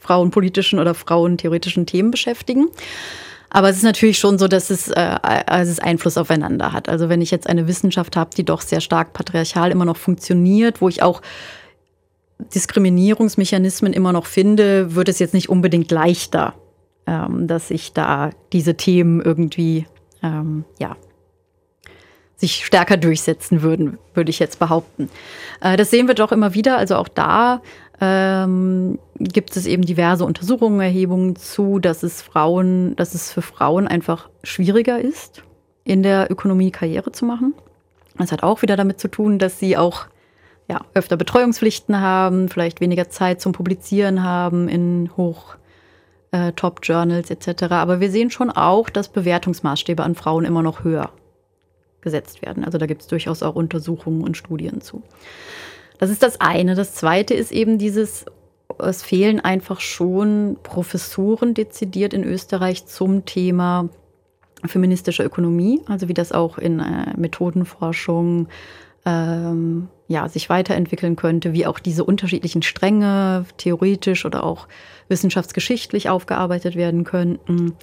frauenpolitischen 0.00 0.78
oder 0.78 0.94
frauentheoretischen 0.94 1.86
Themen 1.86 2.10
beschäftigen. 2.10 2.68
Aber 3.50 3.68
es 3.68 3.76
ist 3.76 3.82
natürlich 3.82 4.18
schon 4.18 4.38
so, 4.38 4.46
dass 4.46 4.70
es, 4.70 4.88
äh, 4.88 5.16
es 5.48 5.80
Einfluss 5.80 6.16
aufeinander 6.16 6.72
hat. 6.72 6.88
Also 6.88 7.08
wenn 7.08 7.20
ich 7.20 7.32
jetzt 7.32 7.48
eine 7.48 7.66
Wissenschaft 7.66 8.16
habe, 8.16 8.30
die 8.36 8.44
doch 8.44 8.62
sehr 8.62 8.80
stark 8.80 9.12
patriarchal 9.12 9.72
immer 9.72 9.84
noch 9.84 9.96
funktioniert, 9.96 10.80
wo 10.80 10.88
ich 10.88 11.02
auch 11.02 11.20
Diskriminierungsmechanismen 12.54 13.92
immer 13.92 14.12
noch 14.12 14.26
finde, 14.26 14.94
wird 14.94 15.08
es 15.08 15.18
jetzt 15.18 15.34
nicht 15.34 15.48
unbedingt 15.48 15.90
leichter, 15.90 16.54
ähm, 17.06 17.48
dass 17.48 17.68
sich 17.68 17.92
da 17.92 18.30
diese 18.52 18.76
Themen 18.76 19.20
irgendwie, 19.20 19.86
ähm, 20.22 20.64
ja, 20.78 20.96
sich 22.36 22.64
stärker 22.64 22.96
durchsetzen 22.96 23.62
würden, 23.62 23.98
würde 24.14 24.30
ich 24.30 24.38
jetzt 24.38 24.58
behaupten. 24.58 25.10
Äh, 25.60 25.76
das 25.76 25.90
sehen 25.90 26.06
wir 26.06 26.14
doch 26.14 26.32
immer 26.32 26.54
wieder. 26.54 26.78
Also 26.78 26.96
auch 26.96 27.08
da 27.08 27.60
ähm, 28.00 28.98
gibt 29.18 29.56
es 29.56 29.66
eben 29.66 29.84
diverse 29.84 30.24
Untersuchungen, 30.24 30.80
Erhebungen 30.80 31.36
zu, 31.36 31.78
dass 31.78 32.02
es 32.02 32.22
Frauen, 32.22 32.96
dass 32.96 33.14
es 33.14 33.32
für 33.32 33.42
Frauen 33.42 33.86
einfach 33.86 34.30
schwieriger 34.42 34.98
ist, 34.98 35.42
in 35.84 36.02
der 36.02 36.30
Ökonomie 36.30 36.70
Karriere 36.70 37.12
zu 37.12 37.24
machen. 37.26 37.54
Das 38.16 38.32
hat 38.32 38.42
auch 38.42 38.62
wieder 38.62 38.76
damit 38.76 39.00
zu 39.00 39.08
tun, 39.08 39.38
dass 39.38 39.58
sie 39.58 39.76
auch 39.76 40.06
ja, 40.68 40.80
öfter 40.94 41.16
Betreuungspflichten 41.16 42.00
haben, 42.00 42.48
vielleicht 42.48 42.80
weniger 42.80 43.08
Zeit 43.10 43.40
zum 43.40 43.52
Publizieren 43.52 44.22
haben 44.22 44.68
in 44.68 45.10
hoch 45.16 45.56
äh, 46.30 46.52
Top-Journals 46.52 47.30
etc. 47.30 47.64
Aber 47.70 48.00
wir 48.00 48.10
sehen 48.10 48.30
schon 48.30 48.50
auch, 48.50 48.88
dass 48.88 49.08
Bewertungsmaßstäbe 49.08 50.02
an 50.02 50.14
Frauen 50.14 50.44
immer 50.44 50.62
noch 50.62 50.84
höher 50.84 51.10
gesetzt 52.00 52.40
werden. 52.42 52.64
Also 52.64 52.78
da 52.78 52.86
gibt 52.86 53.02
es 53.02 53.08
durchaus 53.08 53.42
auch 53.42 53.56
Untersuchungen 53.56 54.22
und 54.22 54.36
Studien 54.36 54.80
zu. 54.80 55.02
Das 56.00 56.08
ist 56.08 56.22
das 56.22 56.40
eine. 56.40 56.74
Das 56.74 56.94
zweite 56.94 57.34
ist 57.34 57.52
eben 57.52 57.76
dieses, 57.76 58.24
es 58.78 59.02
fehlen 59.02 59.38
einfach 59.38 59.80
schon 59.80 60.56
Professuren 60.62 61.52
dezidiert 61.52 62.14
in 62.14 62.24
Österreich 62.24 62.86
zum 62.86 63.26
Thema 63.26 63.90
feministische 64.64 65.22
Ökonomie, 65.22 65.82
also 65.86 66.08
wie 66.08 66.14
das 66.14 66.32
auch 66.32 66.56
in 66.56 66.80
äh, 66.80 67.14
Methodenforschung 67.18 68.48
ähm, 69.04 69.88
ja, 70.08 70.26
sich 70.28 70.48
weiterentwickeln 70.48 71.16
könnte, 71.16 71.52
wie 71.52 71.66
auch 71.66 71.78
diese 71.78 72.04
unterschiedlichen 72.04 72.62
Stränge 72.62 73.44
theoretisch 73.58 74.24
oder 74.24 74.42
auch 74.42 74.68
wissenschaftsgeschichtlich 75.08 76.08
aufgearbeitet 76.08 76.76
werden 76.76 77.04
könnten 77.04 77.74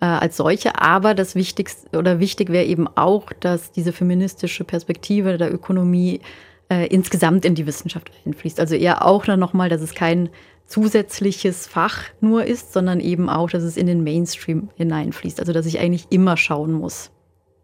äh, 0.00 0.06
als 0.06 0.36
solche. 0.36 0.80
Aber 0.82 1.14
das 1.14 1.34
Wichtigste 1.34 1.98
oder 1.98 2.20
wichtig 2.20 2.50
wäre 2.50 2.66
eben 2.66 2.88
auch, 2.88 3.32
dass 3.40 3.72
diese 3.72 3.92
feministische 3.92 4.64
Perspektive 4.64 5.38
der 5.38 5.52
Ökonomie 5.52 6.20
äh, 6.68 6.86
insgesamt 6.86 7.44
in 7.44 7.54
die 7.54 7.66
Wissenschaft 7.66 8.10
einfließt. 8.24 8.60
Also 8.60 8.74
eher 8.74 9.06
auch 9.06 9.24
dann 9.24 9.40
nochmal, 9.40 9.68
dass 9.68 9.80
es 9.80 9.94
kein 9.94 10.30
zusätzliches 10.66 11.66
Fach 11.66 12.04
nur 12.20 12.44
ist, 12.44 12.72
sondern 12.72 13.00
eben 13.00 13.28
auch, 13.28 13.50
dass 13.50 13.62
es 13.62 13.76
in 13.76 13.86
den 13.86 14.02
Mainstream 14.02 14.70
hineinfließt. 14.76 15.40
Also 15.40 15.52
dass 15.52 15.66
ich 15.66 15.78
eigentlich 15.78 16.06
immer 16.10 16.36
schauen 16.36 16.72
muss, 16.72 17.10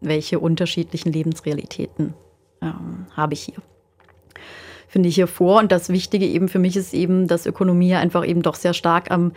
welche 0.01 0.39
unterschiedlichen 0.39 1.11
Lebensrealitäten 1.11 2.13
ähm, 2.61 3.07
habe 3.15 3.33
ich 3.33 3.41
hier. 3.41 3.55
Finde 4.87 5.09
ich 5.09 5.15
hier 5.15 5.27
vor. 5.27 5.59
Und 5.59 5.71
das 5.71 5.89
Wichtige 5.89 6.25
eben 6.25 6.47
für 6.47 6.59
mich 6.59 6.75
ist 6.75 6.93
eben, 6.93 7.27
dass 7.27 7.45
Ökonomie 7.45 7.95
einfach 7.95 8.25
eben 8.25 8.41
doch 8.41 8.55
sehr 8.55 8.73
stark 8.73 9.09
am 9.09 9.31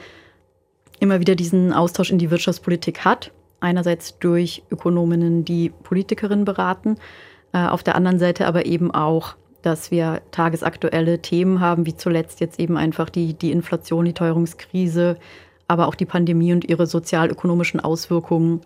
immer 1.01 1.21
wieder 1.21 1.35
diesen 1.35 1.73
Austausch 1.73 2.11
in 2.11 2.19
die 2.19 2.31
Wirtschaftspolitik 2.31 3.05
hat. 3.05 3.33
Einerseits 3.61 4.19
durch 4.19 4.63
Ökonominnen, 4.71 5.45
die 5.45 5.71
Politikerinnen 5.71 6.45
beraten, 6.45 6.97
äh, 7.53 7.67
auf 7.67 7.83
der 7.83 7.95
anderen 7.95 8.19
Seite 8.19 8.47
aber 8.47 8.67
eben 8.67 8.91
auch, 8.91 9.37
dass 9.65 9.91
wir 9.91 10.23
tagesaktuelle 10.31 11.21
Themen 11.21 11.61
haben, 11.61 11.87
wie 11.87 11.97
zuletzt 11.97 12.41
jetzt 12.41 12.61
eben 12.61 12.77
einfach 12.77 13.11
die, 13.11 13.35
die 13.35 13.51
Inflation, 13.51 14.05
die 14.05 14.13
Teuerungskrise, 14.13 15.17
aber 15.69 15.89
auch 15.89 15.95
die 15.95 16.07
Pandemie 16.07 16.53
und 16.53 16.69
ihre 16.69 16.87
sozialökonomischen 16.87 17.81
Auswirkungen. 17.81 18.61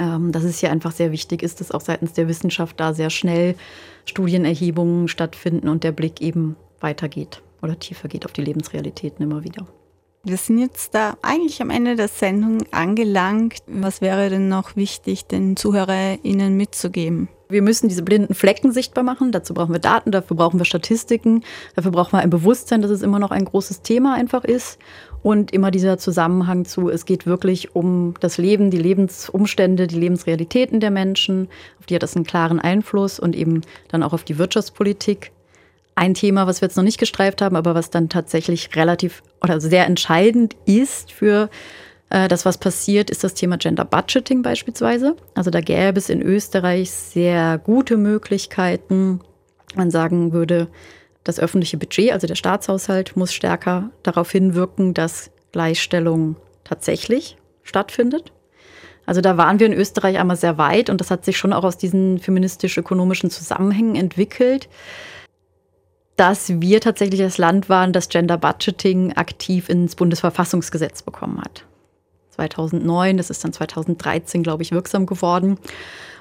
Ähm, 0.00 0.30
dass 0.30 0.44
es 0.44 0.60
hier 0.60 0.70
einfach 0.70 0.92
sehr 0.92 1.10
wichtig 1.10 1.42
ist, 1.42 1.60
dass 1.60 1.72
auch 1.72 1.80
seitens 1.80 2.12
der 2.12 2.28
Wissenschaft 2.28 2.78
da 2.78 2.94
sehr 2.94 3.10
schnell 3.10 3.56
Studienerhebungen 4.04 5.08
stattfinden 5.08 5.68
und 5.68 5.82
der 5.82 5.90
Blick 5.90 6.20
eben 6.20 6.54
weitergeht 6.80 7.42
oder 7.62 7.78
tiefer 7.78 8.06
geht 8.06 8.24
auf 8.24 8.32
die 8.32 8.42
Lebensrealitäten 8.42 9.24
immer 9.24 9.42
wieder. 9.42 9.66
Wir 10.24 10.36
sind 10.36 10.58
jetzt 10.58 10.94
da 10.94 11.16
eigentlich 11.22 11.60
am 11.62 11.70
Ende 11.70 11.96
der 11.96 12.08
Sendung 12.08 12.62
angelangt. 12.70 13.62
Was 13.66 14.00
wäre 14.00 14.30
denn 14.30 14.48
noch 14.48 14.76
wichtig, 14.76 15.24
den 15.24 15.56
ZuhörerInnen 15.56 16.56
mitzugeben? 16.56 17.28
Wir 17.50 17.62
müssen 17.62 17.88
diese 17.88 18.02
blinden 18.02 18.34
Flecken 18.34 18.72
sichtbar 18.72 19.02
machen. 19.04 19.32
Dazu 19.32 19.54
brauchen 19.54 19.72
wir 19.72 19.80
Daten, 19.80 20.10
dafür 20.10 20.36
brauchen 20.36 20.60
wir 20.60 20.66
Statistiken, 20.66 21.44
dafür 21.74 21.92
brauchen 21.92 22.12
wir 22.12 22.18
ein 22.18 22.28
Bewusstsein, 22.28 22.82
dass 22.82 22.90
es 22.90 23.00
immer 23.00 23.18
noch 23.18 23.30
ein 23.30 23.46
großes 23.46 23.80
Thema 23.80 24.14
einfach 24.14 24.44
ist. 24.44 24.78
Und 25.22 25.50
immer 25.52 25.70
dieser 25.70 25.98
Zusammenhang 25.98 26.66
zu, 26.66 26.90
es 26.90 27.06
geht 27.06 27.26
wirklich 27.26 27.74
um 27.74 28.14
das 28.20 28.36
Leben, 28.36 28.70
die 28.70 28.78
Lebensumstände, 28.78 29.86
die 29.86 29.98
Lebensrealitäten 29.98 30.78
der 30.78 30.90
Menschen. 30.90 31.48
Auf 31.80 31.86
die 31.86 31.94
hat 31.94 32.02
das 32.02 32.16
einen 32.16 32.26
klaren 32.26 32.60
Einfluss 32.60 33.18
und 33.18 33.34
eben 33.34 33.62
dann 33.88 34.02
auch 34.02 34.12
auf 34.12 34.24
die 34.24 34.38
Wirtschaftspolitik. 34.38 35.32
Ein 35.94 36.14
Thema, 36.14 36.46
was 36.46 36.60
wir 36.60 36.68
jetzt 36.68 36.76
noch 36.76 36.84
nicht 36.84 37.00
gestreift 37.00 37.42
haben, 37.42 37.56
aber 37.56 37.74
was 37.74 37.90
dann 37.90 38.08
tatsächlich 38.08 38.76
relativ 38.76 39.22
oder 39.42 39.60
sehr 39.60 39.86
entscheidend 39.86 40.54
ist 40.66 41.10
für 41.10 41.48
das, 42.10 42.46
was 42.46 42.58
passiert, 42.58 43.10
ist 43.10 43.22
das 43.22 43.34
Thema 43.34 43.58
Gender 43.58 43.84
Budgeting 43.84 44.42
beispielsweise. 44.42 45.16
Also 45.34 45.50
da 45.50 45.60
gäbe 45.60 45.98
es 45.98 46.08
in 46.08 46.22
Österreich 46.22 46.90
sehr 46.90 47.58
gute 47.58 47.96
Möglichkeiten. 47.96 49.20
Man 49.74 49.90
sagen 49.90 50.32
würde, 50.32 50.68
das 51.24 51.38
öffentliche 51.38 51.76
Budget, 51.76 52.12
also 52.12 52.26
der 52.26 52.34
Staatshaushalt, 52.34 53.16
muss 53.16 53.34
stärker 53.34 53.90
darauf 54.02 54.30
hinwirken, 54.30 54.94
dass 54.94 55.30
Gleichstellung 55.52 56.36
tatsächlich 56.64 57.36
stattfindet. 57.62 58.32
Also 59.04 59.20
da 59.20 59.36
waren 59.36 59.58
wir 59.58 59.66
in 59.66 59.74
Österreich 59.74 60.18
einmal 60.18 60.36
sehr 60.36 60.56
weit 60.56 60.88
und 60.88 61.00
das 61.00 61.10
hat 61.10 61.24
sich 61.24 61.36
schon 61.36 61.52
auch 61.52 61.64
aus 61.64 61.76
diesen 61.76 62.18
feministisch-ökonomischen 62.18 63.30
Zusammenhängen 63.30 63.96
entwickelt 63.96 64.68
dass 66.18 66.60
wir 66.60 66.80
tatsächlich 66.80 67.20
das 67.20 67.38
Land 67.38 67.68
waren, 67.68 67.92
das 67.92 68.08
Gender 68.08 68.36
Budgeting 68.36 69.12
aktiv 69.12 69.68
ins 69.68 69.94
Bundesverfassungsgesetz 69.94 71.02
bekommen 71.02 71.40
hat. 71.40 71.64
2009, 72.38 73.16
das 73.16 73.30
ist 73.30 73.42
dann 73.42 73.52
2013, 73.52 74.42
glaube 74.42 74.62
ich, 74.62 74.70
wirksam 74.70 75.06
geworden. 75.06 75.58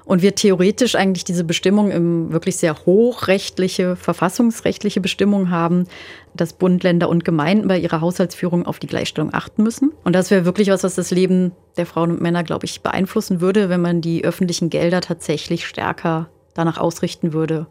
Und 0.04 0.22
wir 0.22 0.36
theoretisch 0.36 0.96
eigentlich 0.96 1.26
diese 1.26 1.44
Bestimmung 1.44 1.92
im 1.92 2.32
wirklich 2.32 2.56
sehr 2.56 2.86
hochrechtliche, 2.86 3.98
verfassungsrechtliche 3.98 5.02
Bestimmung 5.02 5.50
haben, 5.50 5.86
dass 6.34 6.54
Bund, 6.54 6.82
Länder 6.82 7.10
und 7.10 7.26
Gemeinden 7.26 7.68
bei 7.68 7.78
ihrer 7.78 8.00
Haushaltsführung 8.00 8.66
auf 8.66 8.80
die 8.80 8.88
Gleichstellung 8.88 9.34
achten 9.34 9.64
müssen. 9.64 9.92
Und 10.06 10.16
das 10.16 10.32
wäre 10.32 10.46
wirklich 10.46 10.70
was, 10.70 10.84
was 10.84 10.96
das 10.96 11.12
Leben 11.12 11.52
der 11.76 11.86
Frauen 11.86 12.12
und 12.12 12.22
Männer, 12.22 12.44
glaube 12.44 12.66
ich, 12.66 12.82
beeinflussen 12.82 13.42
würde, 13.42 13.68
wenn 13.68 13.82
man 13.82 14.00
die 14.00 14.24
öffentlichen 14.24 14.70
Gelder 14.70 15.02
tatsächlich 15.02 15.68
stärker 15.68 16.30
danach 16.54 16.78
ausrichten 16.78 17.34
würde, 17.34 17.68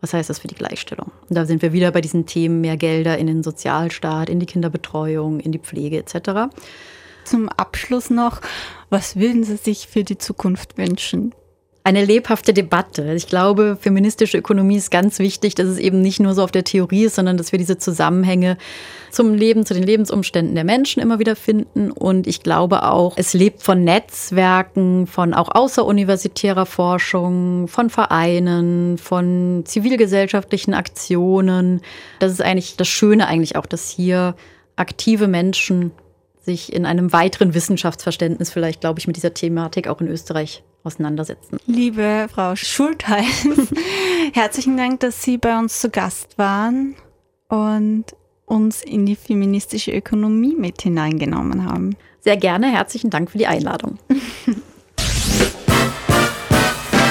was 0.00 0.14
heißt 0.14 0.30
das 0.30 0.40
für 0.40 0.48
die 0.48 0.54
Gleichstellung? 0.54 1.10
Und 1.28 1.36
da 1.36 1.46
sind 1.46 1.62
wir 1.62 1.72
wieder 1.72 1.90
bei 1.90 2.00
diesen 2.00 2.26
Themen 2.26 2.60
mehr 2.60 2.76
Gelder 2.76 3.18
in 3.18 3.26
den 3.26 3.42
Sozialstaat, 3.42 4.28
in 4.28 4.40
die 4.40 4.46
Kinderbetreuung, 4.46 5.40
in 5.40 5.52
die 5.52 5.60
Pflege 5.60 5.98
etc. 5.98 6.52
Zum 7.24 7.48
Abschluss 7.48 8.10
noch, 8.10 8.40
was 8.90 9.16
würden 9.16 9.44
Sie 9.44 9.56
sich 9.56 9.88
für 9.88 10.04
die 10.04 10.18
Zukunft 10.18 10.76
wünschen? 10.76 11.34
eine 11.84 12.04
lebhafte 12.04 12.54
Debatte. 12.54 13.12
Ich 13.14 13.26
glaube, 13.26 13.76
feministische 13.80 14.38
Ökonomie 14.38 14.76
ist 14.76 14.90
ganz 14.92 15.18
wichtig, 15.18 15.56
dass 15.56 15.66
es 15.66 15.78
eben 15.78 16.00
nicht 16.00 16.20
nur 16.20 16.34
so 16.34 16.44
auf 16.44 16.52
der 16.52 16.62
Theorie 16.62 17.04
ist, 17.04 17.16
sondern 17.16 17.36
dass 17.36 17.50
wir 17.50 17.58
diese 17.58 17.76
Zusammenhänge 17.76 18.56
zum 19.10 19.34
Leben, 19.34 19.66
zu 19.66 19.74
den 19.74 19.82
Lebensumständen 19.82 20.54
der 20.54 20.64
Menschen 20.64 21.02
immer 21.02 21.18
wieder 21.18 21.34
finden. 21.34 21.90
Und 21.90 22.28
ich 22.28 22.44
glaube 22.44 22.84
auch, 22.84 23.14
es 23.16 23.34
lebt 23.34 23.62
von 23.62 23.82
Netzwerken, 23.82 25.08
von 25.08 25.34
auch 25.34 25.48
außeruniversitärer 25.48 26.66
Forschung, 26.66 27.66
von 27.66 27.90
Vereinen, 27.90 28.96
von 28.96 29.64
zivilgesellschaftlichen 29.64 30.74
Aktionen. 30.74 31.80
Das 32.20 32.30
ist 32.30 32.42
eigentlich 32.42 32.76
das 32.76 32.86
Schöne 32.86 33.26
eigentlich 33.26 33.56
auch, 33.56 33.66
dass 33.66 33.90
hier 33.90 34.36
aktive 34.76 35.26
Menschen 35.26 35.90
sich 36.44 36.72
in 36.72 36.86
einem 36.86 37.12
weiteren 37.12 37.54
Wissenschaftsverständnis 37.54 38.50
vielleicht, 38.50 38.80
glaube 38.80 38.98
ich, 38.98 39.06
mit 39.06 39.16
dieser 39.16 39.32
Thematik 39.34 39.88
auch 39.88 40.00
in 40.00 40.08
Österreich 40.08 40.62
auseinandersetzen. 40.82 41.58
Liebe 41.66 42.26
Frau 42.32 42.56
Schultheiß, 42.56 43.48
herzlichen 44.32 44.76
Dank, 44.76 45.00
dass 45.00 45.22
Sie 45.22 45.38
bei 45.38 45.56
uns 45.58 45.80
zu 45.80 45.90
Gast 45.90 46.36
waren 46.38 46.96
und 47.48 48.06
uns 48.44 48.82
in 48.82 49.06
die 49.06 49.16
feministische 49.16 49.92
Ökonomie 49.92 50.54
mit 50.56 50.82
hineingenommen 50.82 51.64
haben. 51.64 51.96
Sehr 52.20 52.36
gerne, 52.36 52.70
herzlichen 52.70 53.10
Dank 53.10 53.30
für 53.30 53.38
die 53.38 53.46
Einladung. 53.46 53.98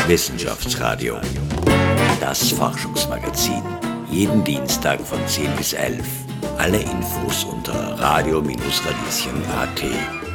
Wissenschaftsradio, 0.07 1.15
das 2.19 2.49
Forschungsmagazin. 2.49 3.61
Jeden 4.09 4.43
Dienstag 4.43 4.99
von 4.99 5.25
10 5.25 5.55
bis 5.55 5.71
11. 5.73 6.03
Alle 6.61 6.77
Infos 6.77 7.45
unter 7.45 7.73
radio-radieschen.at. 7.73 10.30